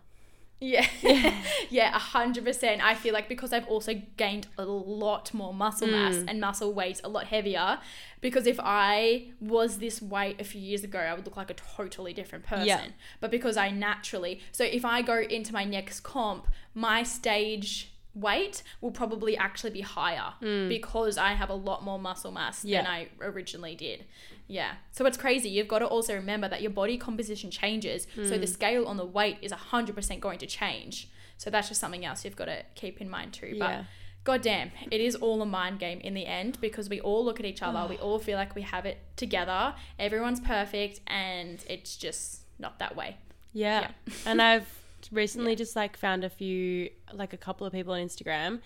Yeah. 0.73 0.87
yeah, 1.69 1.95
a 1.95 1.99
hundred 1.99 2.43
percent. 2.45 2.83
I 2.83 2.93
feel 2.95 3.13
like 3.13 3.27
because 3.29 3.51
I've 3.53 3.67
also 3.67 3.93
gained 4.17 4.47
a 4.57 4.65
lot 4.65 5.33
more 5.33 5.53
muscle 5.53 5.87
mass 5.87 6.15
Mm. 6.15 6.25
and 6.29 6.41
muscle 6.41 6.73
weight 6.73 7.01
a 7.03 7.09
lot 7.09 7.25
heavier. 7.35 7.79
Because 8.21 8.45
if 8.47 8.59
I 8.59 9.27
was 9.39 9.77
this 9.79 10.01
weight 10.01 10.39
a 10.41 10.43
few 10.43 10.61
years 10.61 10.83
ago, 10.83 10.99
I 10.99 11.13
would 11.13 11.25
look 11.25 11.37
like 11.37 11.51
a 11.51 11.59
totally 11.77 12.13
different 12.13 12.45
person. 12.45 12.65
Yeah. 12.67 12.85
But 13.19 13.29
because 13.31 13.55
I 13.57 13.69
naturally 13.69 14.41
so 14.51 14.63
if 14.63 14.83
I 14.85 15.01
go 15.01 15.17
into 15.19 15.53
my 15.53 15.65
next 15.77 15.99
comp, 16.01 16.47
my 16.73 17.03
stage 17.03 17.91
weight 18.15 18.63
will 18.81 18.91
probably 18.91 19.35
actually 19.35 19.71
be 19.71 19.81
higher 19.81 20.29
because 20.69 21.17
I 21.17 21.33
have 21.33 21.49
a 21.49 21.53
lot 21.69 21.83
more 21.83 21.99
muscle 21.99 22.31
mass 22.31 22.61
than 22.61 22.85
Mm. 22.85 22.89
I 22.97 23.07
originally 23.21 23.75
did. 23.75 24.05
Yeah. 24.47 24.73
So 24.91 25.05
it's 25.05 25.17
crazy. 25.17 25.49
You've 25.49 25.67
got 25.67 25.79
to 25.79 25.87
also 25.87 26.13
remember 26.13 26.47
that 26.49 26.61
your 26.61 26.71
body 26.71 26.97
composition 26.97 27.49
changes. 27.51 28.07
So 28.15 28.21
Mm. 28.21 28.41
the 28.41 28.47
scale 28.47 28.85
on 28.87 28.97
the 28.97 29.05
weight 29.05 29.37
is 29.41 29.51
100% 29.51 30.19
going 30.19 30.37
to 30.39 30.45
change. 30.45 31.07
So 31.37 31.49
that's 31.49 31.67
just 31.67 31.81
something 31.81 32.05
else 32.05 32.23
you've 32.23 32.35
got 32.35 32.45
to 32.45 32.63
keep 32.75 33.01
in 33.01 33.09
mind 33.09 33.33
too. 33.33 33.55
But 33.59 33.69
Yeah. 33.71 33.83
goddamn, 34.23 34.71
it 34.91 35.01
is 35.01 35.15
all 35.15 35.41
a 35.41 35.45
mind 35.45 35.79
game 35.79 35.99
in 35.99 36.13
the 36.13 36.25
end 36.25 36.59
because 36.61 36.89
we 36.89 37.01
all 37.01 37.25
look 37.25 37.39
at 37.39 37.45
each 37.45 37.61
other. 37.61 37.87
we 37.89 37.97
all 38.05 38.19
feel 38.19 38.37
like 38.37 38.53
we 38.55 38.61
have 38.61 38.85
it 38.85 38.99
together. 39.15 39.75
Everyone's 39.99 40.39
perfect 40.39 41.01
and 41.07 41.63
it's 41.67 41.95
just 41.97 42.41
not 42.59 42.77
that 42.79 42.95
way. 42.95 43.17
Yeah. 43.51 43.91
and 44.25 44.41
I've 44.41 44.67
recently 45.11 45.55
just 45.55 45.75
like 45.75 45.97
found 45.97 46.23
a 46.23 46.29
few, 46.29 46.89
like 47.13 47.33
a 47.33 47.37
couple 47.37 47.65
of 47.67 47.73
people 47.73 47.93
on 47.93 47.99
Instagram, 48.01 48.61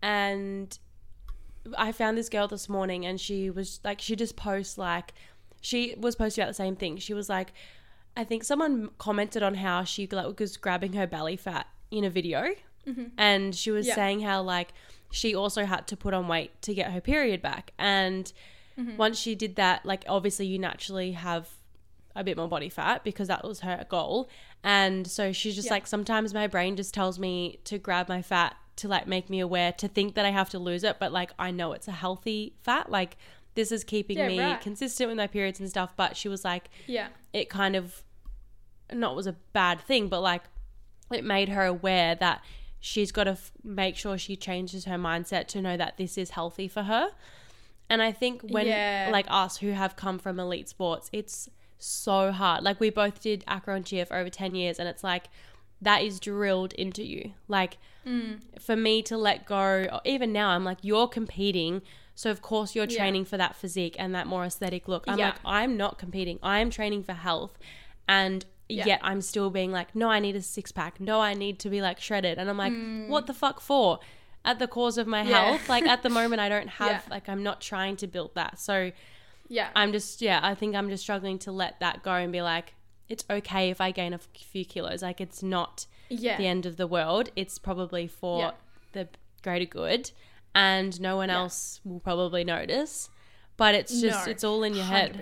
and 0.00 0.76
I 1.76 1.92
found 1.92 2.16
this 2.18 2.28
girl 2.28 2.48
this 2.48 2.68
morning, 2.68 3.06
and 3.06 3.20
she 3.20 3.50
was 3.50 3.80
like, 3.84 4.00
she 4.00 4.16
just 4.16 4.36
posts 4.36 4.76
like, 4.78 5.12
she 5.60 5.94
was 5.98 6.16
posting 6.16 6.42
about 6.42 6.50
the 6.50 6.54
same 6.54 6.76
thing. 6.76 6.96
She 6.98 7.14
was 7.14 7.28
like, 7.28 7.52
I 8.16 8.24
think 8.24 8.44
someone 8.44 8.90
commented 8.98 9.42
on 9.42 9.54
how 9.54 9.84
she 9.84 10.06
like, 10.10 10.38
was 10.38 10.56
grabbing 10.56 10.92
her 10.94 11.06
belly 11.06 11.36
fat 11.36 11.66
in 11.90 12.04
a 12.04 12.10
video, 12.10 12.48
mm-hmm. 12.86 13.04
and 13.16 13.54
she 13.54 13.70
was 13.70 13.86
Yeah. 13.86 13.94
saying 13.94 14.20
how 14.20 14.42
like 14.42 14.72
she 15.10 15.34
also 15.34 15.64
had 15.64 15.86
to 15.88 15.96
put 15.96 16.14
on 16.14 16.26
weight 16.28 16.60
to 16.62 16.74
get 16.74 16.90
her 16.92 17.00
period 17.00 17.40
back, 17.42 17.72
and 17.78 18.32
mm-hmm. 18.78 18.96
once 18.96 19.18
she 19.18 19.34
did 19.34 19.56
that, 19.56 19.86
like 19.86 20.04
obviously 20.08 20.46
you 20.46 20.58
naturally 20.58 21.12
have 21.12 21.48
a 22.14 22.22
bit 22.22 22.36
more 22.36 22.48
body 22.48 22.68
fat 22.68 23.02
because 23.04 23.28
that 23.28 23.42
was 23.42 23.60
her 23.60 23.86
goal. 23.88 24.28
And 24.62 25.06
so 25.06 25.32
she's 25.32 25.54
just 25.54 25.66
Yeah. 25.66 25.72
like, 25.74 25.86
sometimes 25.86 26.34
my 26.34 26.46
brain 26.46 26.76
just 26.76 26.92
tells 26.92 27.18
me 27.18 27.58
to 27.64 27.78
grab 27.78 28.08
my 28.08 28.20
fat 28.20 28.54
to 28.76 28.88
like 28.88 29.06
make 29.06 29.28
me 29.30 29.40
aware 29.40 29.72
to 29.72 29.88
think 29.88 30.14
that 30.14 30.24
I 30.24 30.30
have 30.30 30.48
to 30.50 30.58
lose 30.58 30.82
it, 30.84 30.96
but 30.98 31.12
like 31.12 31.32
I 31.38 31.50
know 31.50 31.72
it's 31.72 31.88
a 31.88 31.92
healthy 31.92 32.54
fat. 32.62 32.90
Like 32.90 33.16
this 33.54 33.70
is 33.70 33.84
keeping 33.84 34.16
Yeah, 34.18 34.28
me 34.28 34.40
right. 34.40 34.60
consistent 34.60 35.08
with 35.08 35.16
my 35.16 35.26
periods 35.26 35.60
and 35.60 35.68
stuff. 35.68 35.92
But 35.96 36.16
she 36.16 36.28
was 36.28 36.44
like, 36.44 36.70
Yeah. 36.86 37.08
it 37.32 37.50
kind 37.50 37.76
of 37.76 38.02
not 38.92 39.14
was 39.16 39.26
a 39.26 39.32
bad 39.52 39.80
thing, 39.80 40.08
but 40.08 40.20
like 40.20 40.42
it 41.10 41.24
made 41.24 41.50
her 41.50 41.64
aware 41.66 42.14
that 42.14 42.42
she's 42.80 43.12
got 43.12 43.24
to 43.24 43.32
f- 43.32 43.52
make 43.62 43.96
sure 43.96 44.16
she 44.18 44.36
changes 44.36 44.86
her 44.86 44.96
mindset 44.96 45.46
to 45.48 45.60
know 45.62 45.76
that 45.76 45.96
this 45.98 46.16
is 46.18 46.30
healthy 46.30 46.66
for 46.68 46.84
her. 46.84 47.10
And 47.90 48.00
I 48.02 48.10
think 48.12 48.40
when 48.42 48.66
Yeah. 48.66 49.08
like 49.12 49.26
us 49.28 49.58
who 49.58 49.72
have 49.72 49.96
come 49.96 50.18
from 50.18 50.40
elite 50.40 50.68
sports, 50.68 51.10
it's 51.12 51.48
so 51.78 52.32
hard. 52.32 52.64
Like 52.64 52.80
we 52.80 52.88
both 52.90 53.20
did 53.20 53.44
acro 53.46 53.74
and 53.76 53.84
cheer 53.84 54.06
for 54.06 54.16
over 54.16 54.30
10 54.30 54.54
years 54.54 54.78
and 54.78 54.88
it's 54.88 55.04
like 55.04 55.24
that 55.82 56.02
is 56.02 56.18
drilled 56.20 56.72
into 56.74 57.04
you. 57.04 57.32
Like 57.48 57.76
Mm. 58.06 58.40
for 58.60 58.74
me 58.74 59.00
to 59.02 59.16
let 59.16 59.44
go, 59.46 59.86
or 59.92 60.00
even 60.04 60.32
now 60.32 60.48
I'm 60.50 60.64
like 60.64 60.78
you're 60.82 61.06
competing, 61.06 61.82
so 62.16 62.30
of 62.32 62.42
course 62.42 62.74
you're 62.74 62.86
Yeah. 62.88 62.96
training 62.98 63.26
for 63.26 63.36
that 63.36 63.54
physique 63.54 63.94
and 63.98 64.12
that 64.14 64.26
more 64.26 64.44
aesthetic 64.44 64.88
look. 64.88 65.04
I'm 65.06 65.18
Yeah. 65.20 65.26
like 65.26 65.38
I'm 65.44 65.76
not 65.76 65.98
competing. 65.98 66.40
I 66.42 66.58
am 66.58 66.68
training 66.70 67.04
for 67.04 67.12
health 67.12 67.58
and 68.08 68.44
Yeah. 68.68 68.86
yet 68.86 69.00
I'm 69.04 69.20
still 69.20 69.50
being 69.50 69.70
like 69.70 69.94
no 69.94 70.08
I 70.10 70.18
need 70.18 70.34
a 70.34 70.42
six 70.42 70.72
pack. 70.72 70.98
No 71.00 71.20
I 71.20 71.34
need 71.34 71.60
to 71.60 71.70
be 71.70 71.80
like 71.80 72.00
shredded 72.00 72.38
and 72.38 72.50
I'm 72.50 72.58
like 72.58 72.72
what 73.08 73.26
the 73.28 73.34
fuck 73.34 73.60
for? 73.60 74.00
At 74.44 74.58
the 74.58 74.66
cause 74.66 74.98
of 74.98 75.06
my 75.06 75.22
Mm. 75.22 75.28
Yeah. 75.28 75.44
health. 75.44 75.68
Like 75.68 75.86
at 75.86 76.02
the 76.02 76.10
moment 76.18 76.40
I 76.40 76.48
don't 76.48 76.68
have 76.70 76.90
Yeah. 77.06 77.14
like 77.14 77.28
I'm 77.28 77.44
not 77.44 77.60
trying 77.60 77.94
to 77.98 78.06
build 78.08 78.34
that. 78.34 78.58
So 78.58 78.90
Yeah. 79.48 79.68
I'm 79.76 79.92
just 79.92 80.20
yeah, 80.20 80.40
I 80.42 80.56
think 80.56 80.74
I'm 80.74 80.88
just 80.88 81.04
struggling 81.04 81.38
to 81.40 81.52
let 81.52 81.78
that 81.78 82.02
go 82.02 82.14
and 82.14 82.32
be 82.32 82.42
like, 82.42 82.74
it's 83.12 83.24
okay 83.28 83.68
if 83.70 83.80
I 83.80 83.90
gain 83.90 84.12
a 84.14 84.18
few 84.18 84.64
kilos. 84.64 85.02
Like 85.02 85.20
it's 85.20 85.42
not 85.42 85.86
yeah. 86.08 86.36
the 86.38 86.46
end 86.46 86.64
of 86.66 86.76
the 86.78 86.86
world. 86.86 87.30
It's 87.36 87.58
probably 87.58 88.06
for 88.06 88.40
Yeah. 88.40 88.50
the 88.92 89.08
greater 89.42 89.66
good, 89.66 90.10
and 90.54 90.98
no 91.00 91.16
one 91.16 91.28
Yeah. 91.28 91.40
else 91.40 91.80
will 91.84 92.00
probably 92.00 92.42
notice. 92.42 93.10
But 93.58 93.74
it's 93.74 94.00
just 94.00 94.26
No, 94.26 94.32
it's 94.32 94.44
all 94.44 94.62
in 94.64 94.74
your 94.74 94.86
head. 94.86 95.12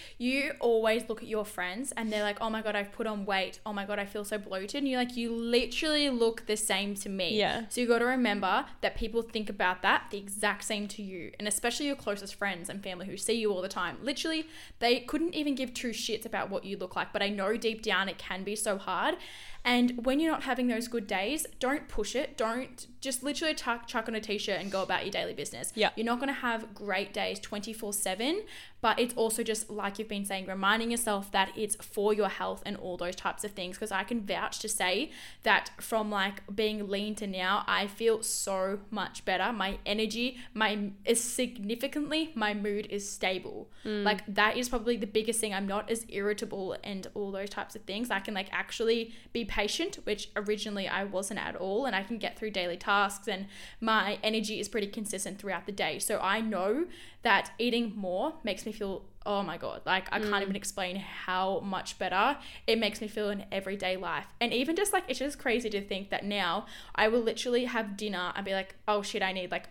100%. 0.00 0.18
You 0.18 0.52
always 0.60 1.08
look 1.08 1.22
at 1.22 1.28
your 1.28 1.44
friends 1.44 1.92
and 1.96 2.12
they're 2.12 2.22
like, 2.22 2.38
oh 2.40 2.50
my 2.50 2.62
God, 2.62 2.76
I've 2.76 2.92
put 2.92 3.06
on 3.06 3.24
weight. 3.24 3.60
Oh 3.64 3.72
my 3.72 3.84
God, 3.84 3.98
I 3.98 4.06
feel 4.06 4.24
so 4.24 4.38
bloated. 4.38 4.76
And 4.76 4.88
you're 4.88 4.98
like, 4.98 5.16
you 5.16 5.32
literally 5.32 6.08
look 6.10 6.46
the 6.46 6.56
same 6.56 6.94
to 6.96 7.08
me. 7.08 7.38
Yeah. 7.38 7.64
So 7.68 7.80
you 7.80 7.88
got 7.88 8.00
to 8.00 8.06
remember 8.06 8.66
that 8.80 8.96
people 8.96 9.22
think 9.22 9.48
about 9.48 9.82
that 9.82 10.04
the 10.10 10.18
exact 10.18 10.64
same 10.64 10.88
to 10.88 11.02
you. 11.02 11.32
And 11.38 11.48
especially 11.48 11.86
your 11.86 11.96
closest 11.96 12.34
friends 12.34 12.68
and 12.68 12.82
family 12.82 13.06
who 13.06 13.16
see 13.16 13.34
you 13.34 13.52
all 13.52 13.62
the 13.62 13.68
time. 13.68 13.98
Literally, 14.02 14.46
they 14.78 15.00
couldn't 15.00 15.34
even 15.34 15.54
give 15.54 15.74
two 15.74 15.90
shits 15.90 16.26
about 16.26 16.50
what 16.50 16.64
you 16.64 16.76
look 16.76 16.96
like. 16.96 17.12
But 17.12 17.22
I 17.22 17.28
know 17.28 17.56
deep 17.56 17.82
down 17.82 18.08
it 18.08 18.18
can 18.18 18.44
be 18.44 18.56
so 18.56 18.78
hard. 18.78 19.16
And 19.64 20.04
when 20.06 20.20
you're 20.20 20.30
not 20.32 20.44
having 20.44 20.68
those 20.68 20.88
good 20.88 21.06
days, 21.06 21.46
don't 21.58 21.88
push 21.88 22.14
it. 22.16 22.36
Don't 22.36 22.86
just 23.00 23.22
literally 23.22 23.54
tuck, 23.54 23.86
chuck 23.86 24.08
on 24.08 24.14
a 24.14 24.20
t 24.20 24.38
shirt 24.38 24.60
and 24.60 24.70
go 24.70 24.82
about 24.82 25.04
your 25.04 25.10
daily 25.10 25.34
business. 25.34 25.72
Yeah. 25.74 25.90
You're 25.96 26.06
not 26.06 26.18
going 26.18 26.28
to 26.28 26.40
have 26.40 26.74
great 26.74 27.12
days 27.12 27.38
24 27.40 27.92
7, 27.92 28.42
but 28.80 28.98
it's 28.98 29.14
also 29.14 29.42
just 29.42 29.70
like 29.70 29.98
you've 29.98 30.08
been 30.08 30.24
saying, 30.24 30.46
reminding 30.46 30.90
yourself 30.90 31.30
that 31.32 31.52
it's 31.56 31.76
for 31.76 32.14
your 32.14 32.28
health 32.28 32.62
and 32.64 32.76
all 32.76 32.96
those 32.96 33.16
types 33.16 33.44
of 33.44 33.52
things. 33.52 33.76
Because 33.76 33.92
I 33.92 34.04
can 34.04 34.20
vouch 34.20 34.58
to 34.60 34.68
say 34.68 35.10
that 35.42 35.70
from 35.78 36.10
like 36.10 36.54
being 36.54 36.88
lean 36.88 37.14
to 37.16 37.26
now, 37.26 37.64
I 37.66 37.86
feel 37.86 38.22
so 38.22 38.80
much 38.90 39.24
better. 39.24 39.52
My 39.52 39.78
energy, 39.84 40.38
my 40.54 40.90
is 41.04 41.22
significantly, 41.22 42.32
my 42.34 42.54
mood 42.54 42.86
is 42.90 43.10
stable. 43.10 43.70
Mm. 43.84 44.04
Like 44.04 44.22
that 44.34 44.56
is 44.56 44.68
probably 44.68 44.96
the 44.96 45.06
biggest 45.06 45.40
thing. 45.40 45.52
I'm 45.52 45.66
not 45.66 45.90
as 45.90 46.06
irritable 46.08 46.76
and 46.82 47.06
all 47.14 47.30
those 47.30 47.50
types 47.50 47.76
of 47.76 47.82
things. 47.82 48.10
I 48.10 48.20
can 48.20 48.34
like 48.34 48.48
actually 48.52 49.12
be 49.32 49.44
patient, 49.50 49.96
which 50.04 50.30
originally 50.36 50.88
I 50.88 51.04
wasn't 51.04 51.40
at 51.40 51.56
all, 51.56 51.84
and 51.84 51.94
I 51.94 52.04
can 52.04 52.16
get 52.18 52.38
through 52.38 52.52
daily 52.52 52.76
tasks, 52.76 53.26
and 53.28 53.46
my 53.80 54.18
energy 54.22 54.60
is 54.60 54.68
pretty 54.68 54.86
consistent 54.86 55.38
throughout 55.38 55.66
the 55.66 55.72
day. 55.72 55.98
So 55.98 56.20
I 56.22 56.40
know 56.40 56.86
that 57.22 57.50
eating 57.58 57.92
more 57.96 58.34
makes 58.44 58.64
me 58.64 58.72
feel 58.72 59.02
oh 59.26 59.42
my 59.42 59.58
god 59.58 59.82
like 59.84 60.08
i 60.12 60.18
can't 60.18 60.32
mm. 60.32 60.40
even 60.42 60.56
explain 60.56 60.96
how 60.96 61.60
much 61.60 61.98
better 61.98 62.38
it 62.66 62.78
makes 62.78 63.02
me 63.02 63.06
feel 63.06 63.28
in 63.28 63.44
everyday 63.52 63.94
life. 63.94 64.26
And 64.40 64.50
even 64.54 64.76
just 64.76 64.94
like 64.94 65.04
it's 65.08 65.18
just 65.18 65.38
crazy 65.38 65.68
to 65.68 65.82
think 65.82 66.08
that 66.08 66.24
now 66.24 66.64
i 66.94 67.08
will 67.08 67.20
literally 67.20 67.66
have 67.66 67.98
dinner 67.98 68.32
and 68.34 68.46
be 68.46 68.54
like 68.54 68.76
oh 68.88 69.02
shit 69.02 69.22
i 69.22 69.32
need 69.32 69.50
like 69.50 69.68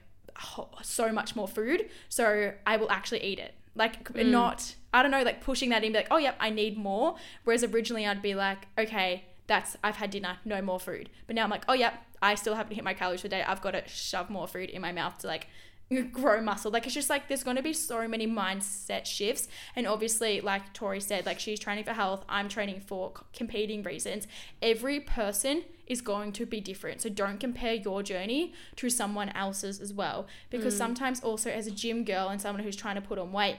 so 0.84 1.12
much 1.12 1.36
more 1.36 1.48
food 1.48 1.90
so 2.10 2.54
i 2.68 2.78
will 2.78 2.92
actually 2.92 3.24
eat 3.24 3.40
it. 3.40 3.56
Like 3.76 4.04
mm. 4.04 4.28
not 4.28 4.76
i 4.94 5.02
don't 5.02 5.10
know 5.10 5.24
like 5.24 5.42
pushing 5.42 5.70
that 5.72 5.84
in 5.84 5.94
be 5.94 5.98
like 5.98 6.12
oh 6.12 6.18
yep 6.18 6.36
i 6.40 6.52
need 6.52 6.78
more. 6.78 7.16
Whereas 7.44 7.64
originally 7.64 8.06
i'd 8.06 8.22
be 8.22 8.36
like 8.36 8.68
okay 8.78 9.24
that's 9.50 9.76
i've 9.84 9.98
had 9.98 10.10
dinner 10.10 10.38
no 10.46 10.62
more 10.62 10.80
food 10.80 11.10
but 11.28 11.36
now 11.36 11.44
i'm 11.44 11.50
like 11.50 11.66
oh 11.68 11.74
yeah, 11.74 11.92
i 12.22 12.36
still 12.36 12.56
haven't 12.56 12.76
hit 12.76 12.84
my 12.86 12.94
calories 12.94 13.20
for 13.20 13.28
the 13.28 13.36
day 13.36 13.44
i've 13.44 13.62
got 13.62 13.72
to 13.72 13.86
shove 13.88 14.30
more 14.30 14.48
food 14.48 14.70
in 14.70 14.82
my 14.82 14.94
mouth 14.94 15.18
to 15.18 15.28
like 15.28 15.48
grow 16.12 16.42
muscle. 16.42 16.72
Like 16.72 16.86
it's 16.86 16.94
just 16.94 17.10
like 17.10 17.28
there's 17.28 17.44
going 17.44 17.58
to 17.58 17.64
be 17.64 17.74
so 17.74 18.08
many 18.08 18.28
mindset 18.28 19.06
shifts. 19.06 19.48
And 19.76 19.88
obviously, 19.88 20.42
like 20.42 20.74
Tori 20.74 21.00
said, 21.00 21.26
like 21.26 21.40
she's 21.40 21.60
training 21.60 21.84
for 21.84 21.94
health, 21.94 22.24
I'm 22.30 22.50
training 22.50 22.82
for 22.82 23.14
competing 23.34 23.84
reasons. 23.84 24.28
Every 24.62 25.00
person 25.00 25.64
is 25.88 26.02
going 26.02 26.32
to 26.34 26.46
be 26.46 26.62
different. 26.62 27.02
So 27.02 27.10
don't 27.10 27.40
compare 27.40 27.74
your 27.74 28.04
journey 28.04 28.54
to 28.76 28.90
someone 28.90 29.30
else's 29.30 29.80
as 29.80 29.92
well. 29.92 30.28
Because 30.50 30.76
mm. 30.76 30.78
sometimes 30.78 31.22
also 31.22 31.50
as 31.50 31.66
a 31.66 31.72
gym 31.72 32.04
girl 32.04 32.30
and 32.30 32.40
someone 32.40 32.64
who's 32.64 32.76
trying 32.76 32.96
to 32.96 33.02
put 33.02 33.18
on 33.18 33.32
weight, 33.32 33.58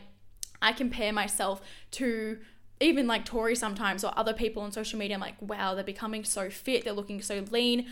I 0.63 0.73
compare 0.73 1.13
myself 1.13 1.61
to 1.93 2.39
even 2.81 3.07
like 3.07 3.25
Tori 3.25 3.55
sometimes 3.55 4.03
or 4.05 4.13
other 4.17 4.33
people 4.33 4.63
on 4.63 4.73
social 4.73 4.99
media. 4.99 5.15
I'm 5.15 5.21
like, 5.21 5.41
wow, 5.41 5.75
they're 5.75 5.85
becoming 5.85 6.25
so 6.25 6.51
fit, 6.51 6.85
they're 6.85 6.93
looking 6.93 7.21
so 7.21 7.45
lean. 7.51 7.87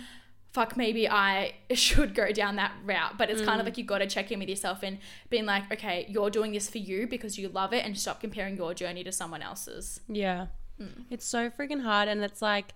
Fuck, 0.53 0.79
maybe 0.79 1.09
I 1.09 1.55
should 1.75 2.15
go 2.15 2.33
down 2.33 2.57
that 2.57 2.73
route. 2.85 3.19
But 3.19 3.29
it's 3.31 3.43
kind 3.43 3.61
of 3.61 3.65
mm. 3.65 3.69
like 3.69 3.79
you 3.79 3.85
got 3.85 3.99
to 3.99 4.07
check 4.07 4.33
in 4.33 4.41
with 4.41 4.49
yourself 4.49 4.83
and 4.83 4.99
being 5.29 5.45
like, 5.45 5.71
okay, 5.71 6.07
you're 6.09 6.31
doing 6.31 6.53
this 6.53 6.71
for 6.71 6.79
you 6.79 7.07
because 7.07 7.39
you 7.39 7.49
love 7.49 7.75
it 7.75 7.85
and 7.85 7.97
stop 7.99 8.21
comparing 8.21 8.57
your 8.57 8.73
journey 8.73 9.05
to 9.05 9.13
someone 9.13 9.43
else's. 9.43 10.01
Yeah. 10.09 10.47
Mm. 10.81 11.05
It's 11.11 11.27
so 11.27 11.51
freaking 11.51 11.83
hard. 11.83 12.09
And 12.09 12.25
it's 12.25 12.41
like, 12.41 12.73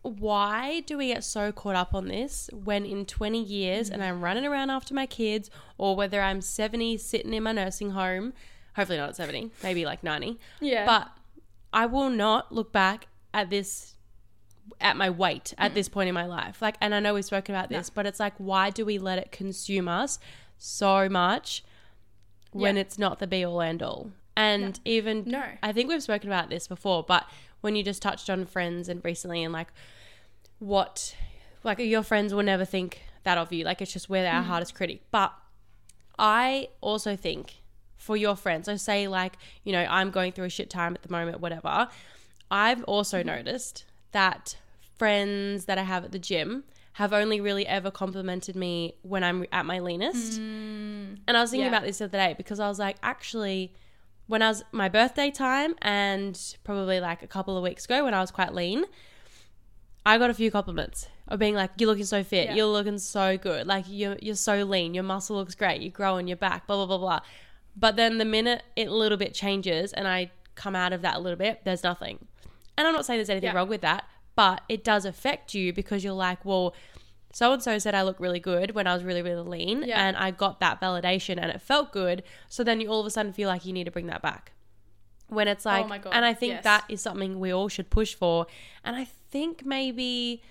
why 0.00 0.80
do 0.80 0.98
we 0.98 1.08
get 1.08 1.22
so 1.24 1.52
caught 1.52 1.76
up 1.76 1.94
on 1.94 2.08
this 2.08 2.48
when 2.52 2.84
in 2.84 3.04
20 3.04 3.42
years 3.42 3.90
and 3.90 4.00
mm. 4.00 4.06
I'm 4.06 4.22
running 4.22 4.46
around 4.46 4.70
after 4.70 4.94
my 4.94 5.06
kids, 5.06 5.50
or 5.76 5.94
whether 5.96 6.22
I'm 6.22 6.40
70 6.40 6.96
sitting 6.96 7.34
in 7.34 7.42
my 7.42 7.52
nursing 7.52 7.90
home, 7.90 8.32
hopefully 8.76 8.98
not 8.98 9.10
at 9.10 9.16
70, 9.16 9.50
maybe 9.62 9.84
like 9.84 10.02
90, 10.02 10.38
Yeah. 10.60 10.86
but 10.86 11.10
I 11.72 11.86
will 11.86 12.10
not 12.10 12.52
look 12.52 12.72
back 12.72 13.08
at 13.32 13.50
this 13.50 13.94
at 14.80 14.96
my 14.96 15.10
weight 15.10 15.52
at 15.58 15.74
this 15.74 15.90
point 15.90 16.08
in 16.08 16.14
my 16.14 16.24
life. 16.24 16.62
Like 16.62 16.76
and 16.80 16.94
I 16.94 17.00
know 17.00 17.12
we've 17.14 17.24
spoken 17.24 17.54
about 17.54 17.68
this, 17.68 17.90
but 17.90 18.06
it's 18.06 18.18
like 18.18 18.34
why 18.38 18.70
do 18.70 18.84
we 18.84 18.98
let 18.98 19.18
it 19.18 19.30
consume 19.30 19.88
us 19.88 20.18
so 20.56 21.08
much 21.08 21.62
when 22.52 22.76
Yeah. 22.76 22.82
it's 22.82 22.98
not 22.98 23.18
the 23.18 23.26
be 23.26 23.44
all 23.44 23.60
end 23.60 23.82
all? 23.82 24.12
And 24.36 24.80
even 24.84 25.24
No. 25.26 25.44
I 25.62 25.72
think 25.72 25.90
we've 25.90 26.02
spoken 26.02 26.30
about 26.30 26.48
this 26.48 26.66
before, 26.66 27.02
but 27.02 27.26
when 27.60 27.76
you 27.76 27.82
just 27.82 28.00
touched 28.00 28.30
on 28.30 28.46
friends 28.46 28.88
and 28.88 29.04
recently 29.04 29.42
and 29.42 29.52
like 29.52 29.68
what 30.58 31.14
like 31.62 31.78
your 31.78 32.02
friends 32.02 32.32
will 32.32 32.42
never 32.42 32.64
think 32.64 33.02
that 33.24 33.38
of 33.38 33.52
you. 33.52 33.64
Like 33.64 33.82
it's 33.82 33.92
just 33.92 34.08
we're 34.08 34.26
our 34.26 34.42
mm. 34.42 34.46
hardest 34.46 34.74
critic. 34.74 35.02
But 35.10 35.32
I 36.18 36.68
also 36.80 37.16
think 37.16 37.56
for 38.04 38.16
your 38.16 38.36
friends, 38.36 38.66
so 38.66 38.76
say 38.76 39.08
like, 39.08 39.36
you 39.64 39.72
know, 39.72 39.86
I'm 39.88 40.10
going 40.10 40.32
through 40.32 40.44
a 40.44 40.50
shit 40.50 40.68
time 40.68 40.94
at 40.94 41.02
the 41.02 41.10
moment, 41.10 41.40
whatever. 41.40 41.88
I've 42.50 42.84
also 42.84 43.18
mm-hmm. 43.18 43.28
noticed 43.28 43.86
that 44.12 44.56
friends 44.98 45.64
that 45.64 45.78
I 45.78 45.82
have 45.82 46.04
at 46.04 46.12
the 46.12 46.18
gym 46.18 46.64
have 46.94 47.12
only 47.12 47.40
really 47.40 47.66
ever 47.66 47.90
complimented 47.90 48.54
me 48.54 48.94
when 49.02 49.24
I'm 49.24 49.46
at 49.52 49.64
my 49.66 49.80
leanest. 49.80 50.40
Mm. 50.40 51.18
And 51.26 51.36
I 51.36 51.40
was 51.40 51.50
thinking 51.50 51.64
Yeah. 51.64 51.76
about 51.76 51.82
this 51.82 51.98
the 51.98 52.04
other 52.04 52.18
day 52.18 52.34
because 52.36 52.60
I 52.60 52.68
was 52.68 52.78
like, 52.78 52.96
actually, 53.02 53.74
when 54.26 54.42
I 54.42 54.48
was 54.48 54.62
my 54.70 54.88
birthday 54.88 55.30
time 55.30 55.74
and 55.82 56.38
probably 56.62 57.00
like 57.00 57.22
a 57.22 57.26
couple 57.26 57.56
of 57.56 57.62
weeks 57.62 57.86
ago 57.86 58.04
when 58.04 58.14
I 58.14 58.20
was 58.20 58.30
quite 58.30 58.54
lean, 58.54 58.84
I 60.06 60.18
got 60.18 60.30
a 60.30 60.34
few 60.34 60.50
compliments 60.50 61.08
of 61.26 61.38
being 61.38 61.54
like, 61.54 61.70
"You're 61.78 61.88
looking 61.88 62.04
so 62.04 62.22
fit. 62.22 62.48
Yeah. 62.48 62.54
You're 62.54 62.66
looking 62.66 62.98
so 62.98 63.38
good. 63.38 63.66
Like 63.66 63.86
you're 63.88 64.16
you're 64.20 64.34
so 64.34 64.62
lean. 64.64 64.92
Your 64.94 65.04
muscle 65.04 65.36
looks 65.36 65.54
great. 65.54 65.80
You're 65.80 65.90
growing 65.90 66.28
your 66.28 66.36
back. 66.36 66.66
Blah 66.66 66.76
blah 66.76 66.86
blah 66.86 66.98
blah." 66.98 67.20
But 67.76 67.96
then 67.96 68.18
the 68.18 68.24
minute 68.24 68.62
it 68.76 68.88
a 68.88 68.94
little 68.94 69.18
bit 69.18 69.34
changes 69.34 69.92
and 69.92 70.06
I 70.06 70.30
come 70.54 70.76
out 70.76 70.92
of 70.92 71.02
that 71.02 71.16
a 71.16 71.18
little 71.18 71.38
bit, 71.38 71.60
there's 71.64 71.82
nothing. 71.82 72.26
And 72.78 72.86
I'm 72.86 72.94
not 72.94 73.04
saying 73.04 73.18
there's 73.18 73.30
anything 73.30 73.50
Yeah. 73.50 73.56
wrong 73.56 73.68
with 73.68 73.80
that, 73.82 74.04
but 74.36 74.62
it 74.68 74.84
does 74.84 75.04
affect 75.04 75.54
you 75.54 75.72
because 75.72 76.04
you're 76.04 76.12
like, 76.12 76.44
well, 76.44 76.74
so 77.32 77.52
and 77.52 77.60
so 77.62 77.78
said 77.78 77.94
I 77.96 78.02
look 78.02 78.20
really 78.20 78.38
good 78.38 78.76
when 78.76 78.86
I 78.86 78.94
was 78.94 79.02
really, 79.02 79.22
really 79.22 79.42
lean, 79.42 79.82
Yeah. 79.82 80.06
and 80.06 80.16
I 80.16 80.30
got 80.30 80.60
that 80.60 80.80
validation 80.80 81.36
and 81.40 81.50
it 81.50 81.60
felt 81.60 81.90
good. 81.92 82.22
So 82.48 82.62
then 82.62 82.80
you 82.80 82.88
all 82.88 83.00
of 83.00 83.06
a 83.06 83.10
sudden 83.10 83.32
feel 83.32 83.48
like 83.48 83.64
you 83.66 83.72
need 83.72 83.84
to 83.84 83.90
bring 83.90 84.06
that 84.06 84.22
back. 84.22 84.52
When 85.28 85.48
it's 85.48 85.64
like, 85.64 85.86
Oh 85.86 85.88
my 85.88 85.98
God, 85.98 86.12
and 86.14 86.24
I 86.24 86.32
think 86.34 86.52
yes. 86.54 86.64
that 86.64 86.84
is 86.88 87.00
something 87.00 87.40
we 87.40 87.52
all 87.52 87.68
should 87.68 87.90
push 87.90 88.14
for. 88.14 88.46
And 88.84 88.94
I 88.94 89.06
think 89.30 89.64
maybe 89.64 90.42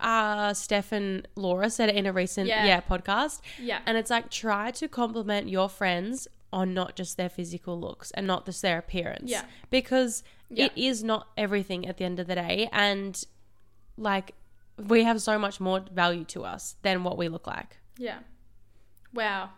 uh, 0.00 0.54
Steph 0.54 0.92
and 0.92 1.28
Laura 1.36 1.68
said 1.70 1.90
it 1.90 1.94
in 1.96 2.06
a 2.06 2.12
recent 2.12 2.48
Yeah. 2.48 2.64
yeah 2.64 2.80
podcast. 2.80 3.40
Yeah. 3.60 3.80
And 3.86 3.96
it's 3.98 4.10
like 4.10 4.30
try 4.30 4.70
to 4.72 4.88
compliment 4.88 5.48
your 5.48 5.68
friends 5.68 6.26
on 6.52 6.74
not 6.74 6.96
just 6.96 7.16
their 7.16 7.28
physical 7.28 7.78
looks 7.80 8.10
and 8.12 8.26
not 8.26 8.44
just 8.46 8.62
their 8.62 8.78
appearance. 8.78 9.30
Yeah. 9.30 9.44
Because 9.70 10.22
Yeah. 10.48 10.66
it 10.66 10.72
is 10.76 11.04
not 11.04 11.28
everything 11.36 11.86
at 11.86 11.96
the 11.98 12.04
end 12.04 12.18
of 12.18 12.26
the 12.26 12.34
day. 12.34 12.68
And 12.72 13.22
like 13.96 14.34
we 14.76 15.04
have 15.04 15.20
so 15.22 15.38
much 15.38 15.60
more 15.60 15.80
value 15.92 16.24
to 16.24 16.44
us 16.44 16.76
than 16.82 17.04
what 17.04 17.16
we 17.18 17.28
look 17.28 17.46
like. 17.46 17.76
Yeah. 17.98 18.18
Wow. 19.14 19.50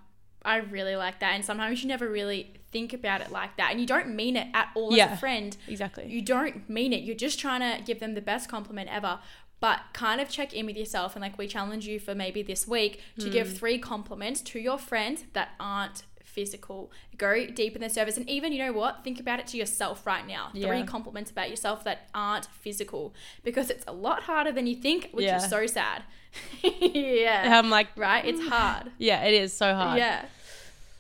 I 0.45 0.57
really 0.57 0.97
like 0.97 1.21
that. 1.21 1.35
And 1.35 1.45
sometimes 1.45 1.83
you 1.83 1.89
never 1.89 2.09
really 2.09 2.55
think 2.73 2.93
about 2.93 3.21
it 3.21 3.31
like 3.31 3.57
that. 3.59 3.71
And 3.71 3.81
you 3.81 3.87
don't 3.87 4.15
mean 4.17 4.37
it 4.37 4.49
at 4.55 4.71
all 4.75 4.93
as 4.95 5.13
a 5.13 5.17
friend. 5.17 5.57
Exactly. 5.69 6.09
You 6.09 6.21
don't 6.21 6.69
mean 6.69 6.93
it. 6.93 7.03
You're 7.05 7.15
just 7.15 7.39
trying 7.39 7.61
to 7.61 7.83
give 7.85 8.01
them 8.01 8.15
the 8.15 8.21
best 8.21 8.49
compliment 8.49 8.89
ever. 8.93 9.21
But 9.61 9.79
kind 9.93 10.21
of 10.21 10.29
check 10.29 10.53
in 10.53 10.67
with 10.67 10.77
yourself. 10.77 11.15
And 11.15 11.23
like 11.23 11.39
we 11.39 11.47
challenge 11.47 11.87
you 11.87 12.01
for 12.01 12.15
maybe 12.17 12.43
this 12.43 12.67
week 12.67 13.01
to 13.21 13.27
Hmm. 13.27 13.33
give 13.33 13.57
three 13.57 13.79
compliments 13.79 14.41
to 14.43 14.59
your 14.59 14.79
friends 14.79 15.25
that 15.35 15.51
aren't 15.61 16.03
physical. 16.33 16.91
Go 17.19 17.47
deep 17.47 17.75
in 17.77 17.83
the 17.83 17.91
service. 17.91 18.17
And 18.17 18.29
even, 18.29 18.53
you 18.53 18.59
know 18.59 18.73
what? 18.73 19.05
Think 19.05 19.21
about 19.21 19.39
it 19.41 19.47
to 19.49 19.57
yourself 19.57 20.07
right 20.07 20.27
now. 20.27 20.51
Three 20.55 20.83
compliments 20.85 21.31
about 21.31 21.51
yourself 21.51 21.85
that 21.85 22.09
aren't 22.15 22.47
physical. 22.47 23.15
Because 23.45 23.71
it's 23.71 23.85
a 23.87 23.93
lot 23.93 24.23
harder 24.23 24.53
than 24.53 24.67
you 24.67 24.77
think, 24.77 25.11
which 25.13 25.27
Yeah. 25.27 25.37
is 25.37 25.49
so 25.49 25.67
sad. 25.67 26.03
yeah. 26.63 27.59
I'm 27.59 27.71
like, 27.71 27.89
right? 27.97 28.25
It's 28.25 28.41
hard. 28.49 28.91
yeah, 28.99 29.23
it 29.25 29.35
is 29.35 29.53
so 29.53 29.75
hard. 29.75 29.99
Yeah. 29.99 30.25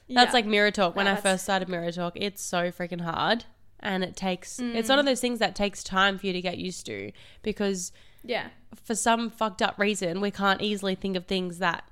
That's 0.08 0.28
Yeah. 0.28 0.32
like 0.32 0.46
Mirror 0.46 0.72
Talk. 0.72 0.96
When 0.96 1.06
No, 1.06 1.12
I 1.12 1.16
first 1.16 1.44
started 1.44 1.68
Mirror 1.68 1.92
Talk, 1.92 2.12
it's 2.16 2.42
so 2.42 2.70
freaking 2.70 3.00
hard. 3.00 3.44
And 3.80 4.04
it 4.04 4.14
takes, 4.14 4.58
it's 4.60 4.86
Mm. 4.86 4.90
one 4.90 4.98
of 5.00 5.06
those 5.06 5.20
things 5.20 5.38
that 5.40 5.56
takes 5.56 5.82
time 5.82 6.18
for 6.18 6.26
you 6.26 6.32
to 6.32 6.40
get 6.40 6.56
used 6.58 6.86
to 6.86 7.10
because 7.42 7.90
yeah. 8.22 8.48
for 8.84 8.94
some 8.94 9.28
fucked 9.30 9.60
up 9.60 9.76
reason, 9.78 10.20
we 10.20 10.30
can't 10.30 10.60
easily 10.62 10.94
think 10.94 11.16
of 11.16 11.26
things 11.26 11.58
that 11.58 11.84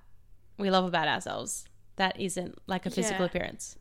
we 0.57 0.71
love 0.71 0.85
about 0.85 1.09
ourselves 1.09 1.65
that 2.01 2.19
isn't 2.19 2.59
like 2.67 2.87
a 2.87 2.91
physical 2.91 3.21
Yeah. 3.21 3.27
appearance. 3.27 3.77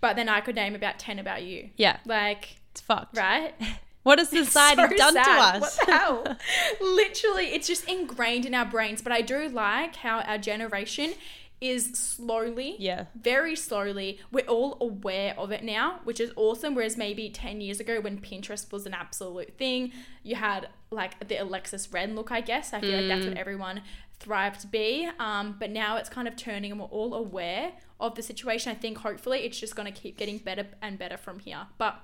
But 0.00 0.14
then 0.14 0.28
I 0.28 0.40
could 0.40 0.54
name 0.54 0.76
about 0.76 1.00
10 1.00 1.18
about 1.18 1.42
you. 1.42 1.70
Yeah, 1.76 1.98
Like, 2.06 2.56
it's 2.70 2.80
fucked. 2.80 3.16
right? 3.16 3.54
What 4.04 4.18
has 4.18 4.30
society 4.30 4.82
So 4.82 4.96
done 4.96 5.14
to 5.14 5.20
us? 5.20 5.60
What 5.60 5.86
the 5.86 5.92
hell? 5.92 6.36
Literally, 6.80 7.54
it's 7.54 7.68
just 7.68 7.88
ingrained 7.88 8.44
in 8.44 8.52
our 8.52 8.64
brains. 8.64 9.00
But 9.00 9.12
I 9.12 9.20
do 9.20 9.48
like 9.48 9.94
how 9.94 10.22
our 10.22 10.38
generation 10.38 11.12
is 11.60 11.92
slowly, 11.94 12.74
yeah, 12.80 13.04
very 13.14 13.54
slowly, 13.54 14.18
we're 14.32 14.46
all 14.46 14.76
aware 14.80 15.38
of 15.38 15.52
it 15.52 15.62
now, 15.62 16.00
which 16.02 16.18
is 16.18 16.32
awesome. 16.34 16.74
Whereas 16.74 16.96
maybe 16.96 17.30
10 17.30 17.60
years 17.60 17.78
ago, 17.78 18.00
when 18.00 18.18
Pinterest 18.18 18.72
was 18.72 18.86
an 18.86 18.94
absolute 18.94 19.56
thing, 19.56 19.92
you 20.24 20.34
had 20.34 20.68
like 20.90 21.28
the 21.28 21.36
Alexis 21.36 21.92
Ren 21.92 22.16
look, 22.16 22.32
I 22.32 22.40
guess. 22.40 22.72
I 22.72 22.80
feel 22.80 22.98
like 22.98 23.06
that's 23.06 23.26
what 23.26 23.36
mm. 23.36 23.40
everyone 23.40 23.82
thrived 24.22 24.60
to 24.60 24.66
be. 24.66 25.08
Um, 25.18 25.56
but 25.58 25.70
now 25.70 25.96
it's 25.96 26.08
kind 26.08 26.26
of 26.28 26.36
turning 26.36 26.70
and 26.70 26.80
we're 26.80 26.86
all 26.86 27.14
aware 27.14 27.72
of 28.00 28.14
the 28.14 28.22
situation. 28.22 28.70
I 28.72 28.74
think 28.74 28.98
hopefully 28.98 29.40
it's 29.40 29.58
just 29.58 29.74
going 29.76 29.92
to 29.92 29.98
keep 30.00 30.16
getting 30.16 30.38
better 30.38 30.66
and 30.80 30.98
better 30.98 31.16
from 31.16 31.38
here. 31.40 31.66
But 31.78 32.00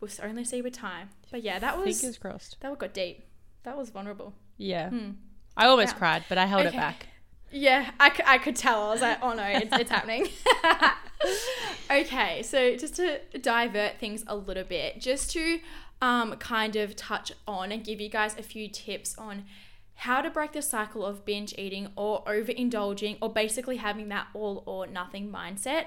we'll 0.00 0.10
only 0.22 0.44
see 0.44 0.60
with 0.62 0.72
time. 0.74 1.10
But 1.30 1.42
yeah, 1.42 1.58
that 1.58 1.78
was 1.78 2.00
fingers 2.00 2.18
crossed. 2.18 2.56
that 2.60 2.78
got 2.78 2.92
deep. 2.94 3.24
That 3.64 3.76
was 3.78 3.90
vulnerable. 3.90 4.34
Yeah, 4.58 4.90
Hmm. 4.90 5.10
I 5.56 5.66
almost 5.66 5.92
Yeah. 5.94 5.98
cried, 5.98 6.24
but 6.28 6.38
I 6.38 6.46
held 6.46 6.66
it 6.66 6.72
back. 6.74 7.06
Yeah, 7.50 7.90
I, 8.00 8.08
c- 8.16 8.22
I 8.26 8.38
could 8.38 8.56
tell. 8.56 8.82
I 8.88 8.90
was 8.92 9.02
like, 9.02 9.18
oh 9.22 9.34
no, 9.34 9.44
it's, 9.44 9.76
it's 9.76 9.90
happening. 9.90 10.28
okay, 11.90 12.42
so 12.42 12.76
just 12.76 12.96
to 12.96 13.20
divert 13.40 13.98
things 13.98 14.24
a 14.26 14.36
little 14.36 14.64
bit, 14.64 15.00
just 15.00 15.30
to 15.32 15.60
um, 16.00 16.34
kind 16.36 16.76
of 16.76 16.96
touch 16.96 17.32
on 17.46 17.70
and 17.72 17.84
give 17.84 18.00
you 18.00 18.08
guys 18.08 18.36
a 18.38 18.42
few 18.42 18.68
tips 18.68 19.16
on 19.18 19.44
how 20.02 20.20
to 20.20 20.28
break 20.28 20.50
the 20.50 20.60
cycle 20.60 21.06
of 21.06 21.24
binge 21.24 21.54
eating 21.56 21.86
or 21.94 22.24
overindulging 22.24 23.16
or 23.22 23.32
basically 23.32 23.76
having 23.76 24.08
that 24.08 24.26
all 24.34 24.64
or 24.66 24.84
nothing 24.84 25.30
mindset. 25.30 25.86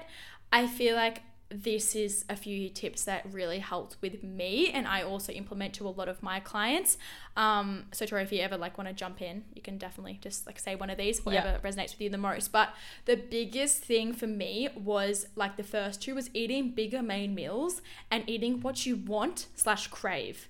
I 0.50 0.66
feel 0.66 0.96
like 0.96 1.20
this 1.48 1.94
is 1.94 2.24
a 2.28 2.34
few 2.34 2.68
tips 2.68 3.04
that 3.04 3.24
really 3.32 3.60
helped 3.60 3.96
with 4.02 4.24
me 4.24 4.68
and 4.70 4.84
I 4.86 5.02
also 5.02 5.32
implement 5.32 5.74
to 5.74 5.86
a 5.86 5.90
lot 5.90 6.08
of 6.08 6.20
my 6.20 6.40
clients. 6.40 6.98
Um, 7.36 7.84
so 7.92 8.04
Tori, 8.04 8.22
if 8.24 8.32
you 8.32 8.40
ever 8.40 8.56
like 8.56 8.76
want 8.76 8.88
to 8.88 8.94
jump 8.94 9.22
in, 9.22 9.44
you 9.54 9.62
can 9.62 9.78
definitely 9.78 10.18
just 10.20 10.44
like 10.46 10.58
say 10.58 10.74
one 10.74 10.90
of 10.90 10.98
these, 10.98 11.24
whatever 11.24 11.60
Yeah. 11.62 11.70
resonates 11.70 11.92
with 11.92 12.00
you 12.00 12.10
the 12.10 12.18
most. 12.18 12.50
But 12.50 12.70
the 13.04 13.14
biggest 13.14 13.82
thing 13.84 14.12
for 14.12 14.26
me 14.26 14.68
was 14.74 15.28
like 15.36 15.56
the 15.56 15.62
first 15.62 16.02
two 16.02 16.16
was 16.16 16.30
eating 16.34 16.70
bigger 16.72 17.00
main 17.00 17.32
meals 17.34 17.80
and 18.10 18.28
eating 18.28 18.60
what 18.60 18.84
you 18.84 18.96
want 18.96 19.46
slash 19.54 19.86
crave. 19.86 20.48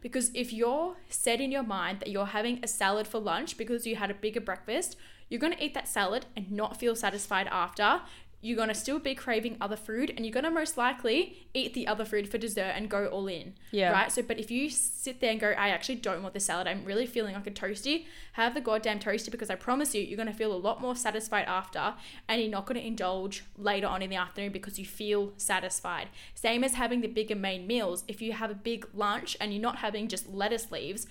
Because 0.00 0.30
if 0.34 0.50
you're 0.52 0.96
set 1.10 1.42
in 1.42 1.52
your 1.52 1.62
mind 1.62 2.00
that 2.00 2.08
you're 2.08 2.26
having 2.26 2.60
a 2.62 2.68
salad 2.68 3.06
for 3.06 3.18
lunch 3.18 3.58
because 3.58 3.86
you 3.86 3.96
had 3.96 4.10
a 4.10 4.14
bigger 4.14 4.40
breakfast, 4.40 4.96
you're 5.28 5.40
gonna 5.40 5.56
eat 5.60 5.74
that 5.74 5.86
salad 5.88 6.24
and 6.34 6.50
not 6.50 6.78
feel 6.80 6.96
satisfied 6.96 7.48
after. 7.48 8.00
You're 8.40 8.56
gonna 8.56 8.74
still 8.74 8.98
be 9.00 9.14
craving 9.14 9.56
other 9.60 9.76
food, 9.76 10.12
and 10.16 10.24
you're 10.24 10.32
gonna 10.32 10.50
most 10.50 10.76
likely 10.76 11.48
eat 11.54 11.74
the 11.74 11.86
other 11.88 12.04
food 12.04 12.28
for 12.30 12.38
dessert 12.38 12.72
and 12.76 12.88
go 12.88 13.06
all 13.06 13.26
in. 13.26 13.54
Yeah. 13.72 13.90
Right. 13.90 14.12
So, 14.12 14.22
but 14.22 14.38
if 14.38 14.50
you 14.50 14.70
sit 14.70 15.20
there 15.20 15.32
and 15.32 15.40
go, 15.40 15.48
I 15.50 15.70
actually 15.70 15.96
don't 15.96 16.22
want 16.22 16.34
the 16.34 16.40
salad. 16.40 16.68
I'm 16.68 16.84
really 16.84 17.06
feeling 17.06 17.34
like 17.34 17.46
a 17.46 17.50
toasty. 17.50 18.06
Have 18.34 18.54
the 18.54 18.60
goddamn 18.60 19.00
toasty 19.00 19.30
because 19.30 19.50
I 19.50 19.56
promise 19.56 19.94
you, 19.94 20.02
you're 20.02 20.16
gonna 20.16 20.32
feel 20.32 20.52
a 20.52 20.56
lot 20.56 20.80
more 20.80 20.94
satisfied 20.94 21.46
after, 21.46 21.94
and 22.28 22.40
you're 22.40 22.50
not 22.50 22.66
gonna 22.66 22.80
indulge 22.80 23.44
later 23.56 23.88
on 23.88 24.02
in 24.02 24.10
the 24.10 24.16
afternoon 24.16 24.52
because 24.52 24.78
you 24.78 24.86
feel 24.86 25.32
satisfied. 25.36 26.08
Same 26.34 26.62
as 26.62 26.74
having 26.74 27.00
the 27.00 27.08
bigger 27.08 27.36
main 27.36 27.66
meals. 27.66 28.04
If 28.06 28.22
you 28.22 28.34
have 28.34 28.50
a 28.50 28.54
big 28.54 28.86
lunch 28.94 29.36
and 29.40 29.52
you're 29.52 29.62
not 29.62 29.78
having 29.78 30.06
just 30.06 30.28
lettuce 30.28 30.70
leaves, 30.70 31.06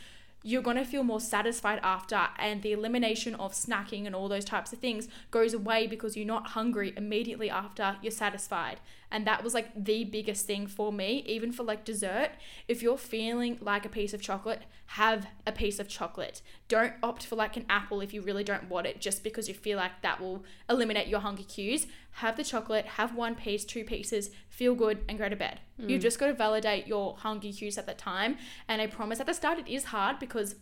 you're 0.47 0.61
going 0.61 0.77
to 0.77 0.85
feel 0.85 1.03
more 1.03 1.19
satisfied 1.19 1.77
after 1.83 2.29
and 2.39 2.61
the 2.61 2.71
elimination 2.71 3.35
of 3.35 3.51
snacking 3.51 4.05
and 4.05 4.15
all 4.15 4.29
those 4.29 4.45
types 4.45 4.71
of 4.71 4.79
things 4.79 5.09
goes 5.29 5.53
away 5.53 5.85
because 5.87 6.15
you're 6.15 6.25
not 6.25 6.47
hungry 6.47 6.93
immediately 6.95 7.49
after 7.49 7.97
you're 8.01 8.11
satisfied 8.11 8.79
and 9.11 9.25
that 9.25 9.43
was 9.43 9.53
like 9.53 9.69
the 9.75 10.03
biggest 10.03 10.45
thing 10.45 10.67
for 10.67 10.91
me 10.91 11.23
even 11.25 11.51
for 11.51 11.63
like 11.63 11.85
dessert. 11.85 12.31
If 12.67 12.81
you're 12.81 12.97
feeling 12.97 13.57
like 13.61 13.85
a 13.85 13.89
piece 13.89 14.13
of 14.13 14.21
chocolate 14.21 14.63
have 14.91 15.27
a 15.45 15.51
piece 15.51 15.79
of 15.79 15.87
chocolate. 15.87 16.41
Don't 16.67 16.93
opt 17.03 17.25
for 17.25 17.35
like 17.35 17.57
an 17.57 17.65
apple 17.69 17.99
if 17.99 18.13
you 18.13 18.21
really 18.21 18.43
don't 18.43 18.69
want 18.69 18.87
it 18.87 19.01
just 19.01 19.23
because 19.23 19.47
you 19.49 19.53
feel 19.53 19.77
like 19.77 20.01
that 20.01 20.21
will 20.21 20.45
eliminate 20.69 21.07
your 21.07 21.19
hunger 21.19 21.43
cues. 21.43 21.87
Have 22.11 22.37
the 22.37 22.43
chocolate 22.43 22.85
have 22.85 23.13
one 23.13 23.35
piece 23.35 23.65
two 23.65 23.83
pieces 23.83 24.31
feel 24.49 24.75
good 24.75 25.03
and 25.09 25.17
go 25.17 25.27
to 25.27 25.35
bed. 25.35 25.59
You've 25.77 25.99
mm. 25.99 26.03
just 26.03 26.19
got 26.19 26.27
to 26.27 26.33
validate 26.33 26.87
your 26.87 27.17
hunger 27.17 27.51
cues 27.51 27.77
at 27.77 27.85
the 27.85 27.93
time. 27.93 28.37
And 28.67 28.81
i 28.81 28.87
promise 28.87 29.19
at 29.19 29.25
the 29.25 29.33
start 29.33 29.59
it 29.59 29.67
is 29.67 29.85
hard 29.85 30.19
because 30.19 30.55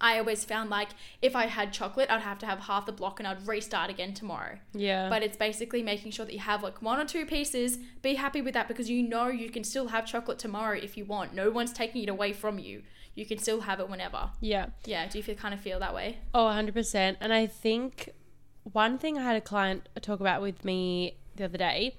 I 0.00 0.18
always 0.18 0.44
found 0.44 0.70
like 0.70 0.88
if 1.20 1.36
I 1.36 1.46
had 1.46 1.72
chocolate, 1.72 2.10
I'd 2.10 2.22
have 2.22 2.38
to 2.40 2.46
have 2.46 2.60
half 2.60 2.86
the 2.86 2.92
block 2.92 3.20
and 3.20 3.26
I'd 3.26 3.46
restart 3.46 3.90
again 3.90 4.14
tomorrow. 4.14 4.58
Yeah. 4.72 5.08
But 5.08 5.22
it's 5.22 5.36
basically 5.36 5.82
making 5.82 6.12
sure 6.12 6.24
that 6.24 6.32
you 6.32 6.38
have 6.40 6.62
like 6.62 6.80
one 6.80 6.98
or 6.98 7.04
two 7.04 7.26
pieces. 7.26 7.78
Be 8.02 8.14
happy 8.14 8.40
with 8.40 8.54
that 8.54 8.68
because 8.68 8.88
you 8.88 9.02
know 9.02 9.28
you 9.28 9.50
can 9.50 9.64
still 9.64 9.88
have 9.88 10.06
chocolate 10.06 10.38
tomorrow 10.38 10.76
if 10.76 10.96
you 10.96 11.04
want. 11.04 11.34
No 11.34 11.50
one's 11.50 11.72
taking 11.72 12.02
it 12.02 12.08
away 12.08 12.32
from 12.32 12.58
you. 12.58 12.82
You 13.14 13.26
can 13.26 13.38
still 13.38 13.62
have 13.62 13.80
it 13.80 13.88
whenever. 13.90 14.30
yeah. 14.40 14.66
Yeah. 14.84 15.06
Do 15.08 15.18
you 15.18 15.24
feel 15.24 15.34
kind 15.34 15.52
of 15.52 15.60
feel 15.60 15.78
that 15.80 15.94
way? 15.94 16.18
Oh, 16.32 16.44
100%. 16.44 17.16
And 17.20 17.32
I 17.32 17.46
think 17.46 18.10
one 18.62 18.96
thing 18.98 19.18
I 19.18 19.22
had 19.22 19.36
a 19.36 19.40
client 19.40 19.88
talk 20.00 20.20
about 20.20 20.40
with 20.40 20.64
me 20.64 21.16
the 21.36 21.44
other 21.44 21.58
day, 21.58 21.96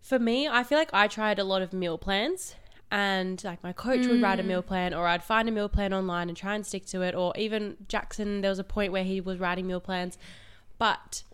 for 0.00 0.18
me, 0.18 0.46
I 0.48 0.62
feel 0.64 0.76
like 0.76 0.90
I 0.92 1.08
tried 1.08 1.38
a 1.38 1.44
lot 1.44 1.62
of 1.62 1.72
meal 1.72 1.96
plans 1.96 2.56
and 2.94 3.42
like 3.42 3.60
my 3.64 3.72
coach 3.72 4.06
would 4.06 4.22
write 4.22 4.38
a 4.38 4.42
meal 4.44 4.62
plan 4.62 4.94
or 4.94 5.08
I'd 5.08 5.24
find 5.24 5.48
a 5.48 5.52
meal 5.52 5.68
plan 5.68 5.92
online 5.92 6.28
and 6.28 6.36
try 6.36 6.54
and 6.54 6.64
stick 6.64 6.86
to 6.86 7.02
it 7.02 7.16
or 7.16 7.32
even 7.36 7.76
Jackson 7.88 8.40
there 8.40 8.50
was 8.50 8.60
a 8.60 8.64
point 8.64 8.92
where 8.92 9.02
he 9.02 9.20
was 9.20 9.40
writing 9.40 9.66
meal 9.66 9.80
plans 9.80 10.16
but 10.78 11.24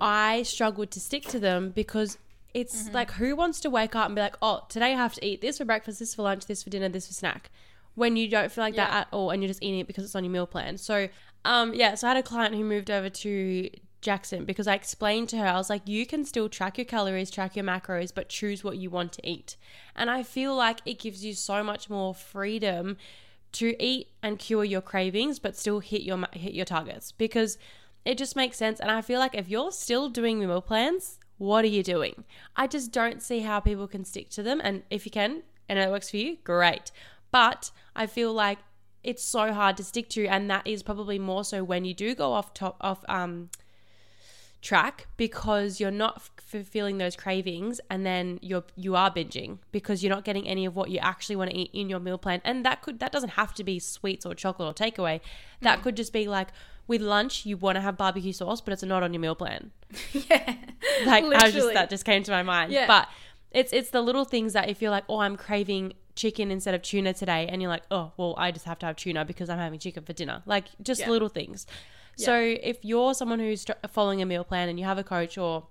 I 0.00 0.42
struggled 0.42 0.90
to 0.92 1.00
stick 1.00 1.24
to 1.26 1.38
them 1.38 1.68
because 1.68 2.16
it's 2.54 2.90
like 2.94 3.10
who 3.12 3.36
wants 3.36 3.60
to 3.60 3.68
wake 3.68 3.94
up 3.94 4.06
and 4.06 4.14
be 4.14 4.22
like 4.22 4.36
oh 4.40 4.62
today 4.70 4.94
I 4.94 4.96
have 4.96 5.12
to 5.16 5.26
eat 5.26 5.42
this 5.42 5.58
for 5.58 5.66
breakfast 5.66 5.98
this 5.98 6.14
for 6.14 6.22
lunch 6.22 6.46
this 6.46 6.62
for 6.62 6.70
dinner 6.70 6.88
this 6.88 7.06
for 7.06 7.12
snack 7.12 7.50
when 7.94 8.16
you 8.16 8.26
don't 8.26 8.50
feel 8.50 8.64
like 8.64 8.76
that 8.76 8.90
at 8.90 9.08
all 9.12 9.30
and 9.30 9.42
you're 9.42 9.48
just 9.48 9.62
eating 9.62 9.80
it 9.80 9.86
because 9.86 10.04
it's 10.04 10.14
on 10.14 10.24
your 10.24 10.32
meal 10.32 10.46
plan. 10.46 10.78
So 10.78 11.08
um 11.44 11.74
yeah 11.74 11.94
so 11.94 12.06
I 12.06 12.14
had 12.14 12.16
a 12.16 12.22
client 12.22 12.54
who 12.54 12.64
moved 12.64 12.90
over 12.90 13.10
to 13.10 13.70
Jackson 14.00 14.44
because 14.44 14.66
I 14.66 14.74
explained 14.74 15.28
to 15.30 15.38
her, 15.38 15.46
I 15.46 15.56
was 15.56 15.70
like, 15.70 15.86
you 15.86 16.06
can 16.06 16.24
still 16.24 16.48
track 16.48 16.78
your 16.78 16.84
calories, 16.84 17.30
track 17.30 17.56
your 17.56 17.64
macros, 17.64 18.12
but 18.14 18.28
choose 18.28 18.62
what 18.62 18.76
you 18.78 18.90
want 18.90 19.12
to 19.14 19.28
eat. 19.28 19.56
And 19.94 20.10
I 20.10 20.22
feel 20.22 20.54
like 20.54 20.80
it 20.84 20.98
gives 20.98 21.24
you 21.24 21.34
so 21.34 21.62
much 21.62 21.90
more 21.90 22.14
freedom 22.14 22.96
to 23.52 23.74
eat 23.82 24.08
and 24.22 24.38
cure 24.38 24.64
your 24.64 24.80
cravings, 24.80 25.38
but 25.38 25.56
still 25.56 25.80
hit 25.80 26.02
your 26.02 26.24
hit 26.32 26.52
your 26.52 26.64
targets 26.64 27.12
because 27.12 27.58
it 28.04 28.18
just 28.18 28.36
makes 28.36 28.56
sense. 28.56 28.80
And 28.80 28.90
I 28.90 29.02
feel 29.02 29.18
like 29.18 29.34
if 29.34 29.48
you're 29.48 29.72
still 29.72 30.08
doing 30.08 30.38
meal 30.38 30.62
plans, 30.62 31.18
what 31.38 31.64
are 31.64 31.68
you 31.68 31.82
doing? 31.82 32.24
I 32.54 32.66
just 32.66 32.92
don't 32.92 33.22
see 33.22 33.40
how 33.40 33.60
people 33.60 33.88
can 33.88 34.04
stick 34.04 34.30
to 34.30 34.42
them. 34.42 34.60
And 34.62 34.82
if 34.90 35.04
you 35.04 35.10
can, 35.10 35.42
and 35.68 35.78
it 35.78 35.90
works 35.90 36.10
for 36.10 36.16
you, 36.16 36.36
great. 36.44 36.92
But 37.30 37.70
I 37.94 38.06
feel 38.06 38.32
like 38.32 38.58
it's 39.02 39.22
so 39.22 39.52
hard 39.52 39.76
to 39.76 39.84
stick 39.84 40.08
to, 40.10 40.26
and 40.26 40.50
that 40.50 40.66
is 40.66 40.82
probably 40.82 41.18
more 41.18 41.44
so 41.44 41.64
when 41.64 41.84
you 41.84 41.94
do 41.94 42.14
go 42.14 42.32
off 42.32 42.54
top 42.54 42.76
off 42.80 43.04
um 43.08 43.50
track 44.66 45.06
because 45.16 45.78
you're 45.78 45.92
not 45.92 46.20
fulfilling 46.38 46.98
those 46.98 47.14
cravings 47.14 47.80
and 47.88 48.04
then 48.04 48.36
you're 48.42 48.64
you 48.74 48.96
are 48.96 49.12
binging 49.12 49.58
because 49.70 50.02
you're 50.02 50.12
not 50.12 50.24
getting 50.24 50.46
any 50.48 50.66
of 50.66 50.74
what 50.74 50.90
you 50.90 50.98
actually 50.98 51.36
want 51.36 51.48
to 51.48 51.56
eat 51.56 51.70
in 51.72 51.88
your 51.88 52.00
meal 52.00 52.18
plan. 52.18 52.40
And 52.44 52.64
that 52.66 52.82
could 52.82 52.98
that 52.98 53.12
doesn't 53.12 53.30
have 53.30 53.54
to 53.54 53.64
be 53.64 53.78
sweets 53.78 54.26
or 54.26 54.34
chocolate 54.34 54.68
or 54.68 54.74
takeaway. 54.74 55.20
That 55.60 55.78
mm. 55.78 55.82
could 55.82 55.96
just 55.96 56.12
be 56.12 56.26
like 56.26 56.48
with 56.88 57.00
lunch 57.00 57.46
you 57.46 57.56
want 57.56 57.76
to 57.76 57.80
have 57.80 57.96
barbecue 57.96 58.32
sauce 58.32 58.60
but 58.60 58.72
it's 58.72 58.82
not 58.82 59.04
on 59.04 59.14
your 59.14 59.20
meal 59.20 59.36
plan. 59.36 59.70
Yeah. 60.12 60.56
like 61.06 61.24
I 61.24 61.44
was 61.44 61.54
just 61.54 61.72
that 61.74 61.88
just 61.88 62.04
came 62.04 62.24
to 62.24 62.32
my 62.32 62.42
mind. 62.42 62.72
Yeah. 62.72 62.88
but 62.88 63.08
it's 63.52 63.72
it's 63.72 63.90
the 63.90 64.02
little 64.02 64.24
things 64.24 64.52
that 64.54 64.68
if 64.68 64.82
you're 64.82 64.90
like 64.90 65.04
oh 65.08 65.20
I'm 65.20 65.36
craving 65.36 65.92
chicken 66.16 66.50
instead 66.50 66.74
of 66.74 66.82
tuna 66.82 67.14
today 67.14 67.46
and 67.48 67.62
you're 67.62 67.70
like 67.70 67.84
oh 67.92 68.10
well 68.16 68.34
I 68.36 68.50
just 68.50 68.64
have 68.64 68.80
to 68.80 68.86
have 68.86 68.96
tuna 68.96 69.24
because 69.24 69.48
I'm 69.48 69.58
having 69.58 69.78
chicken 69.78 70.02
for 70.02 70.12
dinner. 70.12 70.42
Like 70.44 70.64
just 70.82 71.02
Yeah. 71.02 71.10
little 71.10 71.28
things 71.28 71.66
so 72.16 72.34
if 72.62 72.84
you're 72.84 73.14
someone 73.14 73.38
who's 73.38 73.64
following 73.90 74.20
a 74.22 74.26
meal 74.26 74.44
plan 74.44 74.68
and 74.68 74.78
you 74.78 74.84
have 74.84 74.98
a 74.98 75.04
coach 75.04 75.36
or 75.38 75.66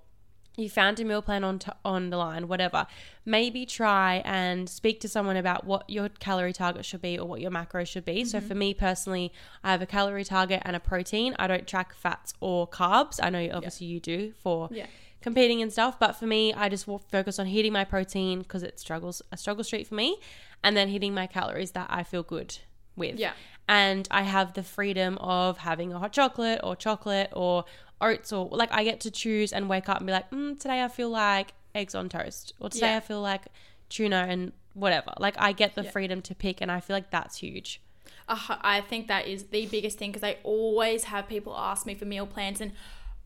you 0.58 0.70
found 0.70 1.00
a 1.02 1.04
meal 1.04 1.22
plan 1.22 1.44
on 1.44 1.60
t- 1.60 1.72
on 1.84 2.10
the 2.12 2.18
line, 2.18 2.48
whatever, 2.48 2.88
maybe 3.26 3.66
try 3.66 4.22
and 4.24 4.70
speak 4.70 5.02
to 5.02 5.10
someone 5.10 5.36
about 5.36 5.66
what 5.66 5.90
your 5.90 6.08
calorie 6.08 6.54
target 6.54 6.86
should 6.86 7.02
be 7.02 7.20
or 7.20 7.28
what 7.28 7.42
your 7.42 7.52
macro 7.52 7.84
should 7.84 8.06
be. 8.06 8.24
So 8.24 8.38
Mm-hmm. 8.38 8.48
for 8.48 8.56
me 8.56 8.74
personally, 8.74 9.34
I 9.66 9.72
have 9.72 9.82
a 9.82 9.86
calorie 9.86 10.24
target 10.24 10.62
and 10.64 10.74
a 10.76 10.80
protein. 10.80 11.36
I 11.38 11.48
don't 11.48 11.68
track 11.68 11.94
fats 11.94 12.34
or 12.40 12.68
carbs. 12.70 13.20
I 13.22 13.30
know 13.32 13.50
obviously 13.54 13.88
you 13.88 14.00
do 14.00 14.32
for 14.42 14.70
Yeah. 14.72 14.86
competing 15.20 15.62
and 15.62 15.74
stuff, 15.74 16.00
but 16.00 16.14
for 16.14 16.26
me, 16.26 16.54
I 16.54 16.70
just 16.70 16.86
focus 16.86 17.38
on 17.38 17.48
hitting 17.48 17.74
my 17.74 17.84
protein 17.84 18.40
because 18.40 18.64
it 18.64 18.80
struggles 18.80 19.22
a 19.34 19.38
struggle 19.38 19.64
street 19.66 19.88
for 19.88 19.96
me, 19.96 20.18
and 20.64 20.78
then 20.78 20.88
hitting 20.88 21.14
my 21.14 21.28
calories 21.28 21.72
that 21.72 21.88
I 21.90 22.04
feel 22.04 22.24
good 22.24 22.60
with 22.96 23.20
Yeah. 23.20 23.34
And 23.68 24.08
I 24.12 24.24
have 24.24 24.54
the 24.54 24.64
freedom 24.64 25.18
of 25.20 25.60
having 25.60 25.92
a 25.94 26.00
hot 26.00 26.14
chocolate 26.14 26.60
or 26.64 26.76
chocolate 26.76 27.30
or 27.34 27.66
oats 28.02 28.32
or 28.34 28.48
like 28.52 28.72
I 28.72 28.84
get 28.84 29.00
to 29.02 29.12
choose 29.12 29.54
and 29.54 29.70
wake 29.70 29.90
up 29.90 29.98
and 29.98 30.08
be 30.08 30.14
like, 30.14 30.30
mm, 30.32 30.60
today 30.60 30.84
I 30.84 30.88
feel 30.88 31.10
like 31.10 31.54
eggs 31.74 31.96
on 31.96 32.10
toast 32.10 32.54
or 32.60 32.70
today 32.70 32.92
Yeah. 32.92 32.98
I 32.98 33.00
feel 33.00 33.22
like 33.22 33.46
tuna 33.90 34.26
and 34.30 34.52
whatever. 34.74 35.14
Like 35.20 35.36
I 35.38 35.52
get 35.52 35.76
the 35.76 35.84
Yeah. 35.84 35.92
freedom 35.92 36.22
to 36.24 36.36
pick, 36.36 36.62
and 36.62 36.72
I 36.72 36.80
feel 36.80 36.96
like 36.96 37.10
that's 37.12 37.38
huge. 37.38 37.82
Uh, 38.28 38.38
I 38.62 38.82
think 38.82 39.08
that 39.08 39.28
is 39.28 39.46
the 39.46 39.66
biggest 39.68 39.98
thing 39.98 40.12
because 40.12 40.24
I 40.28 40.38
always 40.44 41.06
have 41.06 41.28
people 41.28 41.56
ask 41.56 41.86
me 41.86 41.96
for 41.96 42.06
meal 42.06 42.26
plans 42.26 42.60
and 42.62 42.72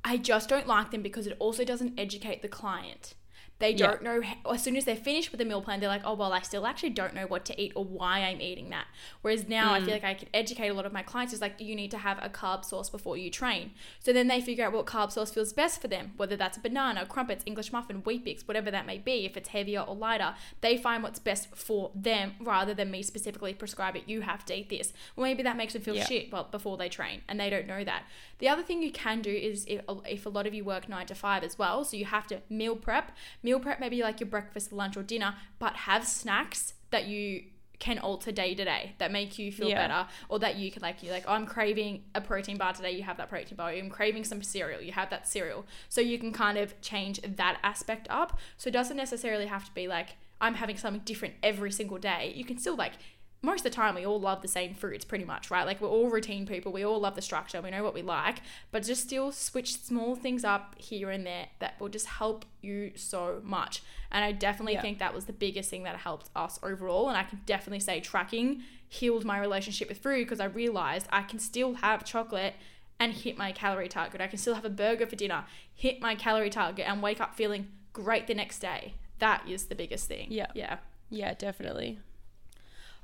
I 0.03 0.17
just 0.17 0.47
don't 0.49 0.67
like 0.67 0.91
them 0.91 1.01
because 1.01 1.27
it 1.27 1.35
also 1.39 1.63
doesn't 1.65 1.99
educate 1.99 2.41
the 2.41 2.47
client. 2.47 3.13
They 3.60 3.74
don't 3.74 4.01
know, 4.01 4.22
as 4.49 4.64
soon 4.64 4.78
as 4.78 4.86
they're 4.86 4.95
finished 4.95 5.32
with 5.32 5.39
the 5.39 5.45
meal 5.45 5.62
plan, 5.62 5.82
they're 5.82 5.89
like, 5.89 6.03
oh, 6.05 6.14
well, 6.14 6.32
I 6.32 6.41
still 6.41 6.66
actually 6.66 6.91
don't 6.91 7.14
know 7.14 7.28
what 7.28 7.43
to 7.45 7.62
eat 7.62 7.74
or 7.76 7.84
why 7.84 8.20
I'm 8.20 8.39
eating 8.39 8.70
that. 8.70 8.88
Whereas 9.22 9.49
now 9.49 9.74
I 9.74 9.80
feel 9.80 9.89
mm. 9.89 9.93
like 9.93 10.03
I 10.05 10.14
can 10.14 10.30
educate 10.34 10.70
a 10.70 10.74
lot 10.74 10.86
of 10.86 10.93
my 10.93 11.03
clients. 11.03 11.34
It's 11.34 11.41
like, 11.41 11.60
you 11.60 11.76
need 11.76 11.91
to 11.91 11.97
have 11.97 12.20
a 12.22 12.30
carb 12.30 12.64
source 12.64 12.89
before 12.89 13.18
you 13.18 13.30
train. 13.30 13.72
So 13.99 14.14
then 14.14 14.28
they 14.30 14.39
figure 14.39 14.66
out 14.66 14.72
what 14.72 14.86
carb 14.86 15.12
source 15.12 15.32
feels 15.32 15.51
best 15.51 15.82
for 15.82 15.89
them, 15.89 16.14
whether 16.16 16.38
that's 16.38 16.57
a 16.57 16.62
banana, 16.62 17.05
crumpets, 17.05 17.43
English 17.45 17.74
muffin, 17.74 18.01
Weet-Bix, 18.05 18.47
whatever 18.47 18.72
that 18.72 18.86
may 18.86 18.97
be. 18.97 19.26
If 19.26 19.36
it's 19.36 19.49
heavier 19.49 19.82
or 19.82 19.93
lighter, 19.93 20.36
they 20.62 20.78
find 20.78 21.03
what's 21.03 21.20
best 21.20 21.53
for 21.53 21.91
them 21.93 22.36
rather 22.39 22.74
than 22.74 22.89
me 22.89 23.03
specifically 23.03 23.53
prescribe 23.53 23.97
it. 23.97 24.03
You 24.07 24.22
have 24.22 24.45
to 24.45 24.55
eat 24.55 24.70
this. 24.70 24.93
Well, 25.18 25.26
maybe 25.26 25.43
that 25.43 25.57
makes 25.57 25.74
them 25.74 25.82
feel 25.82 25.95
Yeah. 25.95 26.05
shit 26.05 26.32
well, 26.32 26.47
before 26.49 26.78
they 26.78 26.88
train 26.88 27.24
and 27.28 27.38
they 27.38 27.49
don't 27.49 27.68
know 27.68 27.84
that. 27.84 28.03
The 28.38 28.47
other 28.47 28.64
thing 28.64 28.82
you 28.82 28.91
can 28.93 29.22
do 29.22 29.32
is 29.32 29.66
if, 29.68 29.82
if 30.07 30.26
a 30.26 30.30
lot 30.30 30.47
of 30.47 30.53
you 30.53 30.64
work 30.64 30.88
nine 30.88 31.07
to 31.07 31.16
five 31.16 31.43
as 31.43 31.57
well, 31.60 31.84
so 31.84 31.97
you 31.97 32.05
have 32.05 32.26
to 32.28 32.41
meal 32.49 32.78
prep. 32.78 33.12
Meal 33.49 33.59
prep 33.59 33.79
maybe 33.79 34.03
like 34.03 34.19
your 34.19 34.29
breakfast, 34.29 34.71
lunch, 34.71 34.95
or 34.95 35.01
dinner, 35.01 35.33
but 35.57 35.75
have 35.75 36.05
snacks 36.05 36.75
that 36.91 37.07
you 37.07 37.45
can 37.79 37.97
alter 37.97 38.31
day 38.31 38.53
to 38.53 38.63
day 38.63 38.93
that 38.99 39.11
make 39.11 39.39
you 39.39 39.51
feel 39.51 39.69
Yeah. 39.69 39.87
better 39.87 40.07
or 40.27 40.37
that 40.39 40.57
you 40.57 40.69
can 40.69 40.81
like 40.83 41.01
you 41.01 41.09
like 41.11 41.23
oh, 41.27 41.31
I'm 41.33 41.47
craving 41.47 42.03
a 42.13 42.21
protein 42.21 42.57
bar 42.57 42.73
today 42.73 42.91
you 42.91 43.03
have 43.03 43.17
that 43.17 43.29
protein 43.29 43.55
bar. 43.55 43.69
I'm 43.69 43.89
craving 43.89 44.25
some 44.25 44.43
cereal 44.43 44.81
you 44.81 44.91
have 44.91 45.09
that 45.09 45.27
cereal. 45.27 45.65
So 45.87 45.99
you 45.99 46.19
can 46.19 46.31
kind 46.31 46.57
of 46.59 46.79
change 46.81 47.21
that 47.23 47.57
aspect 47.63 48.05
up. 48.11 48.37
So 48.57 48.67
it 48.67 48.73
doesn't 48.73 48.97
necessarily 48.97 49.47
have 49.47 49.65
to 49.65 49.73
be 49.73 49.87
like 49.87 50.09
I'm 50.39 50.55
having 50.55 50.77
something 50.77 51.01
different 51.05 51.35
every 51.41 51.71
single 51.71 51.97
day. 51.97 52.33
You 52.35 52.45
can 52.45 52.57
still 52.59 52.75
like 52.75 52.93
most 53.41 53.59
of 53.59 53.63
the 53.63 53.69
time 53.69 53.95
we 53.95 54.05
all 54.05 54.19
love 54.19 54.41
the 54.41 54.47
same 54.49 54.73
fruits 54.73 55.05
pretty 55.05 55.23
much, 55.23 55.49
right? 55.49 55.65
Like 55.65 55.79
we're 55.79 55.87
all 55.87 56.09
routine 56.09 56.45
people. 56.45 56.71
We 56.73 56.83
all 56.85 56.99
love 56.99 57.15
the 57.15 57.21
structure. 57.21 57.61
We 57.61 57.69
know 57.71 57.83
what 57.83 57.93
we 57.93 58.01
like, 58.01 58.41
but 58.71 58.83
just 58.83 59.03
still 59.03 59.31
switch 59.31 59.79
small 59.81 60.15
things 60.15 60.43
up 60.43 60.75
here 60.77 61.09
and 61.09 61.25
there 61.25 61.47
that 61.59 61.79
will 61.79 61.87
just 61.89 62.07
help 62.07 62.43
you 62.61 62.91
so 62.95 63.39
much. 63.43 63.81
And 64.11 64.25
I 64.25 64.33
definitely 64.33 64.73
Yeah. 64.73 64.81
think 64.81 64.99
that 64.99 65.13
was 65.13 65.25
the 65.25 65.33
biggest 65.33 65.69
thing 65.69 65.83
that 65.83 65.95
helped 65.97 66.29
us 66.35 66.59
overall. 66.61 67.07
And 67.07 67.17
I 67.17 67.23
can 67.23 67.41
definitely 67.45 67.79
say 67.79 68.01
tracking 68.01 68.63
healed 68.89 69.23
my 69.23 69.39
relationship 69.39 69.87
with 69.87 69.99
food 69.99 70.25
because 70.25 70.39
I 70.39 70.45
realized 70.45 71.07
I 71.11 71.21
can 71.21 71.39
still 71.39 71.75
have 71.75 72.03
chocolate 72.03 72.55
and 72.99 73.13
hit 73.13 73.37
my 73.37 73.51
calorie 73.53 73.87
target. 73.87 74.19
I 74.19 74.27
can 74.27 74.37
still 74.39 74.55
have 74.55 74.65
a 74.65 74.69
burger 74.69 75.05
for 75.05 75.15
dinner, 75.15 75.45
hit 75.73 76.01
my 76.01 76.15
calorie 76.15 76.49
target, 76.49 76.85
and 76.89 77.01
wake 77.01 77.21
up 77.21 77.35
feeling 77.35 77.67
great 77.93 78.27
the 78.27 78.33
next 78.33 78.59
day. 78.59 78.95
That 79.19 79.47
is 79.47 79.67
the 79.67 79.75
biggest 79.75 80.07
thing. 80.09 80.27
Yeah. 80.29 80.47
Yeah. 80.53 80.79
Yeah, 81.09 81.33
definitely. 81.35 81.99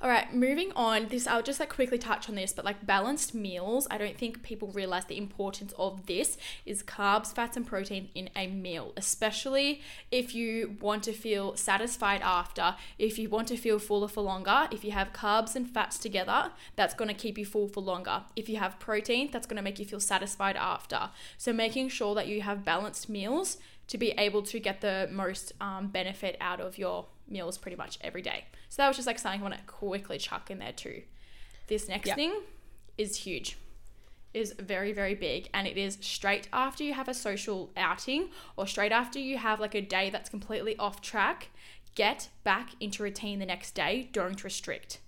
All 0.02 0.10
right, 0.10 0.34
moving 0.34 0.74
on. 0.76 1.08
This 1.08 1.26
I'll 1.26 1.42
just 1.42 1.60
like 1.60 1.70
quickly 1.70 1.98
touch 1.98 2.28
on 2.28 2.36
this, 2.36 2.52
but 2.52 2.66
like 2.66 2.86
balanced 2.86 3.34
meals, 3.34 3.88
I 3.90 3.98
don't 3.98 4.18
think 4.18 4.44
people 4.44 4.68
realize 4.68 5.06
the 5.06 5.18
importance 5.18 5.74
of 5.80 6.06
this 6.06 6.38
is 6.66 6.84
carbs, 6.84 7.34
fats 7.34 7.56
and 7.56 7.66
protein 7.66 8.10
in 8.14 8.30
a 8.36 8.48
meal, 8.48 8.92
especially 8.98 9.82
if 10.12 10.36
you 10.36 10.76
want 10.82 11.04
to 11.04 11.14
feel 11.14 11.56
satisfied 11.56 12.22
after, 12.22 12.76
if 13.00 13.18
you 13.18 13.30
want 13.30 13.48
to 13.48 13.58
feel 13.58 13.80
fuller 13.80 14.10
for 14.10 14.22
longer, 14.22 14.68
if 14.70 14.84
you 14.84 14.92
have 14.92 15.14
carbs 15.14 15.56
and 15.56 15.70
fats 15.70 15.98
together, 15.98 16.52
that's 16.76 16.94
going 16.94 17.08
to 17.08 17.14
keep 17.14 17.38
you 17.38 17.46
full 17.46 17.70
for 17.70 17.82
longer. 17.82 18.24
If 18.36 18.50
you 18.50 18.58
have 18.58 18.78
protein, 18.80 19.30
that's 19.32 19.48
going 19.48 19.58
to 19.58 19.64
make 19.64 19.80
you 19.80 19.86
feel 19.86 20.02
satisfied 20.02 20.58
after. 20.58 21.10
So 21.38 21.54
making 21.54 21.88
sure 21.88 22.14
that 22.16 22.28
you 22.28 22.42
have 22.42 22.66
balanced 22.66 23.08
meals 23.08 23.58
to 23.88 23.98
be 23.98 24.12
able 24.12 24.42
to 24.42 24.60
get 24.60 24.82
the 24.82 25.08
most 25.10 25.54
um, 25.62 25.88
benefit 25.88 26.36
out 26.42 26.60
of 26.60 26.78
your 26.78 27.06
meals 27.30 27.58
pretty 27.58 27.78
much 27.78 27.98
every 28.02 28.22
day. 28.22 28.46
So 28.70 28.82
that 28.82 28.88
was 28.88 28.98
just 28.98 29.08
like 29.08 29.20
something 29.20 29.40
I 29.40 29.44
want 29.44 29.56
to 29.56 29.64
quickly 29.66 30.18
chuck 30.18 30.50
in 30.52 30.60
there 30.60 30.72
too. 30.74 31.04
This 31.68 31.88
next 31.88 32.08
Yeah. 32.08 32.16
thing 32.16 32.42
is 32.98 33.18
huge. 33.18 33.58
Is 34.34 34.54
very 34.60 34.92
very 34.92 35.16
big 35.16 35.50
and 35.54 35.66
it 35.66 35.78
is 35.78 35.98
straight 36.02 36.50
after 36.52 36.84
you 36.84 36.94
have 36.94 37.08
a 37.08 37.14
social 37.14 37.72
outing 37.78 38.30
or 38.58 38.68
straight 38.68 38.92
after 38.92 39.18
you 39.18 39.38
have 39.38 39.60
like 39.62 39.74
a 39.76 39.82
day 39.82 40.10
that's 40.10 40.30
completely 40.30 40.76
off 40.78 41.02
track, 41.02 41.48
get 41.96 42.28
back 42.44 42.72
into 42.82 43.02
routine 43.02 43.40
the 43.40 43.46
next 43.46 43.72
day, 43.76 44.10
don't 44.12 44.44
restrict. 44.44 45.00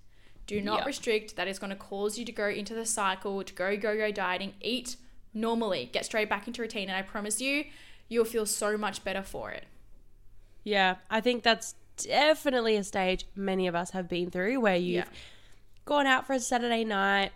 Do 0.46 0.62
not 0.62 0.80
Yeah. 0.80 0.86
restrict. 0.86 1.36
That 1.36 1.50
is 1.50 1.60
going 1.60 1.72
to 1.72 1.76
cause 1.76 2.18
you 2.18 2.24
to 2.24 2.32
go 2.32 2.48
into 2.48 2.74
the 2.74 2.86
cycle, 2.86 3.44
to 3.44 3.54
go 3.54 3.76
go 3.76 3.98
go 3.98 4.12
dieting. 4.12 4.54
Eat 4.62 4.96
normally. 5.34 5.90
Get 5.92 6.06
straight 6.06 6.30
back 6.30 6.48
into 6.48 6.62
routine 6.62 6.88
and 6.88 6.98
I 6.98 7.02
promise 7.02 7.42
you 7.42 7.66
you'll 8.08 8.24
feel 8.24 8.46
so 8.46 8.78
much 8.78 9.04
better 9.04 9.22
for 9.24 9.52
it. 9.52 9.66
Yeah, 10.64 10.96
I 11.10 11.20
think 11.20 11.44
that's 11.44 11.76
definitely 11.98 12.76
a 12.76 12.84
stage 12.84 13.26
many 13.36 13.68
of 13.68 13.76
us 13.76 13.92
have 13.92 14.08
been 14.08 14.30
through 14.30 14.60
where 14.60 14.76
you've 14.76 15.06
Yeah. 15.06 15.12
gone 15.86 16.06
out 16.08 16.26
for 16.28 16.34
a 16.34 16.40
Saturday 16.40 16.84
night, 16.84 17.32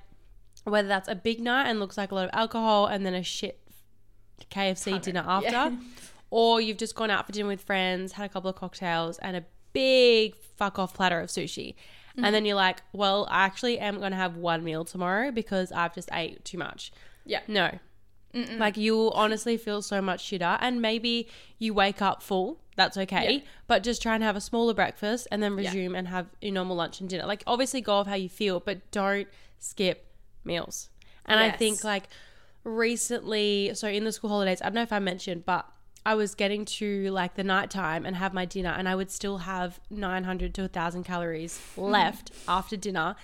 whether 0.63 0.87
that's 0.87 1.07
a 1.07 1.15
big 1.15 1.39
night 1.39 1.67
and 1.69 1.79
looks 1.79 1.97
like 1.97 2.11
a 2.11 2.15
lot 2.15 2.25
of 2.25 2.31
alcohol 2.33 2.85
and 2.87 3.05
then 3.05 3.13
a 3.13 3.23
shit 3.23 3.59
KFC 4.49 4.99
dinner 5.01 5.23
after, 5.25 5.49
yeah. 5.49 5.71
or 6.29 6.59
you've 6.61 6.77
just 6.77 6.95
gone 6.95 7.09
out 7.09 7.25
for 7.25 7.31
dinner 7.31 7.47
with 7.47 7.61
friends, 7.61 8.13
had 8.13 8.25
a 8.25 8.29
couple 8.29 8.49
of 8.49 8.55
cocktails 8.55 9.17
and 9.19 9.37
a 9.37 9.43
big 9.73 10.35
fuck 10.57 10.77
off 10.79 10.93
platter 10.93 11.19
of 11.19 11.29
sushi. 11.29 11.75
Mm-hmm. 12.11 12.25
And 12.25 12.35
then 12.35 12.45
you're 12.45 12.55
like, 12.55 12.81
well, 12.91 13.27
I 13.29 13.45
actually 13.45 13.79
am 13.79 13.99
going 13.99 14.11
to 14.11 14.17
have 14.17 14.35
one 14.35 14.63
meal 14.63 14.83
tomorrow 14.83 15.31
because 15.31 15.71
I've 15.71 15.95
just 15.95 16.09
ate 16.11 16.43
too 16.43 16.57
much. 16.57 16.91
Yeah. 17.25 17.39
No. 17.47 17.77
Like 18.33 18.77
you'll 18.77 19.09
honestly 19.09 19.57
feel 19.57 19.81
so 19.81 20.01
much 20.01 20.23
shitter, 20.23 20.57
and 20.61 20.81
maybe 20.81 21.27
you 21.59 21.73
wake 21.73 22.01
up 22.01 22.21
full. 22.23 22.59
That's 22.77 22.95
okay, 22.97 23.33
Yeah. 23.33 23.39
but 23.67 23.83
just 23.83 24.01
try 24.01 24.15
and 24.15 24.23
have 24.23 24.35
a 24.37 24.41
smaller 24.41 24.73
breakfast 24.73 25.27
and 25.31 25.43
then 25.43 25.57
Yeah. 25.57 25.67
resume 25.69 25.95
and 25.95 26.07
have 26.07 26.27
your 26.41 26.53
normal 26.53 26.75
lunch 26.77 27.01
and 27.01 27.09
dinner. 27.09 27.25
Like 27.25 27.43
obviously 27.45 27.81
go 27.81 27.95
off 27.95 28.07
how 28.07 28.15
you 28.15 28.29
feel, 28.29 28.59
but 28.61 28.89
don't 28.91 29.27
skip 29.59 30.07
meals. 30.45 30.89
And 31.25 31.39
I 31.39 31.51
think 31.51 31.83
like 31.83 32.05
recently, 32.63 33.71
so 33.73 33.87
in 33.87 34.03
the 34.05 34.11
school 34.11 34.29
holidays, 34.29 34.61
I 34.61 34.65
don't 34.65 34.75
know 34.75 34.81
if 34.81 34.93
I 34.93 34.99
mentioned, 34.99 35.45
but 35.45 35.65
I 36.05 36.15
was 36.15 36.33
getting 36.33 36.65
to 36.65 37.11
like 37.11 37.35
the 37.35 37.43
nighttime 37.43 38.05
and 38.05 38.15
have 38.15 38.33
my 38.33 38.45
dinner, 38.45 38.69
and 38.77 38.87
I 38.89 38.95
would 38.95 39.11
still 39.11 39.39
have 39.39 39.79
900 39.89 40.53
to 40.55 40.61
1,000 40.61 41.03
calories 41.03 41.61
left 41.77 42.31
after 42.47 42.75
dinner. 42.77 43.15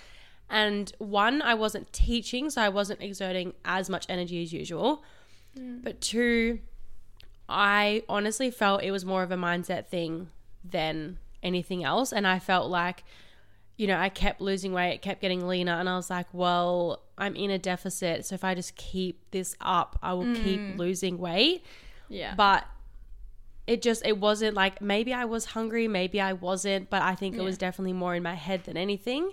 And 0.49 0.91
one, 0.97 1.41
I 1.41 1.55
wasn't 1.55 1.91
teaching, 1.91 2.49
so 2.49 2.61
I 2.61 2.69
wasn't 2.69 3.01
exerting 3.01 3.53
as 3.65 3.89
much 3.89 4.05
energy 4.07 4.41
as 4.43 4.53
usual. 4.53 5.03
Mm. 5.57 5.83
But 5.83 5.99
two, 5.99 6.59
I 7.49 8.03
honestly 8.07 8.51
felt 8.51 8.83
it 8.83 8.91
was 8.91 9.03
more 9.05 9.23
of 9.23 9.31
a 9.31 9.35
mindset 9.35 9.87
thing 9.87 10.29
than 10.63 11.17
anything 11.43 11.83
else. 11.83 12.13
And 12.13 12.25
I 12.25 12.39
felt 12.39 12.69
like, 12.69 13.03
you 13.75 13.87
know, 13.87 13.97
I 13.97 14.09
kept 14.09 14.41
losing 14.41 14.73
weight, 14.73 15.01
kept 15.01 15.21
getting 15.21 15.47
leaner. 15.47 15.73
And 15.73 15.89
I 15.89 15.95
was 15.95 16.09
like, 16.09 16.27
well, 16.31 17.03
I'm 17.17 17.35
in 17.35 17.51
a 17.51 17.59
deficit. 17.59 18.25
So 18.25 18.35
if 18.35 18.43
I 18.43 18.55
just 18.55 18.75
keep 18.75 19.31
this 19.31 19.55
up, 19.59 19.99
I 20.01 20.13
will 20.13 20.33
keep 20.35 20.59
mm. 20.59 20.77
losing 20.77 21.17
weight. 21.17 21.63
Yeah. 22.09 22.35
But 22.35 22.65
it 23.65 23.81
just, 23.81 24.05
it 24.05 24.17
wasn't 24.17 24.55
like 24.55 24.81
maybe 24.81 25.13
I 25.13 25.25
was 25.25 25.43
hungry, 25.45 25.89
maybe 25.89 26.21
I 26.21 26.33
wasn't. 26.33 26.89
But 26.89 27.01
I 27.01 27.15
think 27.15 27.35
it 27.35 27.41
was 27.41 27.57
definitely 27.57 27.93
more 27.93 28.15
in 28.15 28.23
my 28.23 28.35
head 28.35 28.63
than 28.63 28.77
anything. 28.77 29.31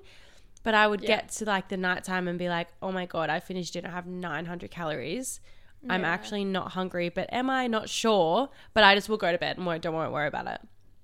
But 0.65 0.75
I 0.75 0.87
would 0.89 1.03
Yeah. 1.03 1.07
get 1.09 1.29
to 1.33 1.45
like 1.45 1.69
the 1.69 1.77
nighttime 1.77 2.27
and 2.27 2.39
be 2.39 2.49
like, 2.49 2.69
oh 2.83 2.91
my 2.91 3.07
God, 3.07 3.31
I 3.31 3.39
finished 3.39 3.75
dinner, 3.75 3.89
I 3.89 3.93
have 3.93 4.07
900 4.07 4.71
calories. 4.71 5.41
I'm 5.89 6.03
actually 6.07 6.45
not 6.47 6.73
hungry, 6.73 7.11
but 7.11 7.31
am 7.31 7.51
I 7.51 7.67
not 7.67 7.91
sure? 7.91 8.49
But 8.73 8.85
I 8.85 8.95
just 8.95 9.09
will 9.11 9.19
go 9.19 9.31
to 9.31 9.37
bed 9.39 9.59
and 9.59 9.67
won't, 9.67 9.83
don't 9.83 9.93
won't 9.95 10.13
worry 10.13 10.27
about 10.29 10.47
it. 10.47 10.61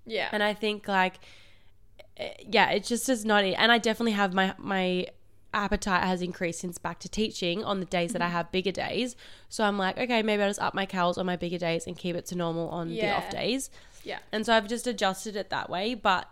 yeah. 0.07 0.29
And 0.33 0.43
I 0.43 0.55
think 0.55 0.89
like, 0.89 1.21
eh, 2.17 2.33
yeah, 2.51 2.71
it 2.71 2.85
just 2.85 3.09
is 3.09 3.25
not. 3.25 3.45
And 3.45 3.71
I 3.71 3.79
definitely 3.79 4.13
have 4.13 4.33
my 4.35 4.55
my 4.59 5.07
appetite 5.53 6.05
has 6.05 6.23
increased 6.23 6.61
since 6.61 6.79
back 6.79 6.99
to 7.01 7.09
teaching 7.09 7.65
on 7.65 7.81
the 7.81 7.87
days 7.87 8.13
that 8.13 8.23
I 8.23 8.29
have 8.29 8.51
bigger 8.53 8.71
days. 8.73 9.17
So 9.49 9.65
I'm 9.65 9.77
like, 9.77 9.99
okay, 9.99 10.23
maybe 10.23 10.43
I'll 10.43 10.49
just 10.49 10.61
up 10.61 10.75
my 10.75 10.87
calories 10.87 11.19
on 11.19 11.27
my 11.27 11.37
bigger 11.37 11.59
days 11.59 11.87
and 11.87 11.99
keep 11.99 12.15
it 12.17 12.25
to 12.27 12.37
normal 12.37 12.69
on 12.71 12.89
the 12.89 13.11
off 13.11 13.29
days. 13.31 13.69
yeah. 14.05 14.21
And 14.33 14.47
so 14.47 14.55
I've 14.55 14.69
just 14.69 14.87
adjusted 14.87 15.37
it 15.37 15.51
that 15.51 15.69
way. 15.69 15.95
But 15.95 16.29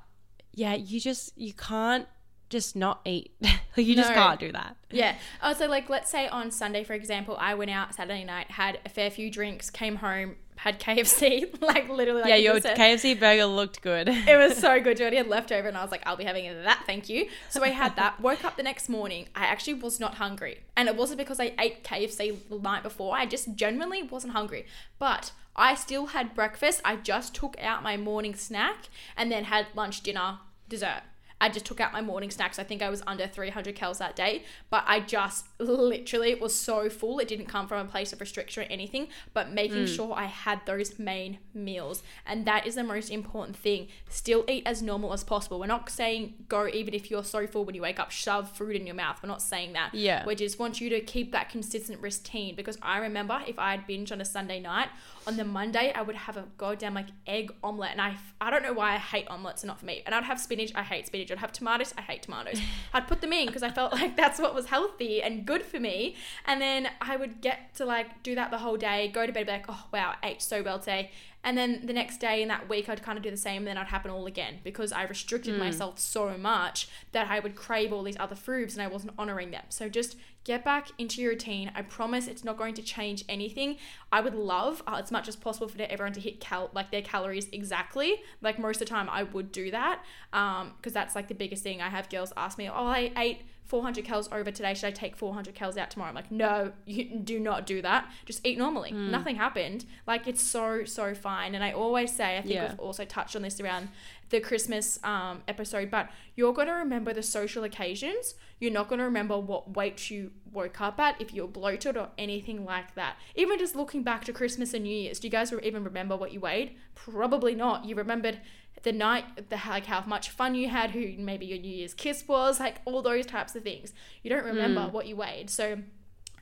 yeah, 0.55 0.75
you 0.75 1.01
just 1.01 1.37
you 1.37 1.53
can't 1.53 2.07
just 2.49 2.75
not 2.77 3.01
eat. 3.05 3.33
like 3.41 3.59
you 3.77 3.95
just 3.95 4.09
No. 4.11 4.15
can't 4.15 4.41
do 4.41 4.53
that. 4.53 4.77
Yeah. 4.91 5.17
Also, 5.43 5.69
like, 5.69 5.89
let's 5.91 6.11
say 6.11 6.29
on 6.29 6.51
Sunday, 6.51 6.83
for 6.85 6.95
example, 6.95 7.37
I 7.39 7.55
went 7.55 7.71
out 7.71 7.95
Saturday 7.95 8.25
night, 8.25 8.51
had 8.53 8.81
a 8.87 8.89
fair 8.89 9.11
few 9.11 9.31
drinks, 9.31 9.69
came 9.71 9.97
home, 9.97 10.37
had 10.57 10.81
KFC, 10.81 11.61
like 11.63 11.89
literally. 11.89 12.23
Like 12.23 12.31
yeah, 12.31 12.37
your 12.37 12.61
said. 12.61 12.77
KFC 12.77 13.19
burger 13.19 13.45
looked 13.47 13.81
good. 13.83 14.09
It 14.09 14.37
was 14.37 14.57
so 14.59 14.81
good. 14.83 14.97
Jodie 14.99 15.17
had 15.17 15.29
leftover, 15.29 15.69
and 15.69 15.77
I 15.77 15.83
was 15.83 15.91
like, 15.93 16.03
I'll 16.07 16.17
be 16.17 16.25
having 16.25 16.47
that, 16.65 16.83
thank 16.87 17.09
you. 17.09 17.29
So 17.49 17.63
I 17.63 17.69
had 17.69 17.95
that. 17.97 18.21
Woke 18.21 18.45
up 18.45 18.57
the 18.57 18.63
next 18.65 18.89
morning. 18.89 19.29
I 19.37 19.45
actually 19.47 19.75
was 19.75 20.01
not 20.01 20.15
hungry, 20.15 20.59
and 20.77 20.89
it 20.89 20.97
wasn't 20.97 21.19
because 21.19 21.39
I 21.39 21.53
ate 21.61 21.85
KFC 21.85 22.37
the 22.49 22.59
night 22.59 22.83
before. 22.83 23.15
I 23.17 23.27
just 23.27 23.55
genuinely 23.55 24.03
wasn't 24.03 24.33
hungry, 24.33 24.67
but 24.99 25.31
I 25.55 25.75
still 25.77 26.07
had 26.07 26.35
breakfast. 26.35 26.81
I 26.85 26.97
just 26.97 27.35
took 27.35 27.57
out 27.61 27.83
my 27.83 27.97
morning 27.97 28.35
snack 28.35 28.89
and 29.17 29.31
then 29.31 29.45
had 29.45 29.67
lunch, 29.77 30.01
dinner, 30.03 30.39
dessert. 30.69 31.03
I 31.41 31.49
just 31.49 31.65
took 31.65 31.81
out 31.81 31.93
my 31.93 32.01
morning 32.01 32.31
snacks. 32.31 32.59
I 32.59 32.65
think 32.65 32.83
I 32.83 32.91
was 32.91 33.03
under 33.07 33.27
300 33.27 33.75
calories 33.75 33.99
that 33.99 34.17
day, 34.17 34.45
but 34.71 34.85
I 34.87 35.01
just 35.01 35.47
literally 35.59 36.35
was 36.35 36.55
so 36.55 36.89
full. 36.89 37.19
It 37.19 37.29
didn't 37.29 37.47
come 37.47 37.69
from 37.69 37.87
a 37.87 37.89
place 37.89 38.13
of 38.13 38.21
restriction 38.21 38.65
or 38.65 38.67
anything, 38.67 39.09
but 39.33 39.53
making 39.53 39.85
mm. 39.85 39.95
sure 39.95 40.13
I 40.15 40.25
had 40.25 40.61
those 40.67 40.99
main 40.99 41.39
meals. 41.55 42.03
And 42.27 42.45
that 42.47 42.67
is 42.67 42.75
the 42.75 42.85
most 42.85 43.11
important 43.11 43.57
thing. 43.57 43.89
Still 44.09 44.45
eat 44.49 44.65
as 44.67 44.83
normal 44.83 45.13
as 45.13 45.25
possible. 45.25 45.61
We're 45.61 45.67
not 45.67 45.89
saying 45.91 46.35
go 46.49 46.67
even 46.67 46.95
if 46.95 47.11
you're 47.11 47.25
so 47.25 47.47
full 47.47 47.65
when 47.65 47.75
you 47.75 47.83
wake 47.83 48.01
up, 48.01 48.11
shove 48.11 48.51
food 48.51 48.75
in 48.75 48.87
your 48.87 48.97
mouth. 48.97 49.21
We're 49.23 49.29
not 49.29 49.43
saying 49.43 49.75
that. 49.75 49.95
Yeah. 49.95 50.25
We 50.27 50.35
just 50.35 50.59
want 50.59 50.81
you 50.81 50.91
to 50.91 51.01
keep 51.01 51.33
that 51.33 51.51
consistent 51.51 52.03
routine 52.03 52.55
because 52.55 52.79
I 52.83 52.99
remember 52.99 53.41
if 53.47 53.59
I 53.59 53.73
had 53.73 53.87
binge 53.87 54.13
on 54.13 54.21
a 54.21 54.25
Sunday 54.25 54.61
night, 54.61 54.89
on 55.29 55.37
the 55.37 55.45
Monday 55.45 55.93
I 55.95 56.01
would 56.01 56.17
have 56.17 56.39
a 56.39 56.47
goddamn 56.57 56.95
like 56.95 57.09
egg 57.27 57.53
omelette. 57.63 57.93
And 57.93 58.01
I, 58.01 58.17
I 58.41 58.51
don't 58.51 58.63
know 58.63 58.73
why 58.73 58.95
I 58.95 58.97
hate 58.97 59.29
omelets, 59.29 59.63
are 59.63 59.67
not 59.67 59.79
for 59.79 59.85
me. 59.85 60.03
And 60.07 60.15
I'd 60.15 60.25
have 60.25 60.41
spinach, 60.41 60.73
I 60.75 60.83
hate 60.83 61.07
spinach. 61.07 61.31
I'd 61.31 61.39
have 61.39 61.53
tomatoes, 61.53 61.93
I 61.99 62.01
hate 62.01 62.23
tomatoes. 62.23 62.61
I'd 62.95 63.07
put 63.07 63.21
them 63.21 63.35
in 63.35 63.47
because 63.47 63.63
I 63.63 63.71
felt 63.71 63.93
like 63.93 64.17
that's 64.17 64.41
what 64.41 64.55
was 64.55 64.67
healthy 64.67 65.23
and 65.23 65.45
good 65.45 65.63
for 65.63 65.79
me. 65.79 66.17
And 66.47 66.63
then 66.63 66.89
I 67.03 67.17
would 67.17 67.43
get 67.43 67.75
to 67.75 67.85
like 67.85 68.23
do 68.23 68.35
that 68.37 68.51
the 68.51 68.59
whole 68.59 68.79
day, 68.79 69.09
go 69.09 69.27
to 69.27 69.33
bed, 69.33 69.47
be 69.47 69.53
like, 69.53 69.67
oh 69.69 69.85
wow, 69.93 70.15
I 70.23 70.31
ate 70.31 70.43
so 70.43 70.63
well 70.63 70.79
today. 70.79 71.11
And 71.45 71.57
then 71.57 71.87
the 71.87 71.93
next 71.93 72.19
day 72.19 72.43
in 72.43 72.49
that 72.49 72.69
week, 72.69 72.89
I'd 72.89 73.03
kind 73.03 73.17
of 73.17 73.23
do 73.23 73.31
the 73.31 73.37
same, 73.37 73.59
and 73.59 73.69
then 73.69 73.79
I'd 73.79 73.87
happen 73.87 74.11
all 74.11 74.27
again 74.27 74.59
because 74.65 74.93
I 74.93 75.05
restricted 75.05 75.57
myself 75.59 75.99
so 75.99 76.37
much 76.37 76.89
that 77.13 77.29
I 77.31 77.39
would 77.39 77.55
crave 77.55 77.93
all 77.93 78.03
these 78.03 78.19
other 78.19 78.35
foods 78.35 78.75
and 78.75 78.83
I 78.83 78.89
wasn't 78.89 79.13
honoring 79.17 79.53
them. 79.53 79.63
So 79.69 79.89
just 79.89 80.17
get 80.45 80.65
back 80.65 80.89
into 80.99 81.23
your 81.23 81.33
routine. 81.33 81.71
I 81.75 81.83
promise 81.83 82.27
it's 82.27 82.43
not 82.43 82.57
going 82.57 82.75
to 82.75 82.83
change 82.83 83.25
anything. 83.29 83.77
I 84.11 84.21
would 84.21 84.35
love 84.35 84.83
uh, 84.87 85.01
as 85.03 85.11
much 85.13 85.29
as 85.29 85.37
possible 85.37 85.69
for 85.69 85.81
everyone 85.83 86.13
to 86.15 86.21
hit 86.21 86.41
cal 86.41 86.71
like 86.75 86.91
their 86.91 87.03
calories 87.03 87.49
exactly. 87.53 88.17
Like 88.41 88.59
most 88.59 88.77
of 88.77 88.81
the 88.81 88.87
time, 88.87 89.09
I 89.09 89.23
would 89.23 89.53
do 89.53 89.71
that 89.71 90.03
because 90.33 90.93
that's 90.93 91.15
like 91.15 91.29
the 91.29 91.35
biggest 91.35 91.63
thing. 91.63 91.81
I 91.81 91.89
have 91.89 92.11
girls 92.11 92.33
ask 92.37 92.59
me, 92.59 92.69
"Oh, 92.69 92.87
I 92.87 93.13
ate 93.17 93.43
400 93.69 94.05
calories 94.05 94.29
over 94.33 94.51
today. 94.51 94.75
Should 94.75 94.87
I 94.87 94.91
take 94.91 95.15
400 95.17 95.55
calories 95.55 95.77
out 95.77 95.91
tomorrow? 95.91 96.09
I'm 96.09 96.15
like, 96.15 96.31
no, 96.33 96.73
you 96.87 97.19
do 97.19 97.39
not 97.39 97.67
do 97.67 97.81
that. 97.83 98.11
Just 98.25 98.45
eat 98.47 98.59
normally. 98.59 98.91
Hmm. 98.91 99.11
Nothing 99.11 99.37
happened. 99.37 99.85
Like 100.07 100.27
it's 100.27 100.43
so 100.43 100.85
so 100.85 101.15
fine. 101.15 101.55
And 101.55 101.63
I 101.63 101.73
always 101.73 102.15
say, 102.15 102.39
I 102.39 102.43
think 102.43 102.55
Yeah. 102.55 102.71
we've 102.71 102.81
also 102.81 103.05
touched 103.05 103.37
on 103.37 103.43
this 103.43 103.61
around 103.61 103.89
the 104.31 104.41
Christmas 104.41 104.99
um, 105.05 105.43
episode, 105.49 105.91
but 105.91 106.11
you're 106.37 106.53
going 106.53 106.69
to 106.69 106.75
remember 106.75 107.15
the 107.15 107.23
social 107.23 107.65
occasions. 107.65 108.35
You're 108.61 108.73
not 108.73 108.89
going 108.89 108.99
to 108.99 109.05
remember 109.07 109.39
what 109.39 109.75
weight 109.75 110.11
you 110.11 110.33
woke 110.53 110.81
up 110.83 110.99
at 111.01 111.19
if 111.21 111.33
you're 111.33 111.49
bloated 111.49 111.97
or 111.97 112.09
anything 112.19 112.65
like 112.65 112.95
that. 112.95 113.17
Even 113.37 113.59
just 113.59 113.75
looking 113.75 114.03
back 114.03 114.25
to 114.27 114.33
Christmas 114.35 114.75
and 114.75 114.85
New 114.85 114.95
Year's, 114.95 115.19
do 115.21 115.29
you 115.29 115.31
guys 115.31 115.51
even 115.63 115.83
remember 115.83 116.15
what 116.15 116.33
you 116.33 116.41
weighed? 116.41 116.77
Probably 116.95 117.55
not. 117.55 117.87
You 117.87 117.95
remembered 117.95 118.41
the 118.83 118.93
night, 118.93 119.49
the 119.51 119.57
like 119.69 119.87
how 119.87 120.03
much 120.07 120.31
fun 120.31 120.55
you 120.55 120.69
had, 120.69 120.91
who 120.93 121.13
maybe 121.19 121.47
your 121.47 121.59
New 121.59 121.75
Year's 121.75 121.95
kiss 121.95 122.27
was, 122.29 122.61
like 122.61 122.77
all 122.85 123.03
those 123.03 123.27
types 123.27 123.55
of 123.57 123.63
things. 123.63 123.93
You 124.23 124.31
don't 124.31 124.45
remember 124.45 124.83
Mm. 124.83 124.93
what 124.93 125.07
you 125.07 125.17
weighed. 125.17 125.51
So 125.51 125.79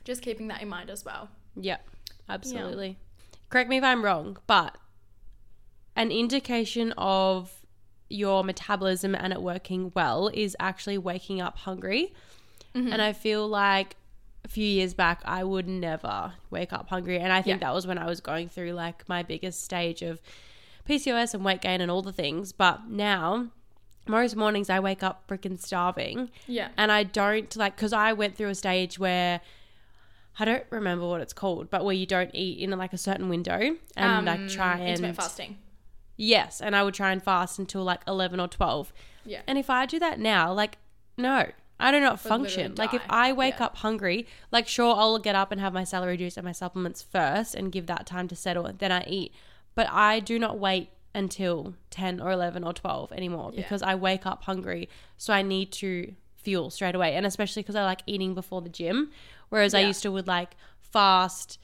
just 0.03 0.21
keeping 0.21 0.47
that 0.49 0.61
in 0.61 0.69
mind 0.69 0.89
as 0.89 1.03
well. 1.03 1.29
Yeah, 1.55 1.77
absolutely. 2.29 2.97
Correct 3.49 3.69
me 3.69 3.77
if 3.77 3.83
I'm 3.83 4.03
wrong, 4.05 4.37
but 4.47 4.77
an 5.95 6.11
indication 6.11 6.93
of 6.97 7.53
your 8.09 8.43
metabolism 8.43 9.15
and 9.15 9.33
it 9.33 9.41
working 9.41 9.91
well 9.95 10.29
is 10.33 10.55
actually 10.59 10.97
waking 10.97 11.41
up 11.41 11.57
hungry. 11.57 12.13
And 12.73 13.01
I 13.01 13.11
feel 13.13 13.47
like 13.47 13.95
a 14.45 14.47
few 14.47 14.63
years 14.63 14.93
back, 14.93 15.23
I 15.25 15.43
would 15.43 15.67
never 15.67 16.33
wake 16.51 16.71
up 16.71 16.89
hungry. 16.89 17.17
And 17.17 17.33
I 17.33 17.41
think 17.41 17.59
Yeah. 17.59 17.67
that 17.69 17.73
was 17.73 17.87
when 17.87 17.97
I 17.97 18.05
was 18.05 18.21
going 18.21 18.49
through 18.49 18.73
like 18.73 19.09
my 19.09 19.23
biggest 19.23 19.63
stage 19.63 20.03
of 20.03 20.21
PCOS 20.87 21.33
and 21.33 21.43
weight 21.43 21.61
gain 21.61 21.81
and 21.81 21.91
all 21.91 22.01
the 22.01 22.11
things. 22.13 22.51
But 22.53 22.89
now, 22.89 23.47
most 24.07 24.35
mornings 24.35 24.69
I 24.69 24.79
wake 24.79 25.03
up 25.03 25.27
freaking 25.27 25.59
starving 25.59 26.29
Yeah. 26.47 26.69
and 26.77 26.91
I 26.91 27.03
don't 27.03 27.53
like 27.57 27.75
because 27.75 27.93
I 27.93 28.13
went 28.13 28.35
through 28.37 28.49
a 28.49 28.55
stage 28.55 28.97
where 28.97 29.41
I 30.39 30.45
don't 30.45 30.63
remember 30.69 31.07
what 31.07 31.19
it's 31.21 31.33
called, 31.33 31.69
but 31.69 31.83
where 31.83 31.95
you 31.95 32.05
don't 32.05 32.31
eat 32.33 32.59
in 32.59 32.69
like 32.77 32.93
a 32.93 32.97
certain 32.97 33.27
window 33.27 33.75
and 33.95 34.25
like 34.25 34.47
try 34.49 34.73
and 34.73 34.81
Um, 34.81 34.87
intermittent 34.87 35.17
fasting. 35.17 35.57
yes, 36.15 36.61
and 36.61 36.75
I 36.75 36.83
would 36.83 36.93
try 36.93 37.11
and 37.11 37.21
fast 37.21 37.57
until 37.59 37.83
like 37.83 38.01
eleven 38.07 38.39
or 38.39 38.47
twelve. 38.47 38.93
Yeah. 39.25 39.41
And 39.47 39.57
if 39.57 39.69
I 39.69 39.85
do 39.85 39.99
that 39.99 40.19
now, 40.19 40.53
like 40.53 40.77
no, 41.17 41.51
I 41.79 41.91
do 41.91 41.99
not 41.99 42.19
function. 42.19 42.75
Like 42.75 42.93
if. 42.93 43.01
I 43.09 43.33
wake 43.33 43.55
Yeah. 43.59 43.65
up 43.65 43.77
hungry, 43.77 44.27
like 44.51 44.67
sure 44.67 44.95
I'll 44.95 45.17
get 45.19 45.35
up 45.35 45.51
and 45.51 45.59
have 45.59 45.73
my 45.73 45.83
celery 45.83 46.15
juice 46.17 46.37
and 46.37 46.45
my 46.45 46.51
supplements 46.51 47.01
first 47.01 47.55
and 47.55 47.71
give 47.71 47.87
that 47.87 48.05
time 48.05 48.27
to 48.29 48.35
settle, 48.35 48.71
then 48.77 48.91
I 48.91 49.03
eat. 49.07 49.33
But 49.77 49.87
I 49.91 50.19
do 50.19 50.39
not 50.39 50.57
wait 50.57 50.89
until 51.13 51.75
10 51.91 52.19
or 52.19 52.31
11 52.31 52.63
or 52.63 52.73
12 52.73 53.11
anymore 53.11 53.51
Yeah. 53.53 53.61
because 53.61 53.83
I 53.83 53.93
wake 53.93 54.25
up 54.25 54.43
hungry. 54.45 54.89
So 55.17 55.33
I 55.33 55.43
need 55.43 55.71
to 55.73 56.15
fuel 56.35 56.71
straight 56.71 56.95
away. 56.95 57.13
And 57.15 57.27
especially 57.27 57.61
because 57.61 57.75
I 57.75 57.83
like 57.83 58.01
eating 58.07 58.33
before 58.33 58.61
the 58.63 58.69
gym. 58.69 59.11
Whereas 59.49 59.75
I 59.75 59.81
used 59.81 60.01
to 60.01 60.11
would 60.11 60.25
like 60.27 60.55
fast 60.81 61.59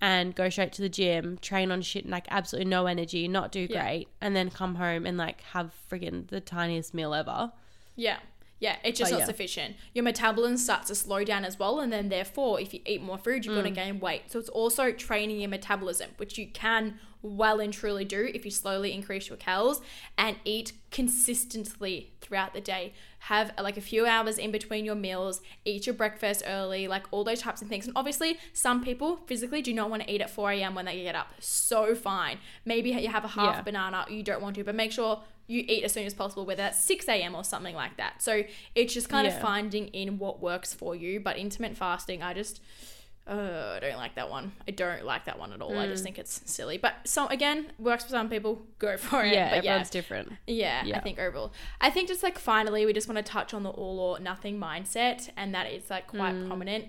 and 0.00 0.34
go 0.34 0.48
straight 0.48 0.72
to 0.72 0.82
the 0.82 0.88
gym, 0.88 1.36
train 1.42 1.70
on 1.70 1.82
shit, 1.82 2.04
and 2.04 2.10
like 2.10 2.26
absolutely 2.30 2.70
no 2.70 2.86
energy, 2.86 3.28
not 3.28 3.52
do 3.52 3.66
Yeah. 3.70 3.82
great, 3.82 4.08
and 4.22 4.34
then 4.34 4.48
come 4.50 4.76
home 4.76 5.04
and 5.04 5.18
like 5.18 5.42
have 5.52 5.74
friggin' 5.90 6.28
the 6.28 6.40
tiniest 6.40 6.94
meal 6.94 7.12
ever. 7.12 7.52
Yeah. 7.96 8.18
Yeah, 8.60 8.76
it's 8.84 8.98
just 8.98 9.10
But 9.10 9.16
not 9.16 9.20
yeah. 9.22 9.26
sufficient. 9.26 9.76
Your 9.92 10.04
metabolism 10.04 10.56
starts 10.56 10.86
to 10.88 10.94
slow 10.94 11.24
down 11.24 11.44
as 11.44 11.58
well, 11.58 11.80
and 11.80 11.92
then 11.92 12.08
therefore, 12.08 12.60
if 12.60 12.72
you 12.72 12.80
eat 12.86 13.02
more 13.02 13.18
food, 13.18 13.44
you're 13.44 13.54
Mm. 13.54 13.62
going 13.62 13.74
to 13.74 13.80
gain 13.80 13.98
weight. 14.00 14.30
So 14.30 14.38
it's 14.38 14.48
also 14.48 14.92
training 14.92 15.40
your 15.40 15.48
metabolism, 15.50 16.10
which 16.16 16.38
you 16.38 16.46
can 16.46 16.98
well 17.22 17.60
and 17.60 17.72
truly 17.72 18.04
do 18.04 18.30
if 18.34 18.44
you 18.44 18.50
slowly 18.50 18.92
increase 18.92 19.28
your 19.28 19.36
calories 19.38 19.80
and 20.18 20.36
eat 20.44 20.72
consistently 20.90 22.12
throughout 22.20 22.52
the 22.52 22.60
day. 22.60 22.92
Have 23.26 23.52
like 23.60 23.76
a 23.76 23.80
few 23.80 24.06
hours 24.06 24.38
in 24.38 24.50
between 24.50 24.84
your 24.84 24.96
meals, 24.96 25.40
eat 25.64 25.86
your 25.86 25.94
breakfast 25.94 26.42
early, 26.46 26.88
like 26.88 27.04
all 27.12 27.22
those 27.22 27.40
types 27.40 27.62
of 27.62 27.68
things. 27.68 27.86
And 27.86 27.96
obviously, 27.96 28.38
some 28.52 28.82
people 28.82 29.18
physically 29.26 29.62
do 29.62 29.72
not 29.72 29.90
want 29.90 30.02
to 30.02 30.12
eat 30.12 30.20
at 30.20 30.30
4 30.30 30.50
a.m. 30.52 30.74
when 30.74 30.86
they 30.86 31.02
get 31.02 31.14
up. 31.14 31.28
So 31.38 31.94
fine. 31.94 32.38
Maybe 32.64 32.90
you 32.90 33.08
have 33.08 33.24
a 33.24 33.28
half 33.28 33.56
Yeah. 33.56 33.62
banana, 33.62 34.06
you 34.10 34.22
don't 34.22 34.42
want 34.42 34.56
to, 34.56 34.64
but 34.64 34.74
make 34.74 34.90
sure 34.90 35.22
you 35.46 35.64
eat 35.68 35.84
as 35.84 35.92
soon 35.92 36.06
as 36.06 36.14
possible, 36.14 36.44
whether 36.46 36.62
that's 36.62 36.82
6 36.84 37.08
a.m. 37.08 37.34
or 37.34 37.44
something 37.44 37.74
like 37.74 37.96
that. 37.98 38.22
So 38.22 38.42
it's 38.74 38.94
just 38.94 39.08
kind 39.08 39.26
of 39.26 39.38
finding 39.40 39.88
in 39.88 40.18
what 40.18 40.40
works 40.40 40.72
for 40.74 40.94
you. 40.96 41.20
But 41.20 41.36
intermittent 41.36 41.78
fasting, 41.78 42.22
I 42.22 42.32
just, 42.34 42.60
uh, 43.26 43.74
I 43.76 43.78
don't 43.80 43.96
like 43.96 44.16
that 44.16 44.28
one. 44.30 44.52
I 44.66 44.72
don't 44.72 45.04
like 45.04 45.26
that 45.26 45.38
one 45.38 45.52
at 45.52 45.60
all. 45.62 45.78
I 45.78 45.86
Mm. 45.86 45.90
just 45.90 46.02
think 46.02 46.18
it's 46.18 46.40
silly. 46.50 46.76
But 46.76 46.94
so 47.04 47.26
again, 47.28 47.72
works 47.78 48.02
for 48.04 48.10
some 48.10 48.28
people. 48.28 48.62
Go 48.78 48.96
for 48.98 49.24
it. 49.24 49.32
Yeah, 49.32 49.48
but 49.50 49.64
yeah, 49.64 49.70
everyone's 49.70 49.90
different. 49.90 50.32
yeah, 50.46 50.82
I 50.94 50.98
think 51.00 51.18
overall. 51.18 51.52
I 51.80 51.90
think 51.90 52.08
just 52.08 52.22
like 52.22 52.38
finally, 52.38 52.84
we 52.84 52.92
just 52.92 53.08
want 53.08 53.18
to 53.18 53.22
touch 53.32 53.54
on 53.54 53.62
the 53.62 53.70
all 53.70 53.98
or 54.00 54.18
nothing 54.20 54.58
mindset, 54.58 55.30
and 55.36 55.54
that 55.54 55.70
is 55.70 55.88
like 55.90 56.08
quite 56.08 56.34
Mm. 56.34 56.48
prominent. 56.48 56.86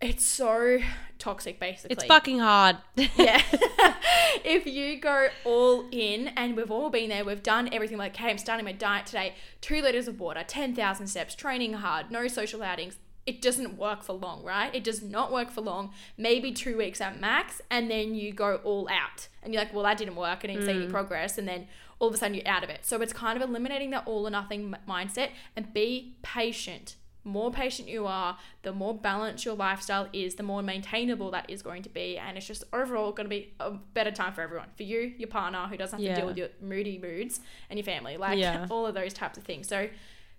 It's 0.00 0.24
so 0.26 0.80
toxic, 1.18 1.58
basically. 1.60 1.94
It's 1.94 2.04
fucking 2.04 2.40
hard. 2.40 2.76
Yeah. 2.96 3.40
if 4.44 4.66
you 4.66 4.98
go 5.00 5.28
all 5.44 5.86
in, 5.92 6.28
and 6.36 6.56
we've 6.56 6.70
all 6.70 6.90
been 6.90 7.08
there, 7.10 7.24
we've 7.24 7.42
done 7.42 7.70
everything 7.72 7.96
like, 7.96 8.14
hey, 8.16 8.28
I'm 8.28 8.36
starting 8.38 8.64
my 8.64 8.72
diet 8.72 9.06
today, 9.06 9.34
two 9.60 9.80
liters 9.80 10.08
of 10.08 10.20
water, 10.20 10.44
10,000 10.46 11.06
steps, 11.06 11.34
training 11.34 11.74
hard, 11.74 12.10
no 12.10 12.26
social 12.28 12.62
outings. 12.62 12.96
It 13.26 13.40
doesn't 13.40 13.78
work 13.78 14.02
for 14.02 14.12
long, 14.12 14.44
right? 14.44 14.74
It 14.74 14.84
does 14.84 15.02
not 15.02 15.32
work 15.32 15.50
for 15.50 15.60
long. 15.60 15.92
Maybe 16.16 16.52
two 16.52 16.76
weeks 16.76 17.00
at 17.00 17.20
max, 17.20 17.62
and 17.70 17.90
then 17.90 18.14
you 18.14 18.32
go 18.32 18.60
all 18.64 18.88
out. 18.90 19.28
And 19.42 19.52
you're 19.52 19.62
like, 19.62 19.72
well, 19.72 19.84
that 19.84 19.98
didn't 19.98 20.16
work. 20.16 20.40
I 20.42 20.46
didn't 20.48 20.64
see 20.64 20.70
any 20.72 20.86
mm. 20.86 20.90
progress. 20.90 21.38
And 21.38 21.48
then 21.48 21.66
all 21.98 22.08
of 22.08 22.14
a 22.14 22.18
sudden 22.18 22.34
you're 22.34 22.48
out 22.48 22.64
of 22.64 22.70
it. 22.70 22.80
So 22.82 23.00
it's 23.00 23.12
kind 23.12 23.40
of 23.40 23.48
eliminating 23.48 23.90
that 23.90 24.06
all 24.06 24.26
or 24.26 24.30
nothing 24.30 24.74
m- 24.74 24.80
mindset 24.88 25.30
and 25.56 25.72
be 25.72 26.16
patient 26.22 26.96
more 27.24 27.50
patient 27.50 27.88
you 27.88 28.06
are, 28.06 28.36
the 28.62 28.72
more 28.72 28.94
balanced 28.94 29.44
your 29.44 29.54
lifestyle 29.54 30.08
is, 30.12 30.34
the 30.34 30.42
more 30.42 30.62
maintainable 30.62 31.30
that 31.30 31.48
is 31.48 31.62
going 31.62 31.82
to 31.82 31.88
be. 31.88 32.18
And 32.18 32.36
it's 32.36 32.46
just 32.46 32.64
overall 32.72 33.12
going 33.12 33.24
to 33.24 33.30
be 33.30 33.52
a 33.58 33.70
better 33.70 34.10
time 34.10 34.34
for 34.34 34.42
everyone. 34.42 34.68
For 34.76 34.82
you, 34.82 35.14
your 35.16 35.28
partner, 35.28 35.66
who 35.66 35.76
doesn't 35.76 35.98
have 35.98 36.14
to 36.14 36.20
deal 36.20 36.26
with 36.26 36.36
your 36.36 36.48
moody 36.60 36.98
moods, 36.98 37.40
and 37.70 37.78
your 37.78 37.84
family. 37.84 38.16
Like 38.16 38.38
Yeah. 38.38 38.66
all 38.70 38.86
of 38.86 38.94
those 38.94 39.14
types 39.14 39.38
of 39.38 39.44
things. 39.44 39.66
So 39.68 39.88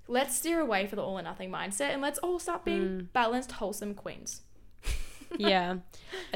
let's 0.08 0.36
steer 0.36 0.60
away 0.60 0.88
for 0.88 0.95
the 0.95 1.01
all 1.01 1.18
or 1.18 1.22
nothing 1.22 1.49
mindset 1.49 1.89
and 1.91 2.01
let's 2.01 2.20
all 2.20 2.39
start 2.39 2.64
being 2.66 3.10
balanced, 3.14 3.53
wholesome 3.53 3.93
queens. 3.93 4.41
yeah. 5.38 5.78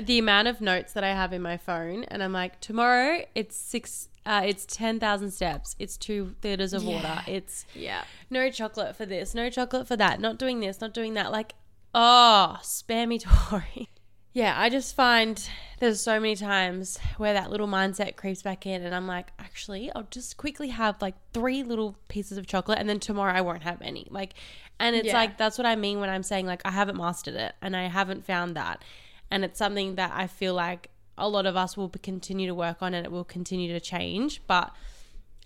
The 0.02 0.20
amount 0.20 0.48
of 0.48 0.62
notes 0.62 0.94
that 0.94 1.04
I 1.04 1.10
have 1.14 1.34
in 1.34 1.42
my 1.42 1.58
phone, 1.58 2.04
and 2.06 2.24
I'm 2.24 2.34
like, 2.34 2.60
tomorrow 2.60 3.26
it's 3.36 3.56
six, 3.56 4.10
uh, 4.26 4.42
it's 4.46 4.66
10,000 4.66 5.32
steps, 5.32 5.76
it's 5.80 5.98
two 5.98 6.36
liters 6.44 6.74
of 6.74 6.84
water, 6.86 7.22
it's 7.28 7.66
Yeah. 7.76 8.04
no 8.30 8.50
chocolate 8.50 8.96
for 8.96 9.06
this, 9.06 9.34
no 9.36 9.50
chocolate 9.50 9.88
for 9.88 9.96
that, 9.98 10.20
not 10.20 10.38
doing 10.40 10.60
this, 10.60 10.82
not 10.82 10.94
doing 10.94 11.14
that. 11.14 11.32
Like, 11.32 11.54
oh, 11.94 12.58
spare 12.62 13.08
me 13.08 13.20
Tori. 13.50 13.90
Yeah, 14.32 14.54
I 14.58 14.70
just 14.70 14.96
find 14.96 15.42
there's 15.80 16.02
so 16.02 16.20
many 16.20 16.36
times 16.36 17.00
where 17.18 17.34
that 17.34 17.50
little 17.50 17.68
mindset 17.68 18.16
creeps 18.16 18.44
back 18.44 18.66
in, 18.68 18.84
and 18.84 18.94
I'm 18.94 19.08
like, 19.08 19.28
actually, 19.40 19.92
I'll 19.96 20.08
just 20.12 20.38
quickly 20.38 20.68
have 20.70 21.02
like 21.02 21.16
three 21.34 21.64
little 21.64 21.98
pieces 22.10 22.38
of 22.38 22.46
chocolate, 22.46 22.78
and 22.80 22.88
then 22.88 23.00
tomorrow 23.00 23.34
I 23.34 23.42
won't 23.42 23.64
have 23.64 23.82
any. 23.82 24.08
Like, 24.12 24.36
and 24.80 24.96
it's 24.96 25.08
Yeah. 25.08 25.14
like, 25.18 25.38
that's 25.38 25.58
what 25.58 25.66
I 25.66 25.76
mean 25.76 26.00
when 26.00 26.10
I'm 26.10 26.24
saying, 26.24 26.46
like, 26.46 26.62
I 26.64 26.72
haven't 26.72 26.96
mastered 26.98 27.36
it, 27.36 27.56
and 27.62 27.76
I 27.76 27.88
haven't 27.88 28.26
found 28.26 28.56
that. 28.56 28.84
And 29.32 29.44
it's 29.44 29.58
something 29.58 29.96
that 29.96 30.12
I 30.14 30.28
feel 30.28 30.54
like 30.54 30.90
a 31.18 31.28
lot 31.28 31.46
of 31.46 31.56
us 31.58 31.76
will 31.76 31.90
continue 31.90 32.48
to 32.48 32.56
work 32.56 32.82
on, 32.82 32.94
and 32.94 33.06
it 33.06 33.12
will 33.12 33.26
continue 33.26 33.74
to 33.74 33.80
change. 33.80 34.42
But 34.46 34.72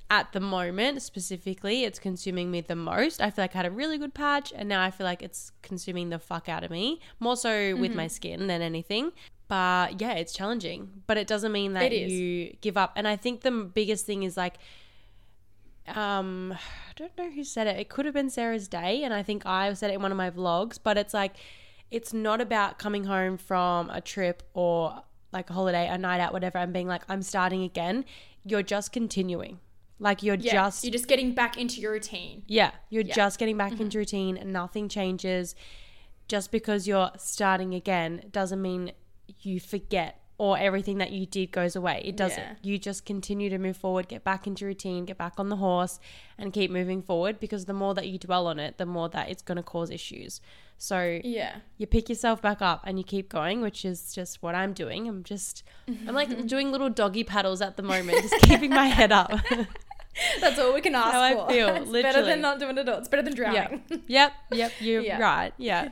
at 0.09 0.31
the 0.31 0.39
moment 0.39 1.01
specifically 1.01 1.83
it's 1.85 1.97
consuming 1.99 2.51
me 2.51 2.61
the 2.61 2.75
most. 2.75 3.21
I 3.21 3.29
feel 3.31 3.43
like 3.43 3.55
i 3.55 3.59
had 3.59 3.65
a 3.65 3.71
really 3.71 3.97
good 3.97 4.13
patch 4.13 4.53
and 4.55 4.69
now 4.69 4.81
i 4.83 4.91
feel 4.91 5.05
like 5.05 5.23
it's 5.23 5.51
consuming 5.61 6.09
the 6.09 6.19
fuck 6.19 6.47
out 6.47 6.63
of 6.63 6.69
me 6.71 6.99
more 7.19 7.35
so 7.35 7.75
with 7.75 7.91
Mm-hmm. 7.91 7.97
my 7.97 8.07
skin 8.07 8.47
than 8.47 8.61
anything. 8.61 9.11
But 9.47 9.99
yeah 10.01 10.13
it's 10.13 10.33
challenging. 10.33 11.03
But 11.07 11.17
it 11.17 11.27
doesn't 11.27 11.51
mean 11.51 11.73
that 11.73 11.91
you 11.91 12.55
give 12.61 12.77
up. 12.77 12.93
And 12.95 13.07
i 13.07 13.15
think 13.15 13.41
the 13.41 13.51
biggest 13.51 14.05
thing 14.05 14.23
is 14.23 14.37
like 14.37 14.55
um 15.87 16.53
i 16.53 16.91
don't 16.95 17.17
know 17.17 17.29
who 17.29 17.43
said 17.43 17.67
it. 17.67 17.77
It 17.79 17.89
could 17.89 18.05
have 18.05 18.13
been 18.13 18.29
sarah's 18.29 18.67
day 18.67 19.03
and 19.03 19.13
i 19.13 19.21
think 19.23 19.45
i 19.45 19.73
said 19.73 19.91
it 19.91 19.95
in 19.95 20.01
one 20.01 20.11
of 20.11 20.17
my 20.17 20.29
vlogs 20.29 20.79
but 20.81 20.97
it's 20.97 21.13
like 21.13 21.33
it's 21.91 22.13
not 22.13 22.39
about 22.41 22.79
coming 22.79 23.03
home 23.03 23.37
from 23.37 23.89
a 23.89 23.99
trip 23.99 24.43
or 24.53 25.03
like 25.31 25.49
a 25.49 25.53
holiday 25.53 25.87
a 25.87 25.97
night 25.97 26.21
out 26.21 26.31
whatever 26.31 26.57
and 26.57 26.71
being 26.73 26.87
like 26.87 27.03
i'm 27.09 27.21
starting 27.21 27.63
again. 27.63 28.05
You're 28.45 28.63
just 28.63 28.91
continuing 28.91 29.59
like 29.99 30.23
you're 30.23 30.35
Yeah. 30.35 30.53
just 30.53 30.83
You're 30.83 30.91
just 30.91 31.07
getting 31.07 31.33
back 31.33 31.57
into 31.57 31.79
your 31.81 31.91
routine. 31.93 32.43
yeah, 32.47 32.71
you're 32.89 33.01
Yeah. 33.03 33.09
Mm-hmm. 33.11 33.15
just 33.15 33.39
getting 33.39 33.57
back 33.57 33.79
into 33.79 33.97
routine 33.97 34.37
and 34.37 34.51
nothing 34.53 34.89
changes. 34.89 35.55
Just 36.27 36.51
because 36.51 36.87
you're 36.87 37.11
starting 37.17 37.73
again 37.75 38.23
doesn't 38.31 38.61
mean 38.61 38.91
you 39.41 39.59
forget 39.59 40.19
or 40.37 40.57
everything 40.57 40.97
that 40.97 41.11
you 41.11 41.25
did 41.25 41.51
goes 41.51 41.75
away. 41.75 42.01
It 42.03 42.15
doesn't. 42.17 42.39
Yeah. 42.39 42.55
You 42.63 42.77
just 42.79 43.05
continue 43.05 43.49
to 43.49 43.57
move 43.57 43.77
forward, 43.77 44.07
get 44.07 44.23
back 44.23 44.47
into 44.47 44.65
routine, 44.65 45.05
get 45.05 45.17
back 45.17 45.33
on 45.37 45.49
the 45.49 45.57
horse 45.57 45.99
and 46.37 46.51
keep 46.51 46.71
moving 46.71 47.01
forward 47.03 47.39
because 47.39 47.65
the 47.65 47.73
more 47.73 47.93
that 47.93 48.07
you 48.07 48.17
dwell 48.17 48.47
on 48.47 48.59
it, 48.59 48.77
the 48.77 48.85
more 48.85 49.09
that 49.09 49.29
it's 49.29 49.43
going 49.43 49.57
to 49.57 49.63
cause 49.63 49.91
issues. 49.91 50.41
So 50.77 51.21
Yeah. 51.23 51.57
you 51.77 51.85
pick 51.85 52.09
yourself 52.09 52.41
back 52.41 52.61
up 52.61 52.81
and 52.85 52.97
you 52.97 53.03
keep 53.05 53.29
going, 53.29 53.61
which 53.61 53.85
is 53.85 54.13
just 54.13 54.41
what 54.41 54.55
I'm 54.55 54.73
doing. 54.73 55.07
I'm 55.07 55.23
just, 55.23 55.63
I'm 55.87 56.15
like 56.15 56.47
doing 56.47 56.71
little 56.71 56.89
doggy 56.89 57.23
paddles 57.23 57.61
at 57.61 57.77
the 57.77 57.83
moment, 57.83 58.21
just 58.23 58.41
keeping 58.43 58.71
my 58.71 58.87
head 58.87 59.11
up. 59.11 59.31
That's 60.41 60.59
all 60.59 60.73
we 60.73 60.81
can 60.81 60.93
ask 60.93 61.11
how 61.11 61.21
I 61.21 61.33
for. 61.35 61.49
feel, 61.49 61.69
it's 61.69 61.89
better 61.91 62.23
than 62.23 62.41
not 62.41 62.59
doing 62.59 62.77
it 62.77 62.81
at 62.81 62.89
all. 62.89 62.99
It's 62.99 63.07
better 63.07 63.23
than 63.23 63.33
drowning. 63.35 63.83
Yep. 64.07 64.33
Yep. 64.51 64.71
You're 64.79 65.01
Yeah. 65.09 65.19
right. 65.19 65.53
Yeah. 65.57 65.89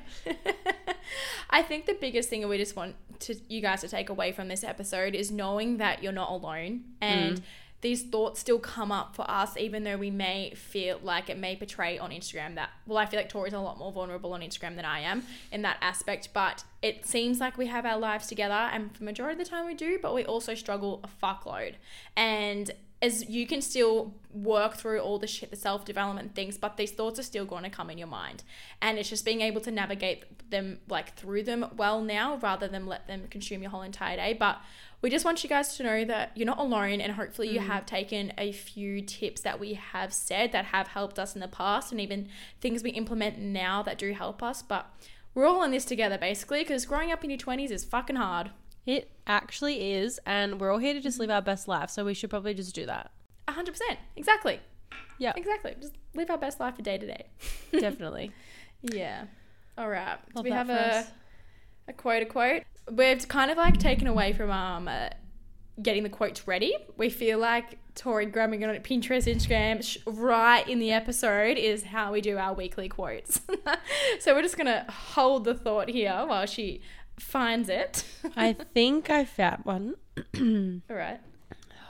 I 1.50 1.62
think 1.62 1.86
the 1.86 1.94
biggest 2.00 2.30
thing 2.30 2.48
we 2.48 2.58
just 2.58 2.76
want 2.76 2.96
to 3.22 3.36
you 3.50 3.62
guys 3.62 3.82
to 3.82 3.88
take 3.88 4.10
away 4.10 4.32
from 4.32 4.48
this 4.48 4.64
episode 4.64 5.16
is 5.16 5.32
knowing 5.32 5.78
that 5.78 6.04
you're 6.04 6.12
not 6.12 6.30
alone. 6.32 6.84
And 7.02 7.38
Mm. 7.38 7.44
these 7.82 8.04
thoughts 8.04 8.40
still 8.40 8.60
come 8.60 8.92
up 8.92 9.16
for 9.16 9.30
us 9.30 9.58
even 9.58 9.84
though 9.84 9.98
we 9.98 10.12
may 10.12 10.52
feel 10.56 11.00
like 11.02 11.30
it 11.32 11.38
may 11.38 11.56
portray 11.56 11.98
on 11.98 12.12
Instagram 12.12 12.54
that 12.54 12.70
well 12.86 13.00
I 13.00 13.08
feel 13.08 13.20
like 13.20 13.28
Tori's 13.30 13.54
a 13.54 13.60
lot 13.60 13.80
more 13.80 13.92
vulnerable 13.92 14.34
on 14.34 14.42
Instagram 14.42 14.76
than 14.76 14.86
I 14.86 15.00
am 15.00 15.24
in 15.52 15.64
that 15.64 15.78
aspect. 15.82 16.30
But 16.34 16.64
it 16.84 17.06
seems 17.08 17.40
like 17.40 17.58
we 17.58 17.66
have 17.68 17.84
our 17.86 17.98
lives 17.98 18.28
together 18.28 18.54
and 18.54 18.96
for 18.96 19.04
majority 19.04 19.40
of 19.42 19.46
the 19.48 19.50
time 19.50 19.66
we 19.66 19.74
do 19.74 19.98
but 20.00 20.14
we 20.14 20.24
also 20.26 20.54
struggle 20.54 21.04
a 21.04 21.10
fuckload. 21.26 21.74
And 22.16 22.70
as 23.02 23.28
you 23.28 23.48
can 23.48 23.62
still 23.62 24.14
work 24.32 24.76
through 24.76 25.00
all 25.00 25.18
the 25.18 25.28
shit, 25.28 25.50
the 25.50 25.56
self 25.56 25.86
development 25.86 26.36
things, 26.36 26.58
but 26.58 26.78
these 26.78 26.92
thoughts 26.92 27.20
are 27.20 27.24
still 27.24 27.46
going 27.46 27.64
to 27.64 27.70
come 27.70 27.90
in 27.90 27.98
your 27.98 28.08
mind. 28.08 28.44
And 28.82 28.98
it's 28.98 29.10
just 29.10 29.26
being 29.26 29.42
able 29.42 29.62
to 29.62 29.72
navigate 29.72 30.50
them 30.52 30.80
like 30.88 31.16
through 31.16 31.44
them 31.44 31.66
well 31.76 32.02
now 32.02 32.38
rather 32.38 32.68
than 32.68 32.86
let 32.86 33.08
them 33.08 33.24
consume 33.30 33.62
your 33.62 33.72
whole 33.72 33.82
entire 33.82 34.18
day. 34.18 34.34
But 34.34 34.62
we 35.02 35.10
just 35.10 35.26
want 35.26 35.44
you 35.44 35.50
guys 35.50 35.76
to 35.78 35.84
know 35.84 36.06
that 36.06 36.32
you're 36.36 36.46
not 36.46 36.60
alone 36.60 37.02
and 37.02 37.14
hopefully 37.14 37.50
you 37.50 37.60
mm. 37.60 37.66
have 37.66 37.88
taken 37.88 38.34
a 38.38 38.52
few 38.52 39.02
tips 39.02 39.42
that 39.42 39.60
we 39.60 39.74
have 39.74 40.14
said 40.14 40.52
that 40.52 40.66
have 40.66 40.90
helped 40.90 41.18
us 41.18 41.34
in 41.34 41.42
the 41.42 41.48
past 41.48 41.92
and 41.92 42.00
even 42.00 42.30
things 42.60 42.84
we 42.84 42.92
implement 42.92 43.40
now 43.40 43.82
that 43.82 43.98
do 43.98 44.14
help 44.14 44.44
us. 44.44 44.62
But 44.62 44.92
we're 45.34 45.48
all 45.48 45.64
in 45.64 45.72
this 45.72 45.86
together 45.86 46.20
basically 46.20 46.60
because 46.60 46.86
growing 46.86 47.12
up 47.12 47.24
in 47.24 47.32
your 47.32 47.40
20s 47.40 47.72
is 47.72 47.84
fucking 47.84 48.18
hard. 48.18 48.52
It 48.86 49.12
actually 49.28 49.94
is, 49.94 50.20
and 50.26 50.60
we're 50.60 50.72
all 50.72 50.80
here 50.80 50.94
to 50.94 51.02
just 51.02 51.20
live 51.20 51.30
our 51.30 51.42
best 51.42 51.68
life, 51.68 51.90
so 51.90 52.04
we 52.04 52.14
should 52.14 52.30
probably 52.30 52.54
just 52.54 52.74
do 52.74 52.86
that. 52.88 53.12
100%. 53.48 53.80
Exactly. 54.16 54.60
Yeah. 55.20 55.34
Exactly. 55.36 55.76
Just 55.80 55.94
live 56.16 56.30
our 56.32 56.38
best 56.38 56.60
life 56.60 56.76
for 56.76 56.82
day 56.82 56.98
to 56.98 57.06
day. 57.06 57.26
Definitely. 57.72 58.32
Yeah. 58.82 59.26
All 59.78 59.88
right. 59.90 60.18
Do 60.28 60.34
Love 60.36 60.46
we 60.46 60.52
have 60.52 60.70
a, 60.70 60.98
us. 60.98 61.08
a 61.88 61.94
quote? 61.94 62.24
A 62.24 62.26
quote. 62.26 62.64
We've 62.92 63.28
kind 63.28 63.52
of 63.52 63.58
like 63.58 63.78
taken 63.78 64.08
away 64.08 64.34
from 64.34 64.50
um 64.50 64.88
uh, 64.88 65.10
getting 65.82 66.04
the 66.04 66.10
quotes 66.10 66.48
ready. 66.48 66.76
We 66.98 67.10
feel 67.10 67.38
like 67.40 67.78
Tori 67.96 68.26
grabbing 68.26 68.62
it 68.62 68.70
on 68.70 68.76
Pinterest, 68.78 69.32
Instagram, 69.32 69.84
sh- 69.84 69.98
right 70.06 70.68
in 70.68 70.80
the 70.80 70.92
episode 70.92 71.58
is 71.58 71.84
how 71.84 72.12
we 72.12 72.22
do 72.22 72.38
our 72.38 72.54
weekly 72.54 72.90
quotes. 72.90 73.42
so 74.20 74.34
we're 74.34 74.42
just 74.42 74.58
gonna 74.58 74.86
hold 74.90 75.44
the 75.44 75.54
thought 75.54 75.90
here 75.90 76.24
while 76.26 76.46
she 76.46 76.82
finds 77.22 77.70
it. 77.70 78.04
I 78.36 78.54
think 78.74 79.10
I 79.10 79.26
found 79.26 79.64
one. 79.66 79.96
All 80.90 80.96
right. 80.96 81.20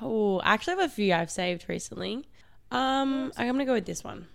Oh, 0.02 0.40
I 0.40 0.54
actually 0.54 0.76
have 0.78 0.86
a 0.86 0.94
few 0.94 1.14
I've 1.14 1.32
saved 1.32 1.66
recently. 1.68 2.26
Um, 2.72 3.32
I'm 3.38 3.48
gonna 3.48 3.66
go 3.66 3.74
with 3.74 3.86
this 3.86 4.04
one. 4.04 4.28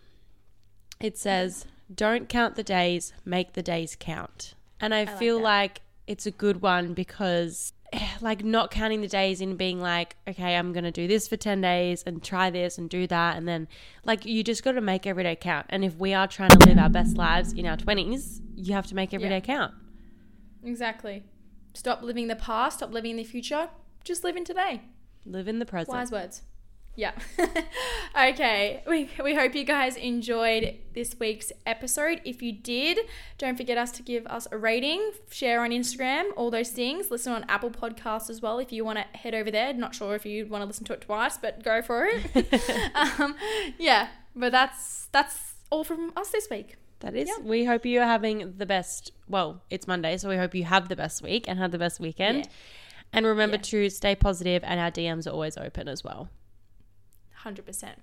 It 1.01 1.17
says, 1.19 1.67
"Don't 1.93 2.29
count 2.29 2.55
the 2.57 2.63
days, 2.63 3.13
make 3.25 3.53
the 3.55 3.63
days 3.63 3.97
count." 3.99 4.55
And 4.81 4.95
I, 4.95 5.05
like 5.05 5.19
feel 5.19 5.39
that. 5.39 5.45
like 5.45 5.81
it's 6.07 6.27
a 6.27 6.31
good 6.31 6.63
one 6.63 6.93
because, 6.95 7.73
eh, 7.93 8.09
like, 8.21 8.45
not 8.45 8.71
counting 8.71 9.01
the 9.01 9.09
days 9.09 9.41
and 9.41 9.57
being 9.59 9.81
like, 9.81 10.17
"Okay, 10.29 10.55
I'm 10.57 10.73
gonna 10.73 10.93
do 10.93 11.09
this 11.09 11.27
for 11.29 11.37
ten 11.37 11.61
days 11.61 12.03
and 12.07 12.23
try 12.23 12.51
this 12.51 12.79
and 12.79 12.89
do 12.91 13.07
that," 13.09 13.37
and 13.37 13.49
then, 13.49 13.67
like, 14.05 14.25
you 14.27 14.43
just 14.45 14.63
got 14.63 14.73
to 14.73 14.81
make 14.81 15.07
every 15.07 15.23
day 15.25 15.35
count. 15.37 15.67
And 15.71 15.85
if 15.85 15.97
we 15.97 16.13
are 16.15 16.29
trying 16.29 16.51
to 16.51 16.59
live 16.69 16.79
our 16.79 16.91
best 16.91 17.17
lives 17.17 17.53
in 17.55 17.67
our 17.67 17.77
twenties, 17.77 18.41
you 18.55 18.73
have 18.75 18.87
to 18.89 18.95
make 18.95 19.13
every 19.15 19.29
day 19.29 19.37
Yeah. 19.37 19.41
count. 19.41 19.75
Exactly. 20.67 21.25
Stop 21.75 22.03
living 22.03 22.27
the 22.29 22.37
past. 22.37 22.79
Stop 22.79 22.93
living 22.93 23.13
in 23.13 23.17
the 23.17 23.25
future. 23.25 23.71
Just 24.05 24.25
live 24.25 24.37
in 24.37 24.45
today. 24.45 24.83
Live 25.25 25.49
in 25.49 25.59
the 25.59 25.67
present. 25.67 25.97
Wise 25.97 26.11
words. 26.11 26.43
Yeah. 26.97 27.13
okay. 28.19 28.83
We, 28.89 29.11
we 29.23 29.35
hope 29.35 29.55
you 29.55 29.65
guys 29.65 29.97
enjoyed 29.97 30.79
this 30.95 31.15
week's 31.21 31.53
episode. 31.67 32.23
If 32.25 32.43
you 32.43 32.53
did, 32.53 33.01
don't 33.37 33.57
forget 33.57 33.77
us 33.77 33.93
to 33.93 34.03
give 34.03 34.27
us 34.27 34.49
a 34.51 34.57
rating, 34.57 35.11
share 35.31 35.63
on 35.63 35.71
Instagram, 35.71 36.31
all 36.37 36.51
those 36.51 36.71
things. 36.71 37.11
Listen 37.11 37.35
on 37.35 37.45
Apple 37.49 37.71
Podcasts 37.71 38.31
as 38.31 38.41
well 38.41 38.59
if 38.59 38.73
you 38.73 38.85
want 38.85 38.99
to 38.99 39.19
head 39.19 39.35
over 39.35 39.51
there. 39.51 39.75
Not 39.75 39.95
sure 39.95 40.15
if 40.15 40.25
you 40.25 40.47
want 40.47 40.63
to 40.63 40.67
listen 40.67 40.87
to 40.87 40.95
it 40.95 41.03
twice, 41.03 41.37
but 41.37 41.63
go 41.63 41.83
for 41.83 42.07
it. 42.07 42.91
um, 43.21 43.37
yeah. 43.79 44.09
But 44.35 44.53
that's 44.53 45.09
that's 45.13 45.55
all 45.71 45.85
from 45.85 46.13
us 46.17 46.31
this 46.31 46.49
week. 46.51 46.77
That 47.01 47.15
is. 47.15 47.29
Yeah. 47.29 47.45
We 47.45 47.65
hope 47.65 47.85
you 47.85 48.01
are 48.01 48.07
having 48.07 48.55
the 48.57 48.67
best. 48.67 49.13
Well, 49.29 49.63
it's 49.71 49.87
Monday, 49.87 50.17
so 50.17 50.29
we 50.29 50.37
hope 50.37 50.55
you 50.55 50.65
have 50.65 50.89
the 50.89 50.97
best 50.97 51.23
week 51.23 51.45
and 51.49 51.59
have 51.59 51.71
the 51.71 51.79
best 51.79 52.01
weekend. 52.01 52.39
Yeah. 52.39 52.51
And 53.13 53.27
remember 53.27 53.57
Yeah. 53.57 53.63
to 53.63 53.91
stay 53.91 54.15
positive, 54.17 54.63
and 54.65 54.81
our 54.81 54.91
DMs 54.91 55.27
are 55.27 55.31
always 55.31 55.57
open 55.57 55.89
as 55.89 56.03
well. 56.03 56.29
100%. 57.45 58.03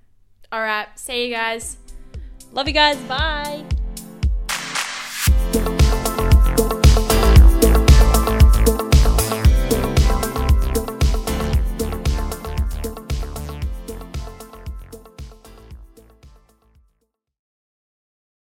All 0.52 0.62
right. 0.62 0.88
See 0.96 1.26
you 1.28 1.34
guys. 1.34 1.78
Love 2.52 2.68
you 2.68 2.74
guys. 2.74 2.98
Bye. 3.04 3.66